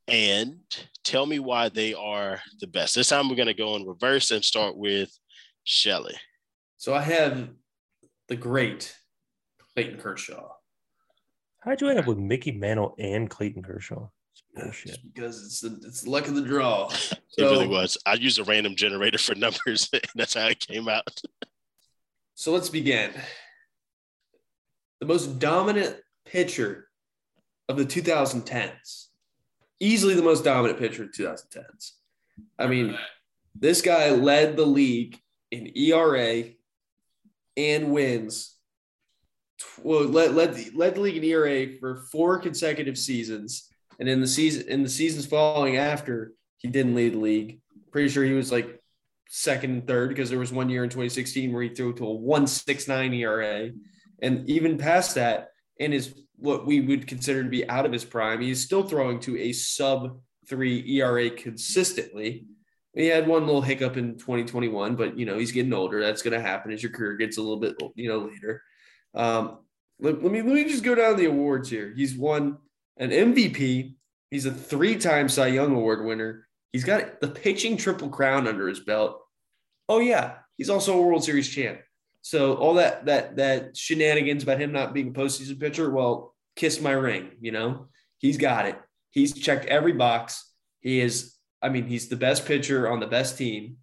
[0.07, 0.59] And
[1.03, 2.95] tell me why they are the best.
[2.95, 5.09] This time we're going to go in reverse and start with
[5.63, 6.15] Shelly.
[6.77, 7.49] So I have
[8.27, 8.95] the great
[9.73, 10.49] Clayton Kershaw.
[11.59, 14.07] How'd you end up with Mickey Mantle and Clayton Kershaw?
[14.31, 14.99] It's bullshit.
[15.13, 16.89] Because it's the it's the luck of the draw.
[17.39, 17.99] It really was.
[18.03, 21.21] I used a random generator for numbers, and that's how it came out.
[22.33, 23.11] so let's begin.
[25.01, 26.87] The most dominant pitcher
[27.69, 29.06] of the 2010s.
[29.79, 31.91] Easily the most dominant pitcher in 2010s.
[32.57, 32.97] I mean,
[33.55, 35.19] this guy led the league
[35.51, 36.43] in ERA
[37.55, 38.55] and wins.
[39.81, 44.21] Well, led led the, led the league in ERA for four consecutive seasons, and in
[44.21, 47.61] the season in the seasons following after, he didn't lead the league.
[47.91, 48.79] Pretty sure he was like
[49.29, 52.17] second and third because there was one year in 2016 where he threw to a
[52.17, 53.71] 1.69 ERA,
[54.21, 58.05] and even past that, in his what we would consider to be out of his
[58.05, 62.45] prime, he's still throwing to a sub three ERA consistently.
[62.93, 65.99] He had one little hiccup in 2021, but you know he's getting older.
[65.99, 68.61] That's going to happen as your career gets a little bit you know later.
[69.13, 69.59] Um,
[69.99, 71.93] let, let me let me just go down the awards here.
[71.95, 72.57] He's won
[72.97, 73.95] an MVP.
[74.31, 76.47] He's a three-time Cy Young Award winner.
[76.73, 79.21] He's got the pitching triple crown under his belt.
[79.87, 81.79] Oh yeah, he's also a World Series champ.
[82.27, 86.81] So all that that that shenanigans about him not being a postseason pitcher, well, kiss
[86.81, 87.31] my ring.
[87.39, 87.87] You know,
[88.17, 88.77] he's got it.
[89.11, 90.51] He's checked every box.
[90.81, 91.37] He is.
[91.61, 93.77] I mean, he's the best pitcher on the best team,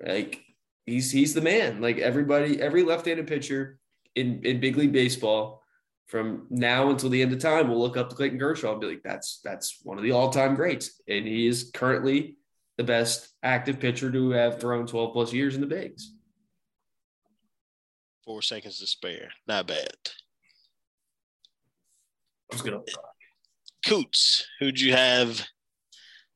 [0.00, 0.40] Like
[0.86, 1.80] he's he's the man.
[1.80, 3.80] Like everybody, every left-handed pitcher
[4.14, 5.60] in in big league baseball
[6.06, 8.86] from now until the end of time will look up to Clayton Kershaw and be
[8.86, 11.00] like, that's that's one of the all-time greats.
[11.08, 12.36] And he is currently
[12.78, 16.11] the best active pitcher to have thrown 12 plus years in the bigs.
[18.24, 19.30] Four seconds to spare.
[19.48, 19.96] Not bad.
[22.50, 22.80] I was gonna
[23.86, 25.44] Coots, who'd you have?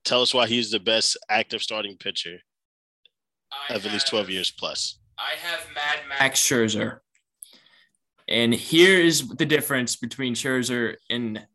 [0.04, 2.38] Tell us why he's the best active starting pitcher
[3.70, 4.98] of at least 12 years plus.
[5.18, 6.98] I have Mad Max Scherzer.
[8.28, 11.46] And here is the difference between Scherzer and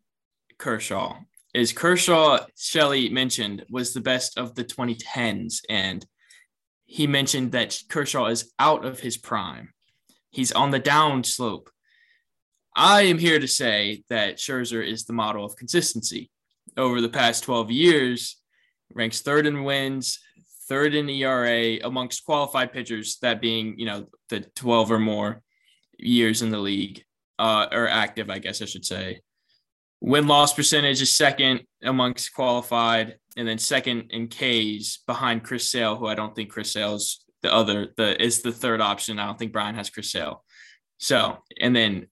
[0.57, 1.19] Kershaw.
[1.53, 5.61] Is Kershaw, Shelly mentioned, was the best of the 2010s.
[5.69, 6.05] And
[6.85, 9.73] he mentioned that Kershaw is out of his prime.
[10.31, 11.69] He's on the down slope.
[12.75, 16.31] I am here to say that Scherzer is the model of consistency.
[16.77, 18.37] Over the past 12 years,
[18.93, 20.19] ranks third in wins,
[20.69, 25.41] third in ERA amongst qualified pitchers, that being, you know, the 12 or more
[25.99, 27.03] years in the league,
[27.37, 29.19] uh, or active, I guess I should say.
[29.99, 35.97] Win loss percentage is second amongst qualified, and then second in Ks behind Chris Sale,
[35.97, 39.19] who I don't think Chris Sale's the other, the is the third option.
[39.19, 40.43] I don't think Brian has Chris Sale.
[40.97, 42.07] So, and then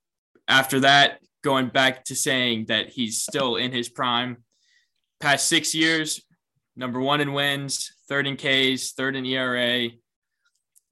[0.48, 4.44] after that, going back to saying that he's still in his prime,
[5.20, 6.22] past six years,
[6.76, 9.90] number one in wins, third in Ks, third in ERA,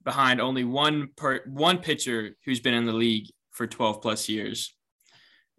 [0.03, 4.73] behind only one per one pitcher who's been in the league for 12 plus years.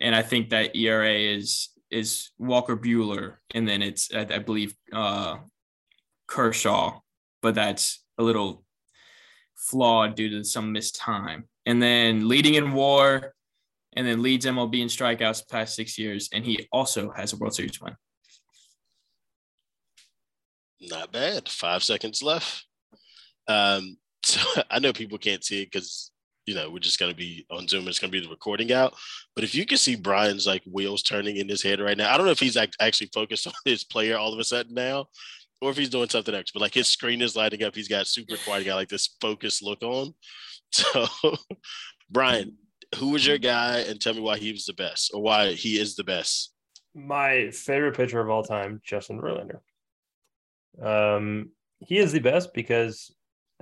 [0.00, 4.74] And I think that ERA is is Walker Buehler, and then it's I, I believe
[4.92, 5.38] uh,
[6.26, 7.00] Kershaw,
[7.42, 8.64] but that's a little
[9.58, 11.44] flawed due to some missed time.
[11.66, 13.34] And then leading in WAR,
[13.96, 17.54] and then leads MLB in strikeouts past six years, and he also has a World
[17.54, 17.96] Series win.
[20.80, 21.48] Not bad.
[21.48, 22.64] Five seconds left.
[23.48, 24.40] Um, so
[24.70, 26.12] I know people can't see it because
[26.46, 27.88] you know we're just gonna be on Zoom.
[27.88, 28.94] It's gonna be the recording out.
[29.34, 32.16] But if you can see Brian's like wheels turning in his head right now, I
[32.16, 35.06] don't know if he's actually focused on his player all of a sudden now,
[35.60, 36.50] or if he's doing something else.
[36.52, 37.74] But like his screen is lighting up.
[37.74, 38.66] He's got super quiet.
[38.66, 40.14] Got like this focused look on.
[40.70, 41.06] So,
[42.10, 42.58] Brian,
[42.96, 45.78] who was your guy, and tell me why he was the best, or why he
[45.78, 46.52] is the best.
[46.94, 49.60] My favorite pitcher of all time, Justin Verlander.
[50.82, 53.10] Um, he is the best because,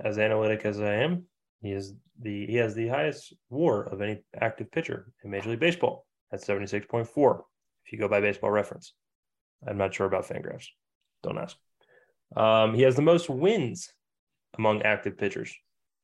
[0.03, 1.27] as analytic as I am,
[1.61, 5.59] he is the he has the highest WAR of any active pitcher in Major League
[5.59, 7.45] Baseball at seventy six point four.
[7.85, 8.93] If you go by Baseball Reference,
[9.65, 10.67] I'm not sure about Fangraphs.
[11.23, 11.55] Don't ask.
[12.35, 13.91] Um, he has the most wins
[14.57, 15.53] among active pitchers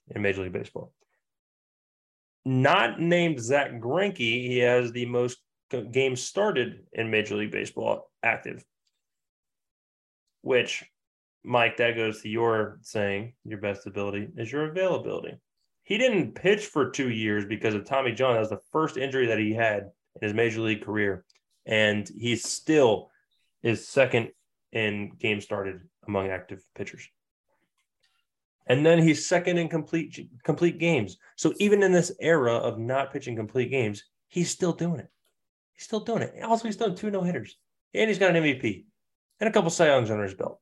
[0.10, 0.94] in Major League Baseball.
[2.46, 5.38] Not named Zack Greinke, he has the most
[5.92, 8.64] games started in Major League Baseball active.
[10.42, 10.84] Which,
[11.44, 15.38] Mike, that goes to your saying your best ability is your availability.
[15.84, 18.34] He didn't pitch for two years because of Tommy John.
[18.34, 19.84] That was the first injury that he had
[20.22, 21.26] in his major league career.
[21.66, 23.10] And he still
[23.64, 24.32] is second
[24.72, 27.08] in games started among active pitchers.
[28.68, 31.18] And then he's second in complete complete games.
[31.36, 35.10] So even in this era of not pitching complete games, he's still doing it.
[35.74, 36.42] He's still doing it.
[36.44, 37.58] Also, he's done two no hitters,
[37.94, 38.86] and he's got an MVP
[39.40, 40.62] and a couple Cy Youngs under his belt,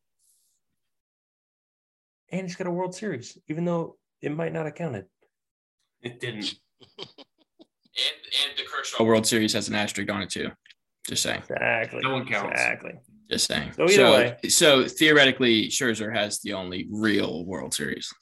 [2.32, 5.06] and he's got a World Series, even though it might not have counted.
[6.02, 6.56] It didn't.
[7.94, 10.50] And and the Kershaw World Series has an asterisk on it too.
[11.08, 11.40] Just saying.
[11.42, 12.00] Exactly.
[12.02, 12.52] No one counts.
[12.52, 12.94] Exactly.
[13.32, 13.72] Just saying.
[13.74, 14.38] So so, way.
[14.50, 18.14] so theoretically, Scherzer has the only real World Series.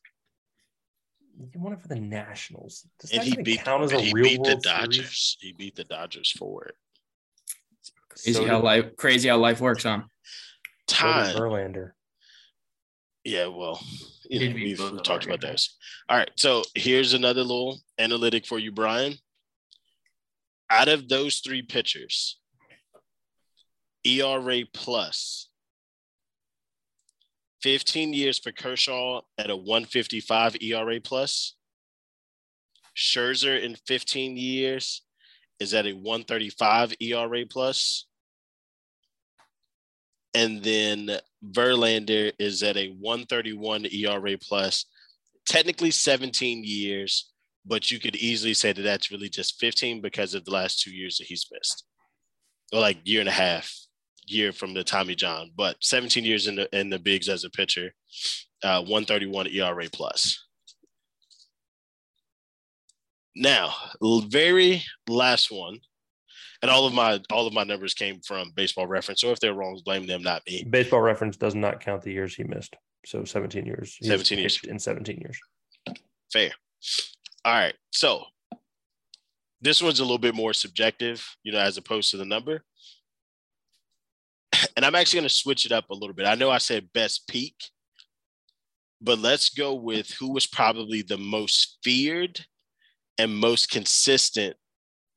[1.40, 2.86] You won it for the Nationals.
[3.00, 4.80] Does And that he beat, count as a he real beat the World Series?
[4.80, 5.38] Dodgers.
[5.40, 6.76] He beat the Dodgers for it.
[8.10, 10.02] Crazy So how life crazy how life works, huh?
[10.88, 11.36] so Time.
[11.36, 11.92] Verlander.
[13.24, 13.80] Yeah, well,
[14.30, 15.52] you know, we've both of talked our about guys.
[15.52, 15.78] those.
[16.10, 19.16] All right, so here's another little analytic for you, Brian.
[20.70, 22.39] Out of those three pitchers,
[24.06, 24.74] ERA plus.
[24.74, 25.50] plus,
[27.62, 31.56] 15 years for Kershaw at a 155 ERA plus.
[32.96, 35.04] Scherzer in 15 years
[35.60, 38.06] is at a 135 ERA plus.
[40.34, 41.10] And then
[41.44, 44.86] Verlander is at a 131 ERA plus,
[45.48, 47.32] technically 17 years,
[47.66, 50.92] but you could easily say that that's really just 15 because of the last two
[50.92, 51.86] years that he's missed,
[52.72, 53.74] or like year and a half,
[54.30, 57.50] year from the Tommy John, but 17 years in the in the bigs as a
[57.50, 57.94] pitcher,
[58.64, 60.46] uh, 131 ERA plus.
[63.36, 63.74] Now,
[64.28, 65.80] very last one,
[66.62, 69.22] and all of my all of my numbers came from Baseball Reference.
[69.22, 70.66] So if they're wrong, blame them, not me.
[70.70, 72.76] Baseball reference does not count the years he missed.
[73.06, 73.96] So 17 years.
[73.98, 74.60] He's 17 years.
[74.68, 75.40] in 17 years.
[76.32, 76.52] Fair.
[77.46, 77.76] All right.
[77.92, 78.24] So
[79.62, 82.64] this one's a little bit more subjective, you know, as opposed to the number.
[84.76, 86.26] And I'm actually going to switch it up a little bit.
[86.26, 87.56] I know I said best peak,
[89.02, 92.46] but let's go with who was probably the most feared
[93.18, 94.56] and most consistent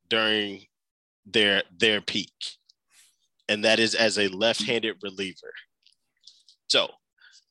[0.08, 0.62] during
[1.26, 2.32] their their peak.
[3.48, 5.52] And that is as a left-handed reliever.
[6.68, 6.88] So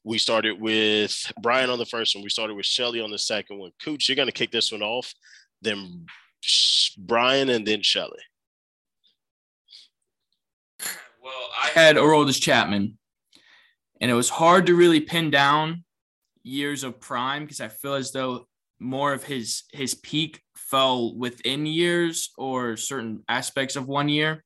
[0.03, 2.23] we started with Brian on the first one.
[2.23, 3.71] We started with Shelly on the second one.
[3.83, 5.13] Cooch, you're going to kick this one off.
[5.61, 6.05] Then
[6.97, 8.19] Brian and then Shelly.
[11.31, 12.97] Well, I had Aroldis Chapman,
[14.01, 15.85] and it was hard to really pin down
[16.43, 18.47] years of prime because I feel as though
[18.79, 24.43] more of his his peak fell within years or certain aspects of one year.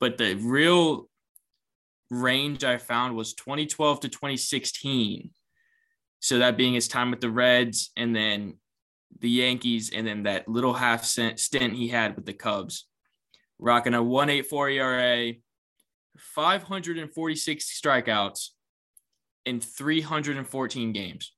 [0.00, 1.08] But the real
[2.10, 5.30] range I found was 2012 to 2016.
[6.20, 8.54] So that being his time with the Reds and then
[9.20, 12.86] the Yankees and then that little half stint he had with the Cubs.
[13.60, 15.32] Rocking a 184 ERA,
[16.18, 18.48] 546 strikeouts
[19.44, 21.32] in 314 games.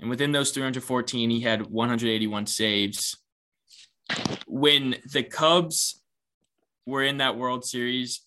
[0.00, 3.16] And within those 314, he had 181 saves.
[4.46, 6.02] When the Cubs
[6.86, 8.22] were in that World Series,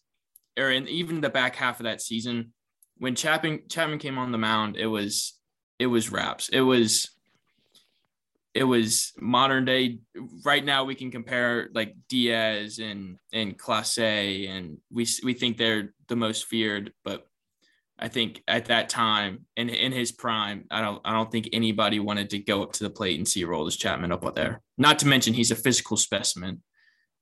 [0.58, 2.54] or in even the back half of that season,
[2.98, 5.38] when Chapman Chapman came on the mound, it was
[5.78, 6.50] it was wraps.
[6.50, 7.10] It was
[8.58, 10.00] it was modern day.
[10.44, 15.94] Right now, we can compare like Diaz and and Clase, and we we think they're
[16.08, 16.92] the most feared.
[17.04, 17.28] But
[18.00, 22.00] I think at that time, in in his prime, I don't I don't think anybody
[22.00, 24.64] wanted to go up to the plate and see Aroldis Chapman up there.
[24.76, 26.64] Not to mention he's a physical specimen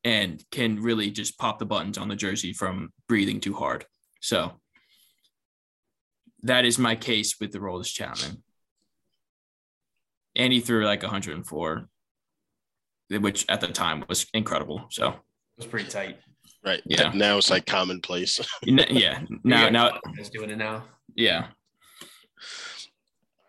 [0.05, 3.85] and can really just pop the buttons on the jersey from breathing too hard.
[4.21, 4.53] So
[6.43, 8.41] that is my case with Aroldis Chapman
[10.35, 11.89] and he threw like 104,
[13.19, 14.85] which at the time was incredible.
[14.89, 15.15] So it
[15.57, 16.17] was pretty tight.
[16.63, 16.81] Right.
[16.85, 17.11] Yeah.
[17.13, 18.39] Now it's like commonplace.
[18.63, 19.21] yeah.
[19.43, 20.83] Now, now is doing it now.
[21.15, 21.47] Yeah.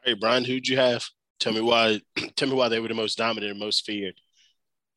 [0.05, 1.05] Hey, Brian, who'd you have?
[1.41, 2.01] Tell me why.
[2.37, 4.15] Tell me why they were the most dominant and most feared.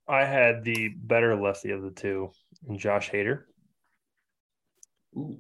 [0.08, 2.32] I had the better lefty of the two,
[2.68, 3.44] and Josh Hader.
[5.16, 5.40] Ooh.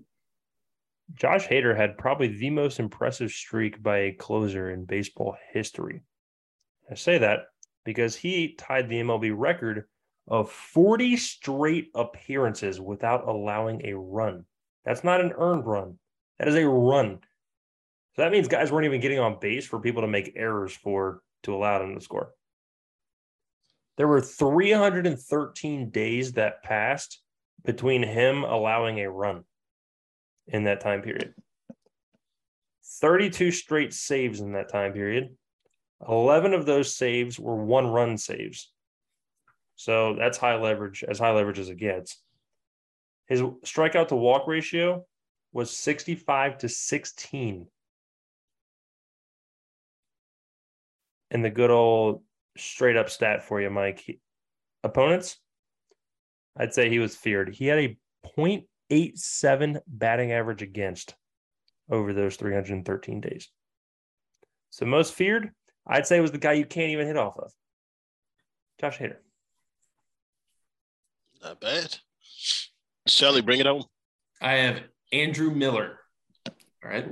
[1.15, 6.03] Josh Hader had probably the most impressive streak by a closer in baseball history.
[6.89, 7.47] I say that
[7.85, 9.85] because he tied the MLB record
[10.27, 14.45] of 40 straight appearances without allowing a run.
[14.85, 15.97] That's not an earned run.
[16.37, 17.19] That is a run.
[18.15, 21.21] So that means guys weren't even getting on base for people to make errors for
[21.43, 22.33] to allow them to score.
[23.97, 27.21] There were 313 days that passed
[27.65, 29.43] between him allowing a run
[30.47, 31.33] in that time period.
[33.01, 35.35] 32 straight saves in that time period.
[36.07, 38.71] 11 of those saves were one run saves.
[39.75, 42.21] So that's high leverage, as high leverage as it gets.
[43.27, 45.05] His strikeout to walk ratio
[45.51, 47.67] was 65 to 16.
[51.31, 52.23] And the good old
[52.57, 54.19] straight up stat for you, Mike.
[54.83, 55.37] Opponents,
[56.57, 57.53] I'd say he was feared.
[57.53, 57.97] He had a
[58.37, 61.15] 0.87 batting average against
[61.89, 63.49] over those 313 days.
[64.69, 65.51] So most feared,
[65.87, 67.51] I'd say it was the guy you can't even hit off of.
[68.79, 69.17] Josh Hader.
[71.41, 71.97] Not bad.
[73.07, 73.83] Shelly, bring it on.
[74.41, 74.81] I have
[75.11, 75.99] Andrew Miller.
[76.47, 77.07] All right.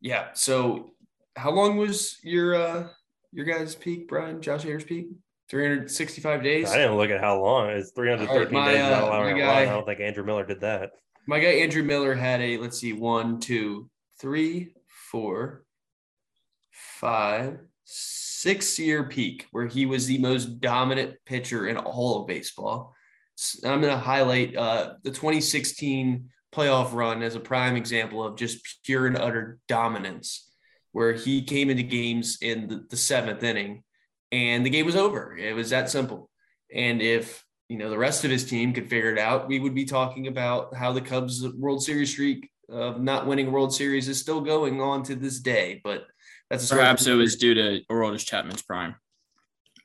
[0.00, 0.28] Yeah.
[0.34, 0.94] So
[1.36, 2.88] how long was your uh
[3.32, 4.40] your guys' peak, Brian?
[4.40, 5.08] Josh Hader's peak?
[5.48, 6.70] 365 days.
[6.70, 7.70] I didn't look at how long.
[7.70, 10.60] It's 313 right, my, days without uh, allowing guy, I don't think Andrew Miller did
[10.60, 10.90] that.
[11.28, 13.88] My guy Andrew Miller had a let's see, one, two,
[14.20, 14.74] three,
[15.10, 15.64] four,
[17.00, 22.94] five, six year peak where he was the most dominant pitcher in all of baseball.
[23.64, 28.82] I'm going to highlight uh, the 2016 playoff run as a prime example of just
[28.84, 30.50] pure and utter dominance,
[30.92, 33.82] where he came into games in the, the seventh inning
[34.32, 35.36] and the game was over.
[35.36, 36.30] It was that simple.
[36.74, 39.74] And if you know the rest of his team could figure it out, we would
[39.74, 44.20] be talking about how the Cubs World Series streak of not winning World Series is
[44.20, 45.80] still going on to this day.
[45.84, 46.06] But
[46.50, 48.94] that's perhaps it was due to Aroldis Chapman's prime.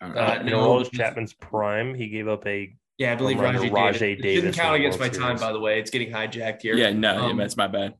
[0.01, 0.59] Uh, in no.
[0.59, 4.21] Aroldis Chapman's prime, he gave up a yeah, I believe Rajay, Rajai Davis.
[4.21, 4.43] Davis.
[4.43, 5.17] Didn't count against my Series.
[5.17, 5.79] time, by the way.
[5.79, 6.75] It's getting hijacked here.
[6.75, 7.95] Yeah, no, um, yeah, that's my bad.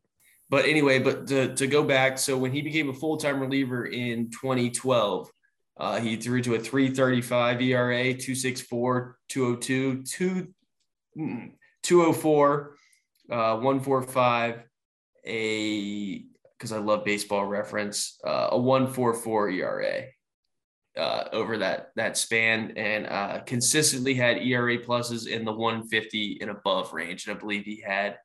[0.48, 3.86] But anyway, but to, to go back, so when he became a full time reliever
[3.86, 5.32] in 2012,
[5.80, 10.54] uh, he threw to a 335 ERA, 264, 202, 2,
[11.82, 12.76] 204,
[13.32, 14.64] uh, 145,
[15.26, 16.26] a
[16.62, 20.04] because I love baseball reference, uh, a 144 ERA
[20.96, 26.52] uh, over that that span, and uh, consistently had ERA pluses in the 150 and
[26.52, 27.26] above range.
[27.26, 28.20] And I believe he had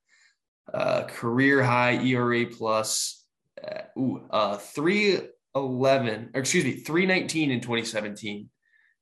[0.73, 3.25] uh, career high ERA plus
[3.67, 8.51] uh, ooh, uh, 311, or excuse me, 319 in 2017,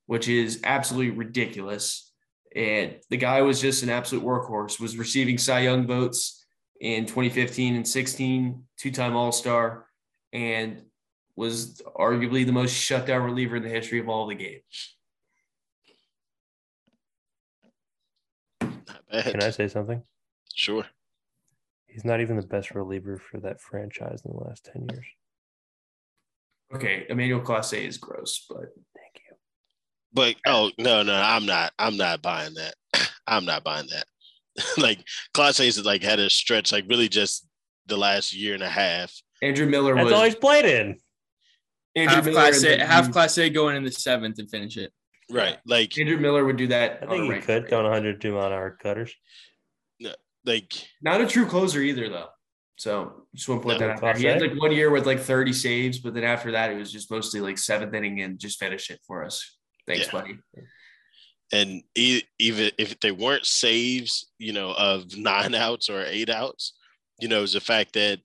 [0.07, 2.13] which is absolutely ridiculous.
[2.55, 6.44] And the guy was just an absolute workhorse, was receiving Cy Young votes
[6.85, 9.87] in 2015 and 16, two time All Star,
[10.35, 10.83] and
[11.35, 14.95] was arguably the most shutdown reliever in the history of all the games.
[18.61, 19.25] Not bad.
[19.25, 20.03] Can I say something?
[20.55, 20.85] Sure.
[21.87, 25.07] He's not even the best reliever for that franchise in the last 10 years.
[26.75, 28.59] Okay, Emmanuel Clase is gross, but
[28.95, 29.37] Thank you.
[30.13, 31.73] But oh no, no, I'm not.
[31.79, 32.75] I'm not buying that.
[33.27, 34.05] I'm not buying that.
[34.79, 34.99] like
[35.35, 37.47] Clase's like had a stretch like really just
[37.87, 39.13] the last year and a half.
[39.43, 40.99] Andrew Miller That's was always he's played in.
[41.97, 44.93] Andrew Half Miller Clase, the- half Clase going in the seventh and finish it.
[45.31, 45.59] Right.
[45.67, 46.99] Like Andrew Miller would do that.
[47.03, 49.15] I on think he regular could go 102 mile an hour cutters.
[50.45, 50.73] like
[51.03, 52.29] Not a true closer either, though.
[52.77, 54.01] So just want to point No, that out.
[54.01, 54.15] There.
[54.17, 56.91] He had like one year with like 30 saves, but then after that, it was
[56.93, 59.57] just mostly like seventh inning and just finish it for us.
[59.87, 60.11] Thanks, Yeah.
[60.13, 60.39] buddy.
[61.53, 66.75] And e- even if they weren't saves, you know, of nine outs or eight outs,
[67.21, 68.21] you know, is the fact that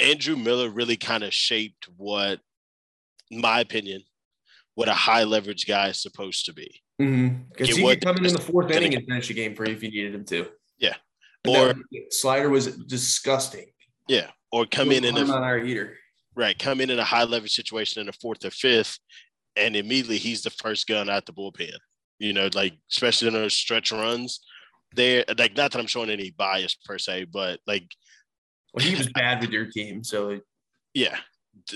[0.00, 2.40] Andrew Miller really kind of shaped what,
[3.30, 4.02] in my opinion,
[4.74, 6.80] what a high leverage guy is supposed to be.
[6.98, 7.10] Because
[7.70, 7.76] Mm-hmm.
[7.76, 9.82] he could come in in the fourth inning and finish the game for you if
[9.82, 10.46] you needed him to.
[10.78, 10.94] Yeah.
[11.46, 11.74] Or-
[12.10, 13.66] slider was disgusting.
[14.08, 14.30] Yeah.
[14.52, 15.96] Or come in in on a our eater.
[16.36, 18.98] right, come in in a high leverage situation in the fourth or fifth,
[19.56, 21.72] and immediately he's the first gun out the bullpen.
[22.18, 24.40] You know, like especially in those stretch runs.
[24.94, 27.86] There, like not that I'm showing any bias per se, but like
[28.72, 30.38] Well, he was bad with your team, so
[30.94, 31.16] Yeah,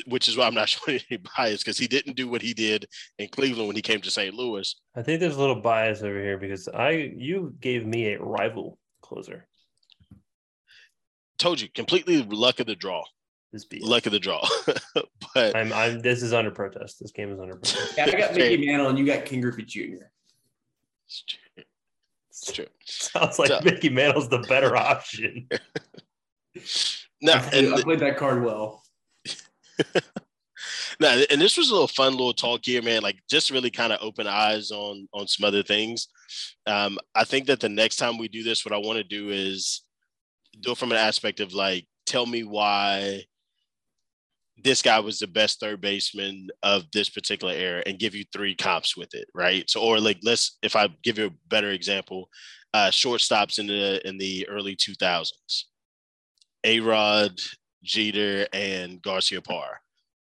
[0.06, 2.86] which is why I'm not showing any bias because he didn't do what he did
[3.18, 4.32] in Cleveland when he came to St.
[4.34, 4.72] Louis.
[4.94, 8.78] I think there's a little bias over here because I you gave me a rival
[9.02, 9.48] closer.
[11.38, 13.02] Told you, completely luck of the draw,
[13.52, 13.82] This beat.
[13.82, 14.44] luck of the draw.
[15.34, 16.98] but I'm I'm this is under protest.
[17.00, 17.94] This game is under protest.
[17.96, 20.04] yeah, I got Mickey Mantle and you got Ken Griffey Jr.
[21.08, 21.64] It's true.
[22.30, 22.66] It's true.
[22.84, 25.48] Sounds like So- Mickey Mantle's the better option.
[27.22, 28.82] No, I, and I played that card well.
[31.00, 33.02] no, and this was a little fun little talk here, man.
[33.02, 36.08] Like just really kind of open eyes on on some other things.
[36.66, 39.30] Um, I think that the next time we do this, what I want to do
[39.30, 39.82] is
[40.60, 43.22] do it from an aspect of like, tell me why
[44.64, 48.54] this guy was the best third baseman of this particular era and give you three
[48.54, 49.68] comps with it, right?
[49.68, 52.28] So, or like, let's if I give you a better example,
[52.74, 55.68] uh, shortstops in the in the early two thousands,
[56.64, 57.38] A Rod,
[57.82, 59.76] Jeter, and Garciaparra.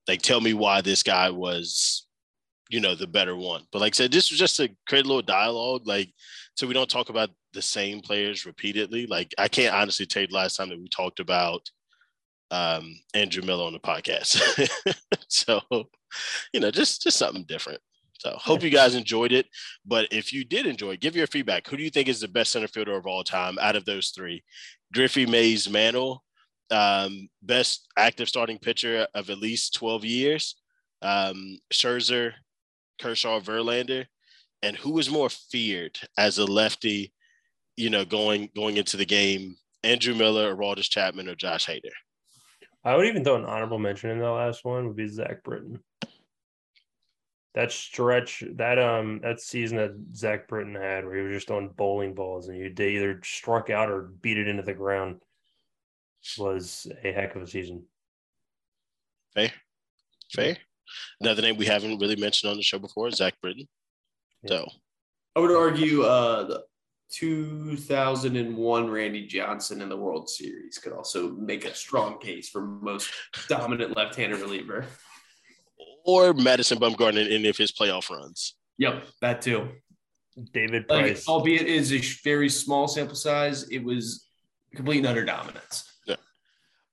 [0.08, 2.06] Like, tell me why this guy was,
[2.68, 3.62] you know, the better one.
[3.72, 6.10] But like I said, this was just to create a little dialogue, like
[6.60, 9.06] so we don't talk about the same players repeatedly.
[9.06, 11.62] Like, I can't honestly tell you the last time that we talked about
[12.50, 14.40] um, Andrew Miller on the podcast.
[15.28, 15.60] so,
[16.52, 17.80] you know, just just something different.
[18.18, 19.46] So, hope you guys enjoyed it.
[19.86, 21.66] But if you did enjoy give your feedback.
[21.68, 24.10] Who do you think is the best center fielder of all time out of those
[24.10, 24.42] three?
[24.92, 26.22] Griffey, Mays, Mantle,
[26.70, 30.56] um, best active starting pitcher of at least 12 years,
[31.02, 32.32] um, Scherzer,
[33.00, 34.06] Kershaw, Verlander,
[34.62, 37.12] and who is more feared as a lefty,
[37.76, 41.88] you know, going going into the game, Andrew Miller, or Aroldis Chapman, or Josh Hader?
[42.84, 45.80] I would even throw an honorable mention in the last one would be Zach Britton.
[47.54, 51.68] That stretch, that um, that season that Zach Britton had, where he was just throwing
[51.68, 55.20] bowling balls and you they either struck out or beat it into the ground,
[56.38, 57.82] was a heck of a season.
[59.34, 59.50] Fair,
[60.32, 60.56] fair.
[61.20, 63.68] Another name we haven't really mentioned on the show before Zach Britton.
[64.46, 64.66] So
[65.36, 66.64] I would argue uh, the
[67.10, 73.10] 2001 Randy Johnson in the World Series could also make a strong case for most
[73.48, 74.86] dominant left-handed reliever.
[76.04, 78.54] or Madison Bumgarner in any of his playoff runs.
[78.78, 79.68] Yep, that too.
[80.52, 81.28] David Like, Price.
[81.28, 84.26] albeit it is a very small sample size, it was
[84.74, 85.86] complete and utter dominance.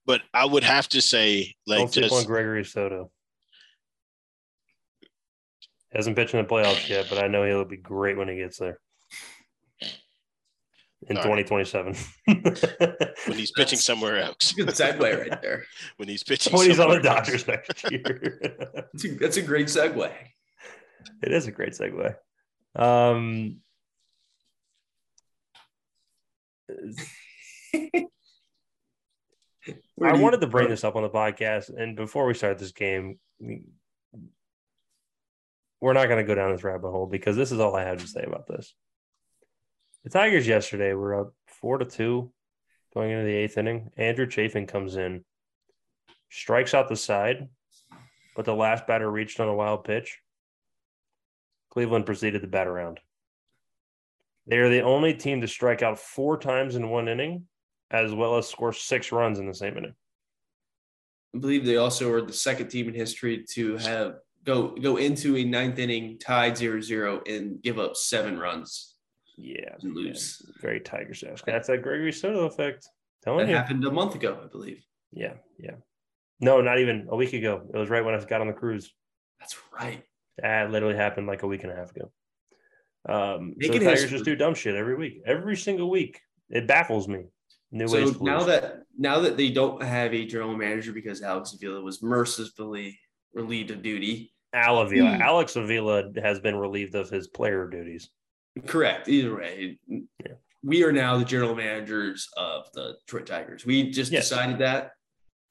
[0.06, 3.12] But I would have to say, like, Don't sleep on just Gregory Soto.
[5.92, 8.58] Hasn't pitched in the playoffs yet, but I know he'll be great when he gets
[8.58, 8.80] there
[11.10, 11.96] in All 2027.
[13.28, 15.00] when he's pitching somewhere else, Good segue
[15.30, 15.64] right there.
[15.98, 17.00] when he's pitching when he's on the.
[17.00, 18.40] Dodgers next year.
[18.92, 20.12] That's a, that's a great segue.
[21.24, 22.16] it is a great segue.
[22.76, 23.58] Um,
[30.04, 32.72] I you- wanted to bring this up on the podcast, and before we start this
[32.72, 33.64] game, we-
[35.80, 38.00] we're not going to go down this rabbit hole because this is all I have
[38.00, 38.74] to say about this.
[40.08, 42.32] The Tigers yesterday were up four to two
[42.94, 43.90] going into the eighth inning.
[43.98, 45.26] Andrew Chafin comes in,
[46.30, 47.50] strikes out the side,
[48.34, 50.20] but the last batter reached on a wild pitch.
[51.72, 53.02] Cleveland proceeded to bat around.
[54.46, 57.44] They are the only team to strike out four times in one inning,
[57.92, 59.96] as well as score six runs in the same inning.
[61.36, 65.36] I believe they also are the second team in history to have go go into
[65.36, 68.94] a ninth inning tied 0-0 and give up seven runs
[69.38, 70.42] Yeah, lose.
[70.46, 71.46] yeah, very Tigers esque.
[71.46, 72.84] That's that Gregory Soto effect.
[72.84, 73.56] That Telling you.
[73.56, 74.84] happened a month ago, I believe.
[75.12, 75.76] Yeah, yeah.
[76.40, 77.62] No, not even a week ago.
[77.74, 78.94] It was right when I got on the cruise.
[79.40, 80.04] That's right.
[80.40, 82.12] That literally happened like a week and a half ago.
[83.10, 84.10] Um, so the Tigers history.
[84.10, 86.20] just do dumb shit every week, every single week.
[86.50, 87.26] It baffles me.
[87.72, 88.22] New So ways.
[88.22, 92.98] now that now that they don't have a general manager because Alex Avila was mercifully
[93.34, 94.34] relieved of duty.
[94.54, 95.22] Al Avila, Hmm.
[95.22, 98.10] Alex Avila has been relieved of his player duties.
[98.66, 99.08] Correct.
[99.08, 100.34] Either way, Yeah.
[100.64, 103.66] we are now the general managers of the Detroit Tigers.
[103.66, 104.30] We just Yes.
[104.30, 104.94] decided that.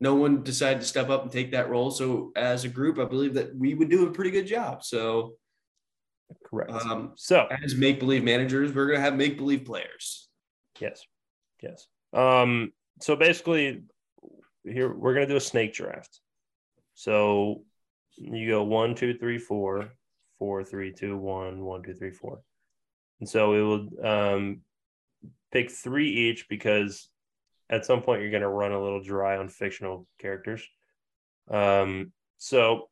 [0.00, 1.90] No one decided to step up and take that role.
[1.90, 4.84] So as a group, I believe that we would do a pretty good job.
[4.84, 5.36] So
[6.44, 6.70] Correct.
[6.70, 10.28] um, so as make believe managers, we're gonna have make believe players.
[10.80, 11.06] Yes.
[11.62, 11.88] Yes.
[12.12, 13.84] Um, so basically
[14.64, 16.20] here we're gonna do a snake draft.
[16.94, 17.64] So
[18.16, 19.92] you go one, two, three, four,
[20.38, 22.42] four, three, two, one, one, two, three, four.
[23.20, 24.60] And so we will um
[25.52, 27.08] pick three each because
[27.70, 30.66] at some point you're gonna run a little dry on fictional characters.
[31.50, 32.88] Um, so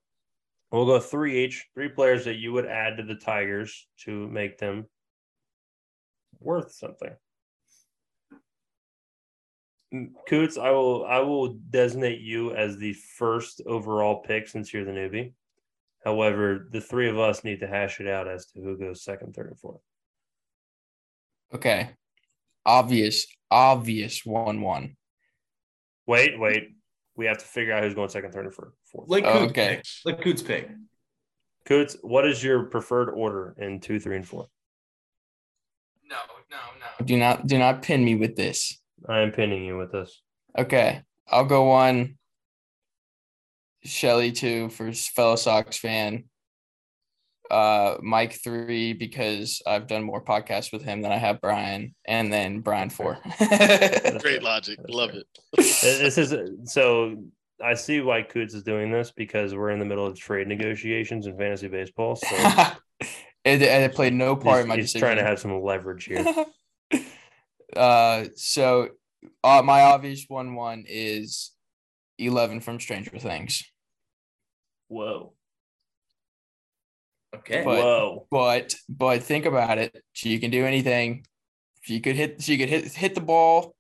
[0.71, 4.59] we'll go three each, three players that you would add to the Tigers to make
[4.59, 4.87] them
[6.41, 7.15] worth something.
[10.29, 14.91] Coots, I will I will designate you as the first overall pick since you're the
[14.91, 15.35] newbie.
[16.05, 19.35] However, the three of us need to hash it out as to who goes second,
[19.35, 19.81] third, and fourth.
[21.55, 21.91] Okay.
[22.67, 24.97] Obvious, obvious one one.
[26.07, 26.71] Wait, wait.
[27.17, 28.73] We have to figure out who's going second, third, and fourth.
[29.07, 29.77] Like Oh, Coots okay.
[29.77, 29.85] pick.
[30.05, 30.69] Let Coots pick.
[31.65, 34.47] Coots, what is your preferred order in two, three, and four?
[36.11, 36.17] No,
[36.51, 37.07] no, no.
[37.07, 38.81] Do not do not pin me with this.
[39.09, 40.23] I am pinning you with this.
[40.59, 41.03] Okay.
[41.29, 42.19] I'll go one.
[43.85, 46.25] Shelly two for fellow Sox fan.
[47.55, 52.33] Uh Mike three because I've done more podcasts with him than I have Brian, and
[52.33, 53.19] then Brian four.
[54.19, 54.81] Great logic.
[54.89, 55.27] Love it.
[55.57, 57.23] This is so.
[57.63, 61.29] I see why Coots is doing this because we're in the middle of trade negotiations
[61.29, 62.17] in fantasy baseball.
[62.17, 62.27] So
[63.45, 65.07] it, it played no part he's, in my he's decision.
[65.07, 66.27] trying to have some leverage here.
[67.77, 68.89] uh, so
[69.45, 71.53] uh, my obvious one one is
[72.19, 73.63] eleven from Stranger Things,
[74.89, 75.35] Whoa.
[77.39, 77.63] Okay.
[77.65, 78.27] But- Whoa.
[78.31, 80.03] but but think about it.
[80.13, 81.27] She can do anything.
[81.83, 82.43] She could hit.
[82.43, 83.75] She could hit hit the ball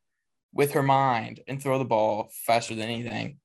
[0.52, 3.38] with her mind and throw the ball faster than anything.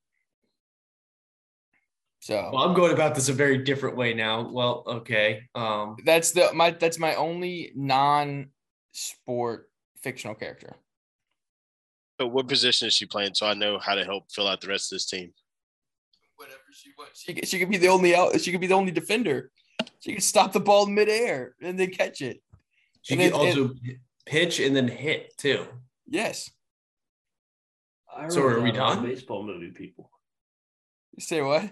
[2.22, 4.50] So Well, I'm going about this a very different way now.
[4.52, 5.44] Well, okay.
[5.56, 9.70] Um, that's the my that's my only non-sport
[10.04, 10.76] fictional character.
[12.20, 13.36] So what position is she playing?
[13.36, 15.32] So I know how to help fill out the rest of this team.
[16.36, 17.22] Whatever she wants.
[17.24, 18.40] She, she could be the only out.
[18.42, 19.52] She could be the only defender.
[20.00, 22.42] She could stop the ball in midair and then catch it.
[23.02, 23.74] she And can it- also
[24.26, 25.66] pitch and then hit too.
[26.08, 26.50] Yes.
[28.16, 29.06] I So are we down done?
[29.06, 30.10] Baseball movie people.
[31.20, 31.70] Say what?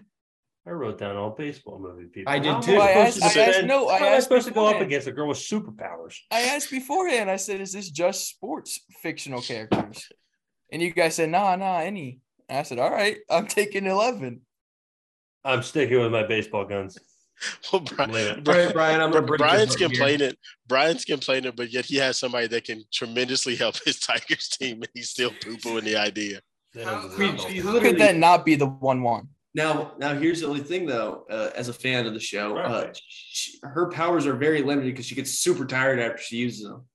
[0.65, 2.31] I wrote down all baseball movie people.
[2.31, 2.77] I did How am too.
[2.77, 4.65] I supposed asked- to I asked- no, I how am I asked supposed to go
[4.67, 6.17] up against a girl with superpowers?
[6.29, 7.29] I asked beforehand.
[7.31, 10.09] I said, "Is this just sports fictional characters?"
[10.71, 12.19] And you guys said, "Nah, nah, any."
[12.49, 14.41] And I said, "All right, I'm taking 11.
[15.45, 16.97] I'm sticking with my baseball guns.
[17.71, 19.01] Well, Brian, Leave Brian, Brian.
[19.01, 19.87] I'm gonna Brian's this up here.
[19.89, 20.33] complaining.
[20.67, 24.89] Brian's complaining, but yet he has somebody that can tremendously help his Tigers team, and
[24.93, 26.41] he's still poo pooing the idea.
[26.73, 27.63] They How- don't We- deserve we it.
[27.65, 29.27] How could that not be the one-one?
[29.53, 31.25] Now, now here's the only thing though.
[31.29, 35.05] Uh, as a fan of the show, uh, she, her powers are very limited because
[35.05, 36.85] she gets super tired after she uses them.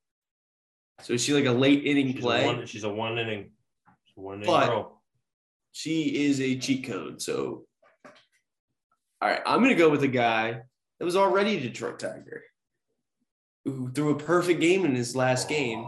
[1.02, 2.44] So is she like a late inning She's play?
[2.44, 3.50] a one, she's a one inning,
[4.14, 5.02] one inning But- girl.
[5.72, 7.20] she is a cheat code.
[7.22, 7.66] So,
[9.22, 10.60] all right, I'm gonna go with a guy
[10.98, 12.42] that was already a Detroit Tiger,
[13.64, 15.86] who threw a perfect game in his last game.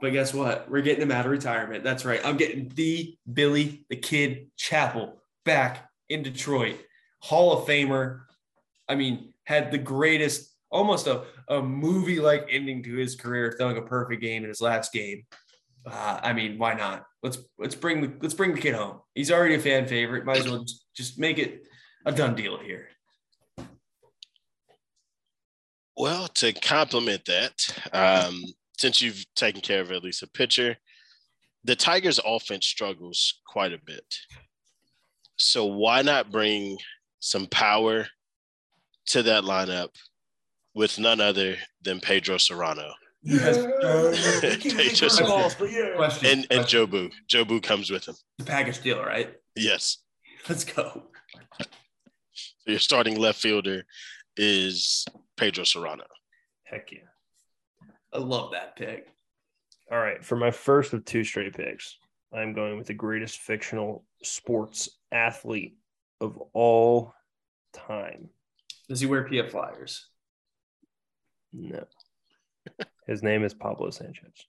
[0.00, 0.70] But guess what?
[0.70, 1.84] We're getting him out of retirement.
[1.84, 2.24] That's right.
[2.24, 6.78] I'm getting the Billy the Kid Chapel back in Detroit,
[7.20, 8.22] Hall of Famer.
[8.88, 13.76] I mean, had the greatest, almost a, a movie like ending to his career, throwing
[13.76, 15.24] a perfect game in his last game.
[15.84, 17.04] Uh, I mean, why not?
[17.22, 19.00] Let's let's bring the let's bring the kid home.
[19.14, 20.24] He's already a fan favorite.
[20.24, 20.64] Might as well
[20.96, 21.66] just make it
[22.04, 22.88] a done deal here.
[25.96, 28.42] Well, to complement that, um,
[28.78, 30.76] since you've taken care of at least a pitcher,
[31.64, 34.16] the Tigers' offense struggles quite a bit.
[35.36, 36.78] So why not bring
[37.20, 38.06] some power
[39.06, 39.90] to that lineup
[40.74, 42.92] with none other than Pedro Cerrano
[43.24, 43.56] Yes.
[44.40, 46.26] Pedro Cerrano Question.
[46.26, 46.86] and and question.
[46.86, 47.12] Jobu.
[47.28, 48.16] Jobu comes with him.
[48.38, 49.32] the package deal, right?
[49.54, 49.98] Yes.
[50.48, 51.04] Let's go.
[52.64, 53.84] So your starting left fielder
[54.36, 55.04] is
[55.36, 56.06] Pedro Cerrano.
[56.62, 56.98] Heck yeah.
[58.12, 59.08] I love that pick.
[59.90, 60.24] All right.
[60.24, 61.98] For my first of two straight picks,
[62.32, 65.76] I'm going with the greatest fictional sports athlete
[66.20, 67.14] of all
[67.72, 68.28] time.
[68.88, 70.06] Does he wear PF Flyers?
[71.52, 71.84] No.
[73.08, 74.46] His name is Pablo Sanchez.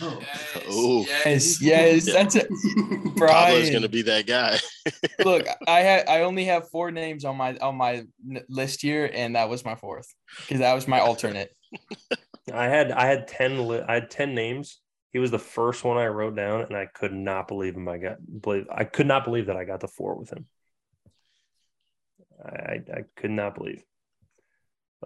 [0.00, 0.24] Oh,
[0.70, 1.06] Ooh.
[1.24, 2.12] Yes, yes, Yeah.
[2.12, 2.48] that's it.
[3.16, 4.58] Pablo's Brian, going to be that guy.
[5.24, 9.10] look, I had I only have four names on my on my n- list here,
[9.12, 11.54] and that was my fourth because that was my alternate.
[12.52, 14.80] I had I had 10 li- I had 10 names.
[15.12, 17.98] He was the first one I wrote down and I could not believe him I
[17.98, 20.46] got believe I could not believe that I got the four with him.
[22.44, 23.82] I I, I could not believe.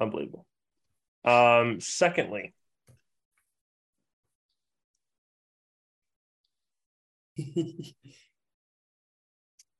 [0.01, 0.47] Unbelievable.
[1.25, 2.55] Um secondly,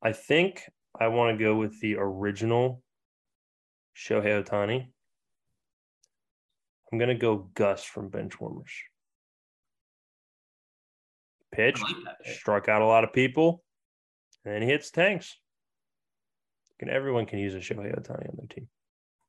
[0.03, 0.63] I think
[0.99, 2.81] I want to go with the original
[3.95, 4.87] Shohei Ohtani.
[6.91, 8.71] I'm gonna go Gus from Benchwarmers.
[11.51, 12.35] Pitch, I like that pick.
[12.35, 13.63] struck out a lot of people,
[14.45, 15.37] and he hits tanks.
[16.79, 18.67] And everyone can use a Shohei Ohtani on their team?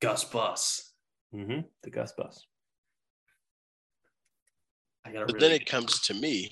[0.00, 0.92] Gus Bus.
[1.34, 1.60] Mm-hmm.
[1.82, 2.46] The Gus bus.
[5.04, 6.50] I got But then it comes to me.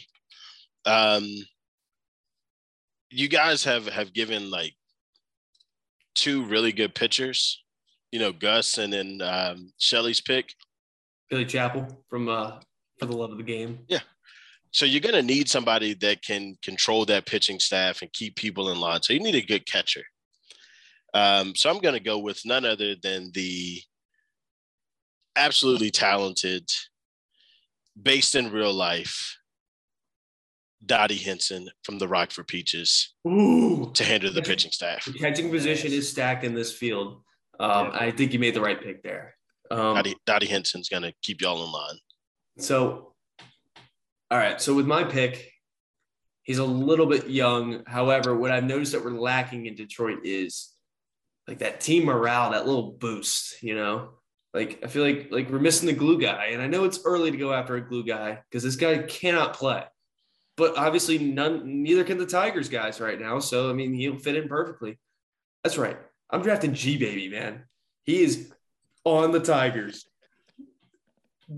[0.87, 1.29] Um,
[3.11, 4.75] you guys have have given like
[6.15, 7.63] two really good pitchers.
[8.13, 10.55] You know, Gus and then um, Shelly's pick.
[11.29, 12.59] Billy Chapel from uh
[12.99, 13.81] for the love of the game.
[13.89, 14.01] Yeah.
[14.73, 18.81] So you're gonna need somebody that can control that pitching staff and keep people in
[18.81, 19.03] line.
[19.03, 20.05] So you need a good catcher.
[21.13, 23.81] Um, so I'm gonna go with none other than the
[25.37, 26.69] absolutely talented,
[28.01, 29.37] based in real life,
[30.85, 33.91] Dottie Hinson from the Rockford Peaches Ooh.
[33.95, 35.05] to handle the pitching staff.
[35.05, 37.23] The catching position is stacked in this field.
[37.59, 39.35] Um, I think you made the right pick there.
[39.71, 41.99] Um, Dottie, Dottie Hinson's gonna keep y'all in line.
[42.59, 43.13] So,
[44.31, 44.61] all right.
[44.61, 45.53] So with my pick,
[46.43, 47.83] he's a little bit young.
[47.87, 50.73] However, what I've noticed that we're lacking in Detroit is
[51.47, 53.63] like that team morale, that little boost.
[53.63, 54.15] You know,
[54.55, 57.31] like I feel like like we're missing the glue guy, and I know it's early
[57.31, 59.85] to go after a glue guy because this guy cannot play.
[60.61, 63.39] But obviously, none, neither can the Tigers guys right now.
[63.39, 64.99] So I mean, he'll fit in perfectly.
[65.65, 65.97] That's right.
[66.29, 67.65] I'm drafting G baby, man.
[68.03, 68.53] He is
[69.05, 70.05] on the Tigers.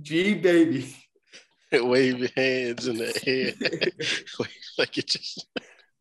[0.03, 0.95] G baby.
[1.73, 3.53] Wave your hands in the air.
[4.79, 5.49] Like it just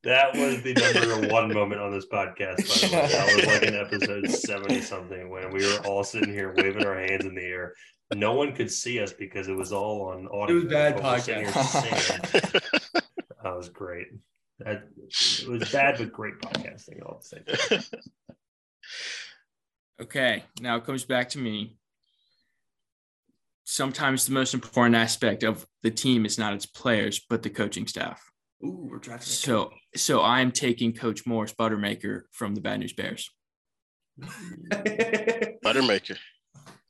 [0.03, 3.07] That was the number one moment on this podcast, by the way.
[3.07, 6.99] That was like in episode 70 something when we were all sitting here waving our
[6.99, 7.73] hands in the air.
[8.13, 10.57] No one could see us because it was all on audio.
[10.57, 12.91] It was bad but we're sitting here podcast.
[13.43, 14.07] That was great.
[14.59, 17.81] That, it was bad, but great podcasting all at the same.
[20.01, 21.77] Okay, now it comes back to me.
[23.63, 27.87] Sometimes the most important aspect of the team is not its players, but the coaching
[27.87, 28.31] staff.
[28.63, 29.27] Ooh, we're drafting.
[29.27, 33.29] So, so I am taking Coach Morris Buttermaker from the Bad News Bears.
[34.21, 36.17] Buttermaker.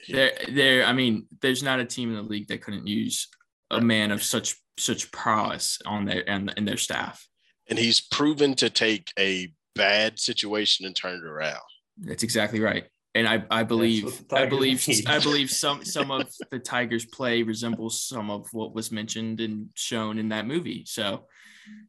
[0.09, 0.85] There, there.
[0.85, 3.27] I mean, there's not a team in the league that couldn't use
[3.69, 7.27] a man of such such prowess on their and in their staff.
[7.69, 11.61] And he's proven to take a bad situation and turn it around.
[11.97, 12.85] That's exactly right.
[13.13, 15.07] And I, I believe, I believe, need.
[15.07, 19.67] I believe some some of the Tigers' play resembles some of what was mentioned and
[19.75, 20.83] shown in that movie.
[20.85, 21.25] So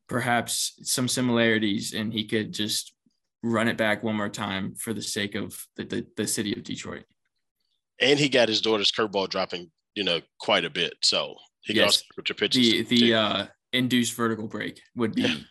[0.08, 2.92] perhaps some similarities, and he could just
[3.44, 6.64] run it back one more time for the sake of the the, the city of
[6.64, 7.04] Detroit.
[8.02, 10.94] And he got his daughter's curveball dropping, you know, quite a bit.
[11.02, 11.76] So he Yes.
[11.76, 12.68] can also put your pitches.
[12.70, 15.44] The the uh, induced vertical break would be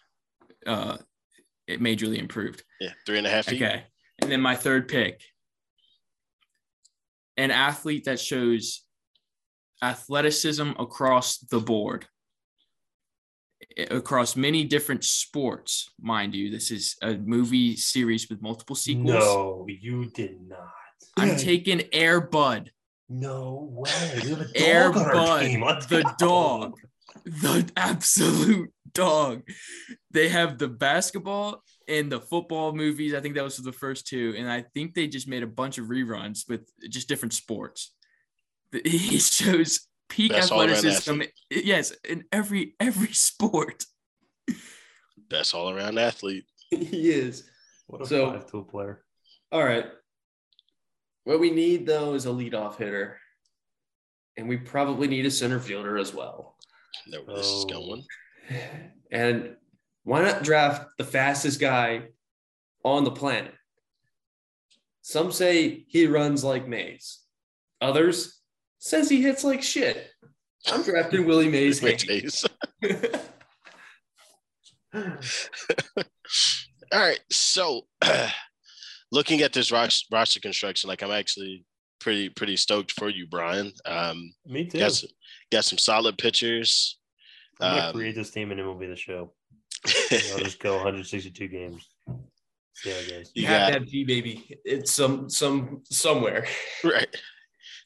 [0.65, 0.97] uh,
[1.67, 2.63] it majorly improved.
[2.79, 3.61] yeah, three and a half feet.
[3.61, 3.85] Okay.
[4.21, 5.21] And then my third pick
[7.37, 8.83] an athlete that shows
[9.81, 12.05] athleticism across the board,
[13.89, 16.51] across many different sports, mind you.
[16.51, 19.07] This is a movie series with multiple sequels.
[19.25, 20.73] No, you did not.
[21.17, 22.71] I'm taking Air Bud.
[23.09, 24.19] No way.
[24.23, 25.63] We have a dog Air on our Bud, team.
[25.63, 26.11] Let's the go.
[26.17, 26.79] dog.
[27.25, 29.43] the absolute dog.
[30.11, 33.13] They have the basketball and the football movies.
[33.13, 35.77] I think that was the first two, and I think they just made a bunch
[35.77, 37.93] of reruns with just different sports.
[38.85, 41.21] He shows peak Best all-around athleticism.
[41.49, 43.83] Yes, in every every sport.
[45.29, 46.45] Best all around athlete.
[46.69, 47.49] he is.
[47.87, 49.03] What a So- five tool player.
[49.51, 49.85] All right.
[51.31, 53.17] What we need though is a leadoff hitter.
[54.35, 56.57] And we probably need a center fielder as well.
[57.07, 58.03] Know where this is going.
[59.13, 59.55] And
[60.03, 62.07] why not draft the fastest guy
[62.83, 63.53] on the planet?
[65.03, 67.19] Some say he runs like Mays.
[67.79, 68.37] Others
[68.79, 70.09] says he hits like shit.
[70.69, 71.79] I'm drafting Willie Mays.
[71.79, 72.45] Hayes.
[74.93, 75.13] All
[76.91, 77.21] right.
[77.31, 77.83] So,
[79.11, 81.65] looking at this ros- roster construction, like I'm actually
[81.99, 83.71] pretty pretty stoked for you, Brian.
[83.85, 84.79] Um, Me too.
[84.79, 85.09] got some,
[85.51, 86.97] got some solid pitchers.
[87.59, 89.33] I'm gonna Um, create this team and it will be the show.
[89.85, 91.87] I'll just go 162 games.
[92.85, 93.31] Yeah, how it goes.
[93.35, 94.59] you You have got to have G baby.
[94.65, 96.47] It's some some somewhere.
[96.83, 97.13] right.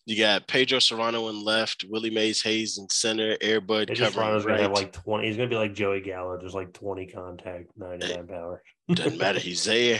[0.05, 4.45] You got Pedro Cerrano in left, Willie Mays Hayes in center, Airbud Pedro covering Cerrano's
[4.45, 5.27] gonna have like 20.
[5.27, 8.61] He's gonna be like Joey Gallo, just like 20 contact, 99 power.
[8.93, 9.39] Doesn't matter.
[9.39, 9.99] He's there.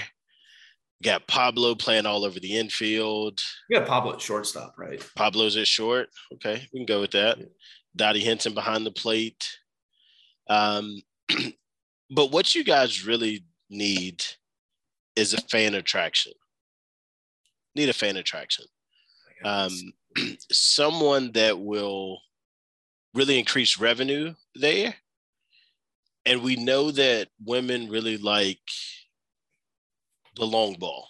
[1.00, 3.42] You got Pablo playing all over the infield.
[3.70, 5.06] You got Pablo at shortstop, right?
[5.16, 6.10] Pablo's at short.
[6.34, 7.38] Okay, we can go with that.
[7.38, 7.46] Yeah.
[7.96, 9.46] Dottie Hinson behind the plate.
[10.50, 11.02] Um,
[12.10, 14.24] but what you guys really need
[15.16, 16.34] is a fan attraction.
[17.76, 18.66] Need a fan attraction.
[19.44, 19.72] Um,
[20.52, 22.20] someone that will
[23.14, 24.96] really increase revenue there.
[26.26, 28.60] And we know that women really like
[30.36, 31.08] the long ball.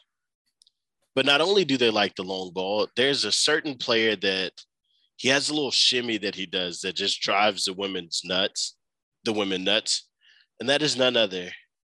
[1.16, 4.52] But not only do they like the long ball, there's a certain player that
[5.18, 8.76] he has a little shimmy that he does that just drives the women's nuts,
[9.24, 10.10] the women nuts.
[10.60, 11.50] And that is none other.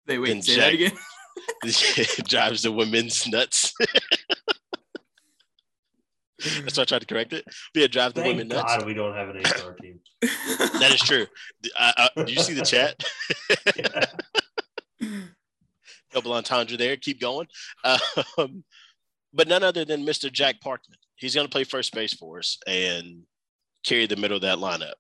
[0.08, 0.98] They wait, Then say that Jack- again.
[2.28, 3.74] drives the women's nuts.
[6.64, 7.46] That's why I tried to correct it.
[7.74, 8.78] But yeah, drive the Thank women nuts.
[8.78, 10.00] God we don't have an HR team.
[10.22, 11.28] That is true.
[11.78, 13.04] I, I, do you see the chat?
[16.12, 16.98] Double entendre there.
[16.98, 17.48] Keep going.
[17.84, 18.64] Um,
[19.34, 20.32] but none other than Mr.
[20.32, 20.98] Jack Parkman.
[21.16, 23.24] He's going to play first base for us and
[23.86, 24.94] carry the middle of that lineup.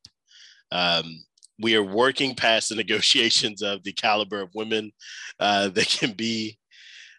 [0.71, 1.23] Um,
[1.59, 4.91] we are working past the negotiations of the caliber of women
[5.39, 6.57] uh, that can be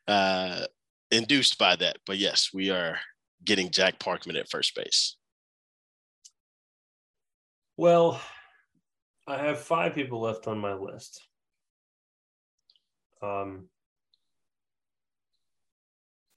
[0.09, 0.65] uh,
[1.11, 1.99] induced by that.
[2.07, 2.99] But yes, we are
[3.45, 5.17] getting Jack Parkman at first base.
[7.77, 8.21] Well,
[9.27, 11.21] I have five people left on my list.
[13.23, 13.69] Um,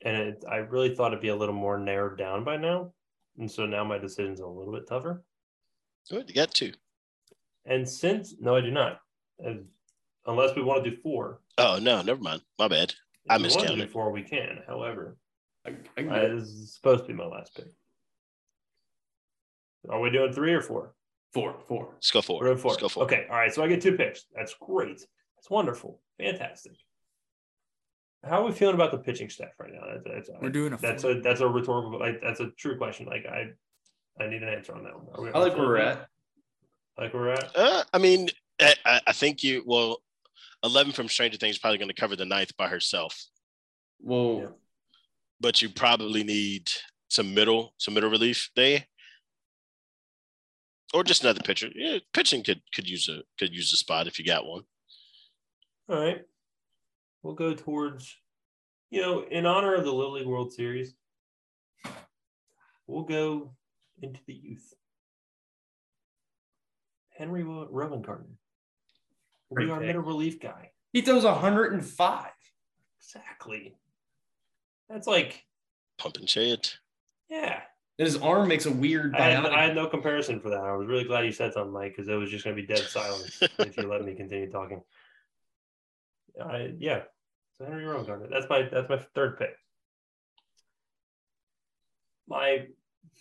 [0.06, 2.94] and it, I really thought it'd be a little more narrowed down by now,
[3.38, 5.24] and so now my decision's a little bit tougher.
[6.10, 6.30] Good.
[6.30, 6.72] You got two.
[7.66, 9.00] And since no, I do not,
[9.40, 9.66] And
[10.26, 11.42] unless we want to do four.
[11.58, 12.42] Oh, no, never mind.
[12.58, 12.92] My bad.
[12.92, 13.92] If I we want to do miscounted.
[13.92, 14.60] four, we can.
[14.68, 15.18] However,
[15.66, 17.66] I, I can I, this is supposed to be my last pick.
[19.90, 20.94] Are we doing three or four?
[21.36, 21.90] four, four.
[21.94, 22.72] Let's go for We're doing four.
[22.72, 23.06] Let's go for it.
[23.08, 23.26] Okay.
[23.30, 23.54] All right.
[23.54, 24.26] So I get two picks.
[24.34, 25.00] That's great.
[25.36, 26.02] That's wonderful.
[26.18, 26.78] Fantastic.
[28.28, 29.82] How are we feeling about the pitching staff right now?
[30.04, 31.12] That's, that's, We're doing a that's four.
[31.12, 33.06] a that's a rhetorical like that's a true question.
[33.06, 33.50] Like I
[34.22, 35.08] I need an answer on that one.
[35.14, 36.08] Are we, I like where we're at.
[36.98, 37.52] Like where we're at.
[37.56, 38.30] Uh, I mean,
[38.62, 39.98] I, I- I think you, well,
[40.64, 43.22] 11 from Stranger Things is probably going to cover the ninth by herself,
[44.00, 44.48] Well, Yeah.
[45.42, 46.72] but you probably need
[47.10, 48.86] some middle, some middle relief there.
[50.94, 51.68] Or just another pitcher.
[51.76, 54.64] Yeah, pitching could could use a could use a spot if you got one.
[55.90, 56.22] All right.
[57.26, 58.16] We'll go towards,
[58.92, 60.94] you know, in honor of the Little League World Series,
[62.86, 63.56] we'll go
[64.00, 64.76] into the youth.
[67.18, 68.36] Henry Ro- Rowengartner
[69.50, 69.88] will be our pick.
[69.88, 70.70] middle relief guy.
[70.94, 72.26] he throws 105.
[73.00, 73.76] Exactly.
[74.88, 75.46] That's like,
[75.98, 76.68] Pump and shade.
[77.28, 77.62] yeah.
[77.98, 79.46] And his arm makes a weird I had.
[79.48, 80.60] I had no comparison for that.
[80.60, 82.68] I was really glad you said something, Mike, because it was just going to be
[82.68, 84.84] dead silence if you let me continue talking.
[86.40, 87.04] I, yeah,
[87.58, 88.30] so Henry Rowengartner.
[88.30, 89.56] That's my that's my third pick.
[92.28, 92.66] My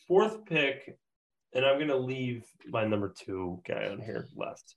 [0.09, 0.97] fourth pick,
[1.52, 4.77] and I'm going to leave my number two guy on here left.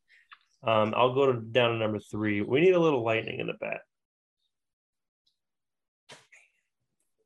[0.64, 2.42] Um, I'll go to, down to number three.
[2.42, 3.82] We need a little lightning in the bat.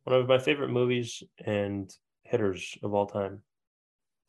[0.04, 1.92] One of my favorite movies and
[2.24, 3.42] hitters of all time.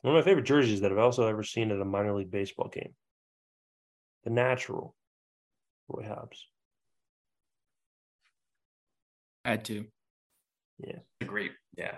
[0.01, 2.69] One of my favorite jerseys that I've also ever seen at a minor league baseball
[2.69, 2.93] game.
[4.23, 4.95] The natural,
[5.87, 6.47] Roy Hobbs.
[9.45, 9.85] Had to.
[11.21, 11.95] a great, yeah.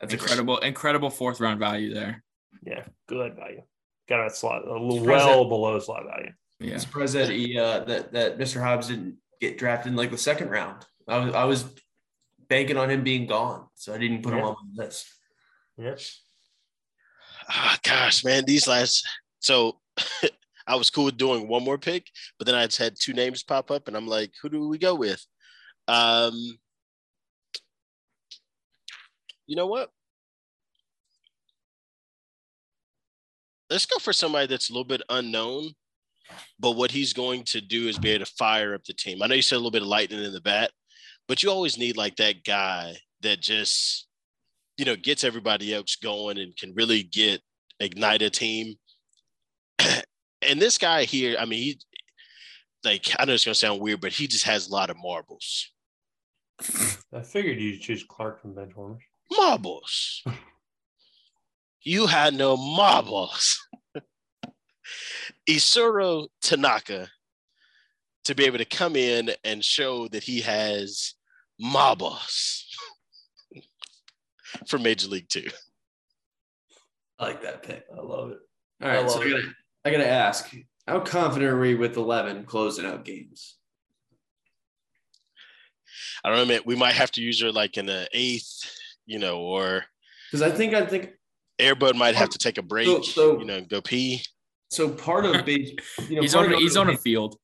[0.00, 0.30] That's a great.
[0.30, 2.22] Incredible, incredible fourth round value there.
[2.66, 3.62] Yeah, good value.
[4.08, 6.32] got a slot a little Surprised well below slot value.
[6.60, 6.74] Yeah.
[6.74, 8.60] I'm surprised that he uh, that that Mr.
[8.60, 10.84] Hobbs didn't get drafted in like the second round.
[11.08, 11.64] I was I was
[12.48, 15.06] banking on him being gone, so I didn't put him on the list.
[15.76, 15.94] Yeah.
[17.48, 19.06] Ah, gosh, man, these last
[19.40, 19.80] so
[20.66, 22.06] I was cool with doing one more pick,
[22.38, 24.78] but then I just had two names pop up, and I'm like, who do we
[24.78, 25.24] go with?
[25.92, 26.58] Um,
[29.46, 29.90] you know what?
[33.68, 35.72] Let's go for somebody that's a little bit unknown,
[36.58, 39.22] but what he's going to do is be able to fire up the team.
[39.22, 40.70] I know you said a little bit of lightning in the bat,
[41.28, 44.08] but you always need like that guy that just,
[44.78, 47.42] you know, gets everybody else going and can really get
[47.80, 48.76] ignite a team.
[49.78, 51.78] and this guy here, I mean, he
[52.82, 55.68] like I know it's gonna sound weird, but he just has a lot of marbles.
[57.12, 59.00] I figured you'd choose Clark from Benchwarmers.
[59.30, 60.22] Marbles.
[61.82, 63.58] you had no marbles.
[65.48, 67.08] Isuro Tanaka
[68.24, 71.14] to be able to come in and show that he has
[71.58, 72.66] marbles
[74.66, 75.48] for Major League Two.
[77.18, 77.84] I like that pick.
[77.96, 78.38] I love it.
[78.82, 79.54] All right, I so I gotta,
[79.84, 80.54] I gotta ask,
[80.86, 83.56] how confident are we with eleven closing out games?
[86.24, 86.60] I don't know, man.
[86.64, 88.70] We might have to use her like in the eighth,
[89.06, 89.84] you know, or
[90.30, 91.10] Because I think I think
[91.58, 94.22] Airbud might have to take a break, So- so- you know, go pee.
[94.70, 94.88] so.
[94.90, 95.72] Part of base,
[96.08, 97.36] you know, He's on of he's on a field.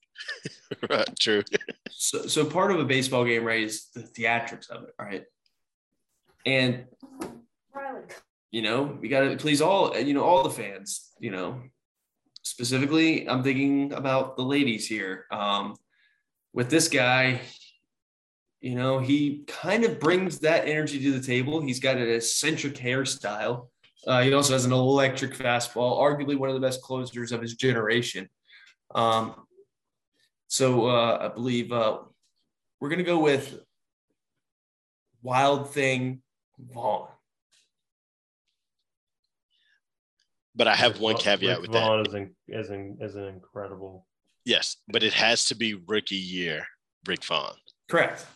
[0.90, 1.42] right, true.
[1.90, 5.24] so, so part of a baseball game, right, is the theatrics of it, right?
[6.46, 6.84] And
[8.50, 11.10] you know, we got to please all, you know, all the fans.
[11.20, 11.60] You know,
[12.42, 15.26] specifically, I'm thinking about the ladies here.
[15.30, 15.76] Um,
[16.54, 17.40] with this guy,
[18.60, 21.60] you know, he kind of brings that energy to the table.
[21.60, 23.68] He's got an eccentric hairstyle.
[24.06, 27.54] Uh, he also has an electric fastball, arguably one of the best closers of his
[27.54, 28.28] generation.
[28.94, 29.34] Um,
[30.48, 31.98] so uh, I believe uh,
[32.80, 33.60] we're gonna go with
[35.22, 36.22] Wild Thing
[36.58, 37.08] Vaughn.
[40.56, 41.80] But I have one Rick caveat with that.
[41.80, 44.06] Vaughn is, in, is, in, is an incredible.
[44.44, 46.66] Yes, but it has to be rookie year
[47.06, 47.54] Rick Vaughn.
[47.88, 48.26] Correct.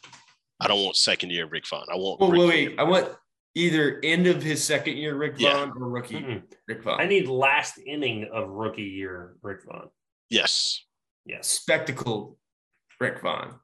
[0.60, 1.86] I don't want second year Rick Vaughn.
[1.92, 2.78] I want Well, rookie wait, wait.
[2.78, 3.08] I want
[3.54, 5.66] either end of his second year Rick Yeah.
[5.66, 6.42] Vaughn or rookie Mm-mm.
[6.68, 7.00] Rick Vaughn.
[7.00, 9.88] I need last inning of rookie year Rick Vaughn.
[10.30, 10.84] Yes.
[11.26, 11.48] Yes.
[11.48, 12.38] spectacle
[13.00, 13.54] Rick Vaughn.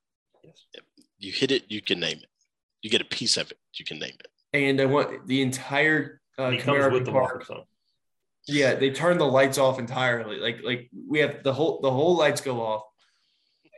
[0.44, 0.62] Yes.
[1.18, 2.28] You hit it, you can name it.
[2.82, 4.28] You get a piece of it, you can name it.
[4.52, 7.48] And I want the entire uh, he comes with the Park.
[7.48, 7.66] walk.
[8.46, 10.36] Yeah, they turn the lights off entirely.
[10.36, 12.82] Like like we have the whole the whole lights go off,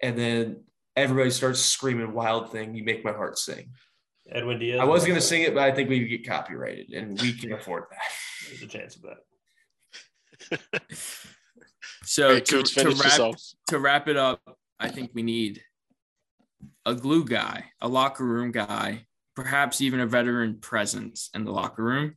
[0.02, 0.64] and then
[0.96, 3.70] everybody starts screaming "Wild Thing." You make my heart sing.
[4.30, 4.80] Edwin Diaz.
[4.80, 7.52] I was gonna sing it, but I think we would get copyrighted, and we can
[7.52, 7.98] afford that.
[8.48, 10.60] There's a chance of that.
[12.10, 13.36] So All right, to, to wrap
[13.68, 14.40] to wrap it up,
[14.80, 15.62] I think we need
[16.84, 19.06] a glue guy, a locker room guy,
[19.36, 22.16] perhaps even a veteran presence in the locker room.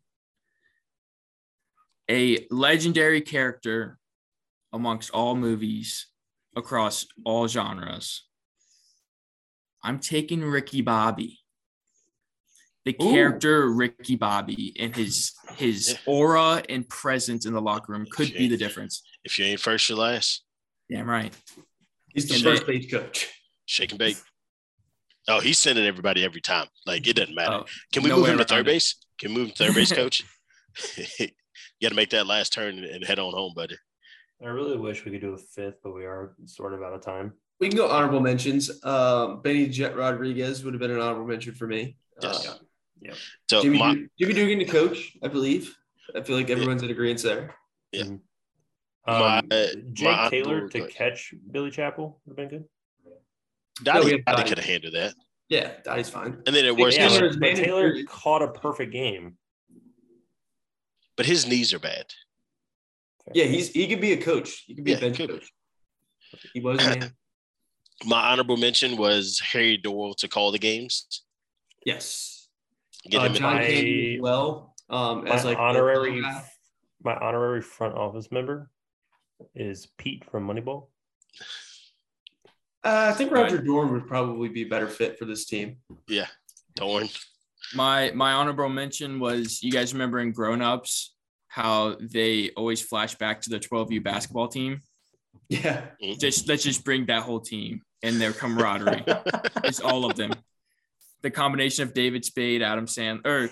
[2.09, 3.99] A legendary character
[4.71, 6.07] amongst all movies
[6.55, 8.23] across all genres.
[9.83, 11.39] I'm taking Ricky Bobby.
[12.85, 13.11] The Ooh.
[13.11, 18.47] character Ricky Bobby and his his aura and presence in the locker room could be
[18.47, 19.03] the difference.
[19.23, 20.43] If you ain't first, you're last.
[20.91, 21.33] Damn right.
[22.13, 23.29] He's the And first base coach.
[23.65, 24.17] Shake and bake.
[25.29, 26.67] Oh, he's sending everybody every time.
[26.85, 27.53] Like it doesn't matter.
[27.53, 28.65] Oh, Can we no move him to third it.
[28.65, 28.95] base?
[29.17, 30.23] Can we move him to third base, coach?
[30.97, 31.27] you
[31.81, 33.77] got to make that last turn and- and head on home, buddy.
[34.43, 37.01] I really wish we could do a fifth, but we are sort of out of
[37.01, 37.31] time.
[37.63, 38.83] We can go honorable mentions.
[38.83, 41.95] Um, Benny Jet Rodriguez would have been an honorable mention for me.
[42.21, 42.45] Yes.
[42.45, 42.57] Uh,
[43.49, 45.73] So Jimmy, my, Du- Jimmy Dugan to coach, I believe.
[46.13, 47.55] I feel like everyone's in agreement there.
[47.93, 48.01] Yeah.
[48.03, 48.19] Um,
[49.07, 49.41] My-
[49.93, 52.69] Jake my Taylor honorable- to catch Billy Chapel would have been good.
[53.81, 54.49] Dottie, we have Dottie Dottie.
[54.49, 55.15] could have handled that.
[55.47, 56.43] Yeah, Dottie's fine.
[56.45, 58.91] And then at worst, Yeah, case, Taylor- but, is but managed- Taylor caught a perfect
[58.91, 59.37] game.
[61.15, 62.07] but his knees are bad.
[63.33, 64.65] Yeah, he's he could be a coach.
[64.67, 65.29] He could be Yeah, a bench could.
[65.29, 65.49] coach.
[66.53, 67.13] He was man.
[68.05, 71.23] My honorable mention was Harry Doyle to call the games.
[71.85, 72.47] Yes.
[73.09, 74.75] Get Uh, him in John I- Candy as well.
[74.89, 78.69] Um, My as like honorary, my honorary front office member
[79.55, 80.87] is Pete from Moneyball.
[82.83, 85.77] Uh, I think Roger Dorn would probably be a better fit for this team.
[86.07, 86.27] Yeah,
[86.75, 87.07] Torn.
[87.73, 91.15] My my honorable mention was you guys remember in Grown Ups
[91.47, 94.81] how they always flash back to the 12U basketball team.
[95.49, 95.85] Yeah.
[96.19, 99.03] Just let's just bring that whole team and their camaraderie.
[99.63, 100.33] it's all of them.
[101.23, 103.49] The combination of David Spade, Adam Sandler, or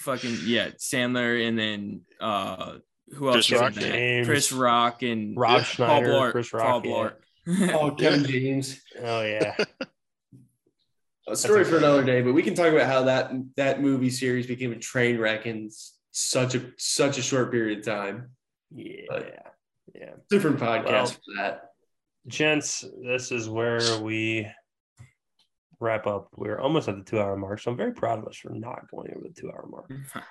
[0.00, 2.78] fucking yeah, Sandler, and then uh
[3.14, 3.76] who else Chris was Rock.
[3.76, 3.92] in that?
[3.92, 4.26] James.
[4.26, 5.62] Chris Rock and Rob Yeah.
[5.64, 6.32] Schneider, Paul Blart.
[6.32, 6.66] Chris Rock.
[6.66, 7.10] Paul yeah.
[7.68, 7.74] Blart.
[7.74, 8.80] Oh, Kevin James.
[9.00, 9.56] Oh yeah.
[11.28, 14.46] A story for another day, but we can talk about how that that movie series
[14.46, 15.70] became a train wreck in
[16.10, 18.30] such a such a short period of time.
[18.74, 19.22] Yeah.
[19.94, 20.10] Yeah.
[20.30, 21.71] Different podcast Well- for that.
[22.26, 24.46] Gents, this is where we
[25.80, 26.28] wrap up.
[26.36, 27.60] We're almost at the two hour mark.
[27.60, 29.90] So I'm very proud of us for not going over the two hour mark.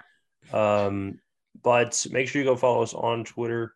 [0.51, 1.19] Um,
[1.61, 3.75] but make sure you go follow us on Twitter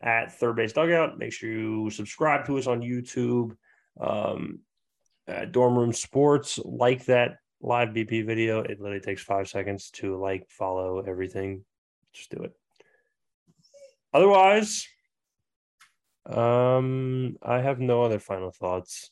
[0.00, 1.18] at Third Base Dugout.
[1.18, 3.54] Make sure you subscribe to us on YouTube.
[4.00, 4.60] Um,
[5.30, 8.60] at Dorm Room Sports, like that live BP video.
[8.60, 11.64] It literally takes five seconds to like, follow everything.
[12.12, 12.52] Just do it.
[14.12, 14.88] Otherwise,
[16.26, 19.10] um, I have no other final thoughts.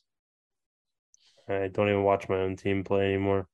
[1.47, 3.47] I don't even watch my own team play anymore.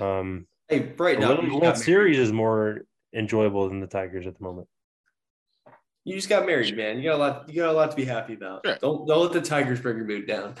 [0.00, 1.28] Um, Hey, brighten the.
[1.28, 1.76] World, World.
[1.76, 2.80] Series is more
[3.14, 4.66] enjoyable than the Tigers at the moment.
[6.02, 6.98] you just got married, man.
[6.98, 7.48] You got a lot.
[7.48, 8.62] You got a lot to be happy about.
[8.66, 8.76] Sure.
[8.80, 10.54] Don't don't let the Tigers bring your mood down.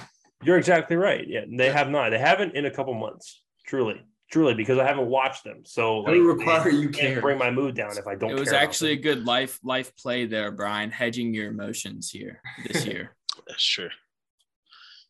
[0.44, 1.26] You're exactly right.
[1.26, 2.10] Yeah, they have not.
[2.10, 3.42] They haven't in a couple months.
[3.66, 4.00] Truly,
[4.30, 5.62] truly, because I haven't watched them.
[5.64, 7.20] So They like, require you can't care.
[7.20, 8.30] bring my mood down if I don't.
[8.30, 12.40] it was care actually a good life life play there, Brian, hedging your emotions here
[12.66, 13.14] this year.
[13.46, 13.90] That's true.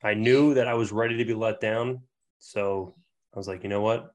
[0.03, 2.01] I knew that I was ready to be let down,
[2.39, 2.95] so
[3.35, 4.13] I was like, you know what?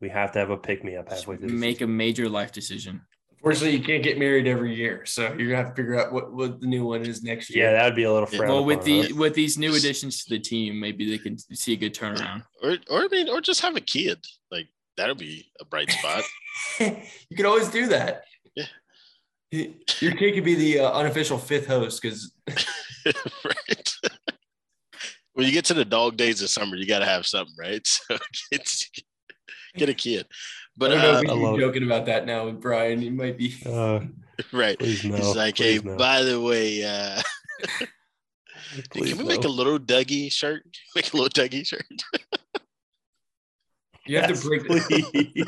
[0.00, 1.48] We have to have a pick me up halfway through.
[1.48, 3.02] the Make a major life decision.
[3.44, 6.32] Unfortunately, you can't get married every year, so you're gonna have to figure out what,
[6.32, 7.64] what the new one is next year.
[7.64, 8.28] yeah, that would be a little.
[8.30, 8.38] Yeah.
[8.38, 9.16] frowned Well, with the huh?
[9.16, 12.44] with these new additions to the team, maybe they can see a good turnaround.
[12.62, 14.24] Or, or I mean, or just have a kid.
[14.52, 16.22] Like that'll be a bright spot.
[16.78, 18.22] you can always do that.
[18.54, 18.66] Yeah.
[19.50, 22.32] Your kid could be the uh, unofficial fifth host because
[23.44, 23.94] right.
[25.32, 27.84] when you get to the dog days of summer, you got to have something, right?
[28.08, 28.18] So
[28.52, 28.88] it's,
[29.76, 30.26] get a kid.
[30.76, 31.60] But I don't know uh, if I we love it.
[31.60, 33.02] joking about that now with Brian.
[33.02, 33.54] You might be.
[33.66, 34.00] Uh,
[34.52, 34.78] right.
[34.78, 35.16] please no.
[35.16, 35.96] He's like, hey, no.
[35.96, 37.20] by the way, uh,
[38.90, 39.28] Please can we no.
[39.28, 40.62] make a little Dougie shirt?
[40.96, 41.84] Make a little Dougie shirt.
[44.06, 44.66] You have Yes, to break.
[44.66, 45.46] please.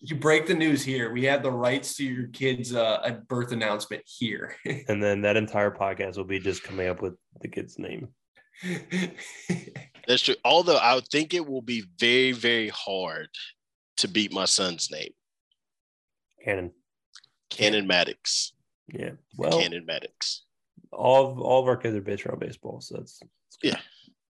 [0.00, 1.12] You break the news here.
[1.12, 4.54] We have the rights to your kid's uh, a birth announcement here.
[4.88, 8.08] and then that entire podcast will be just coming up with the kid's name.
[10.06, 10.36] That's true.
[10.44, 13.28] Although I think it will be very, very hard
[13.98, 15.10] to beat my son's name,
[16.44, 16.72] Cannon.
[17.50, 18.52] Cannon Maddox.
[18.92, 19.10] Yeah.
[19.36, 20.42] Well, Cannon Maddox.
[20.92, 23.68] all of, all of our kids are based around baseball, so that's, that's good.
[23.72, 23.78] Yeah.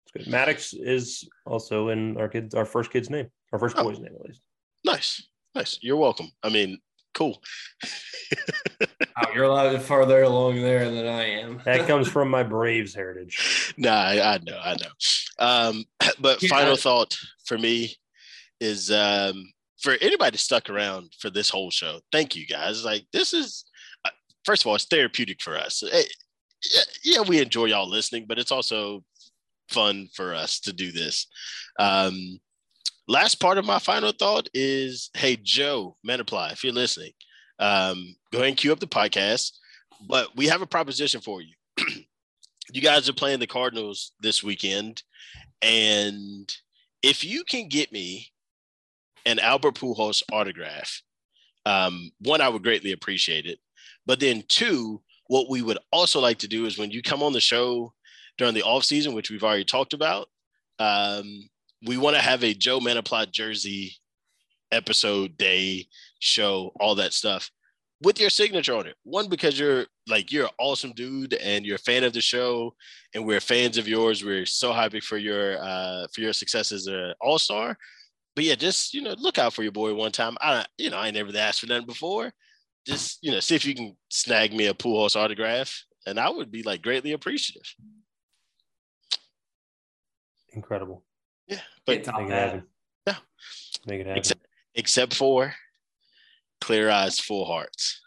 [0.03, 0.31] It's good.
[0.31, 3.83] Maddox is also in our kids, our first kid's name, our first Oh.
[3.83, 4.41] boy's name at least.
[4.83, 5.23] Nice,
[5.55, 5.77] nice.
[5.81, 6.31] You're welcome.
[6.43, 6.79] I mean,
[7.13, 7.41] cool.
[9.17, 11.61] Wow, you're a lot farther along there than I am.
[11.65, 13.73] That comes from my Braves heritage.
[13.77, 14.89] nah, I, I know, I know.
[15.39, 15.85] Um,
[16.19, 16.49] but Yeah.
[16.49, 17.15] final thought
[17.45, 17.95] for me
[18.61, 19.51] is um,
[19.81, 21.99] for anybody stuck around for this whole show.
[22.11, 22.85] Thank you guys.
[22.85, 23.65] Like this is
[24.05, 24.11] uh,
[24.45, 25.83] first of all, it's therapeutic for us.
[25.91, 26.03] Eh,
[26.73, 29.03] yeah, yeah, we enjoy y'all listening, but it's also
[29.69, 31.27] fun for us to do this.
[31.79, 32.39] Um,
[33.07, 37.11] last part of my final thought is, hey Joe Mantiply, if you're listening,
[37.57, 39.51] um, go ahead and queue up the podcast.
[40.07, 41.53] But we have a proposition for you.
[42.71, 45.01] you guys are playing the Cardinals this weekend,
[45.63, 46.51] and
[47.01, 48.27] if you can get me
[49.26, 51.02] an Albert Pujols autograph,
[51.65, 53.60] um, one I would greatly appreciate it.
[54.06, 57.34] But then two, what we would also like to do is when you come on
[57.34, 57.93] the show
[58.38, 60.27] during the off season, which we've already talked about,
[60.80, 61.49] um,
[61.85, 63.95] we want to have a Joe Mantiply jersey
[64.72, 65.88] episode, day,
[66.19, 67.52] show, all that stuff
[68.02, 68.95] with your signature on it.
[69.03, 72.73] One, because you're like you're an awesome dude and you're a fan of the show,
[73.14, 74.23] and we're fans of yours.
[74.23, 77.77] We're so happy for your uh for your success as an all-star.
[78.36, 80.38] But yeah, just you know, look out for your boy one time.
[80.41, 82.32] I you know, I ain't never asked for nothing before.
[82.86, 86.30] Just you know, see if you can snag me a pool horse autograph, and I
[86.30, 87.76] would be like greatly appreciative.
[90.53, 91.03] Incredible.
[91.48, 92.45] Yeah, Can't but top Make it that.
[92.53, 92.64] happen.
[93.08, 93.16] Yeah.
[93.86, 94.18] Make it happen.
[94.20, 95.53] except except for
[96.62, 97.99] clear eyes, full hearts.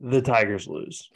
[0.00, 1.10] the Tigers lose.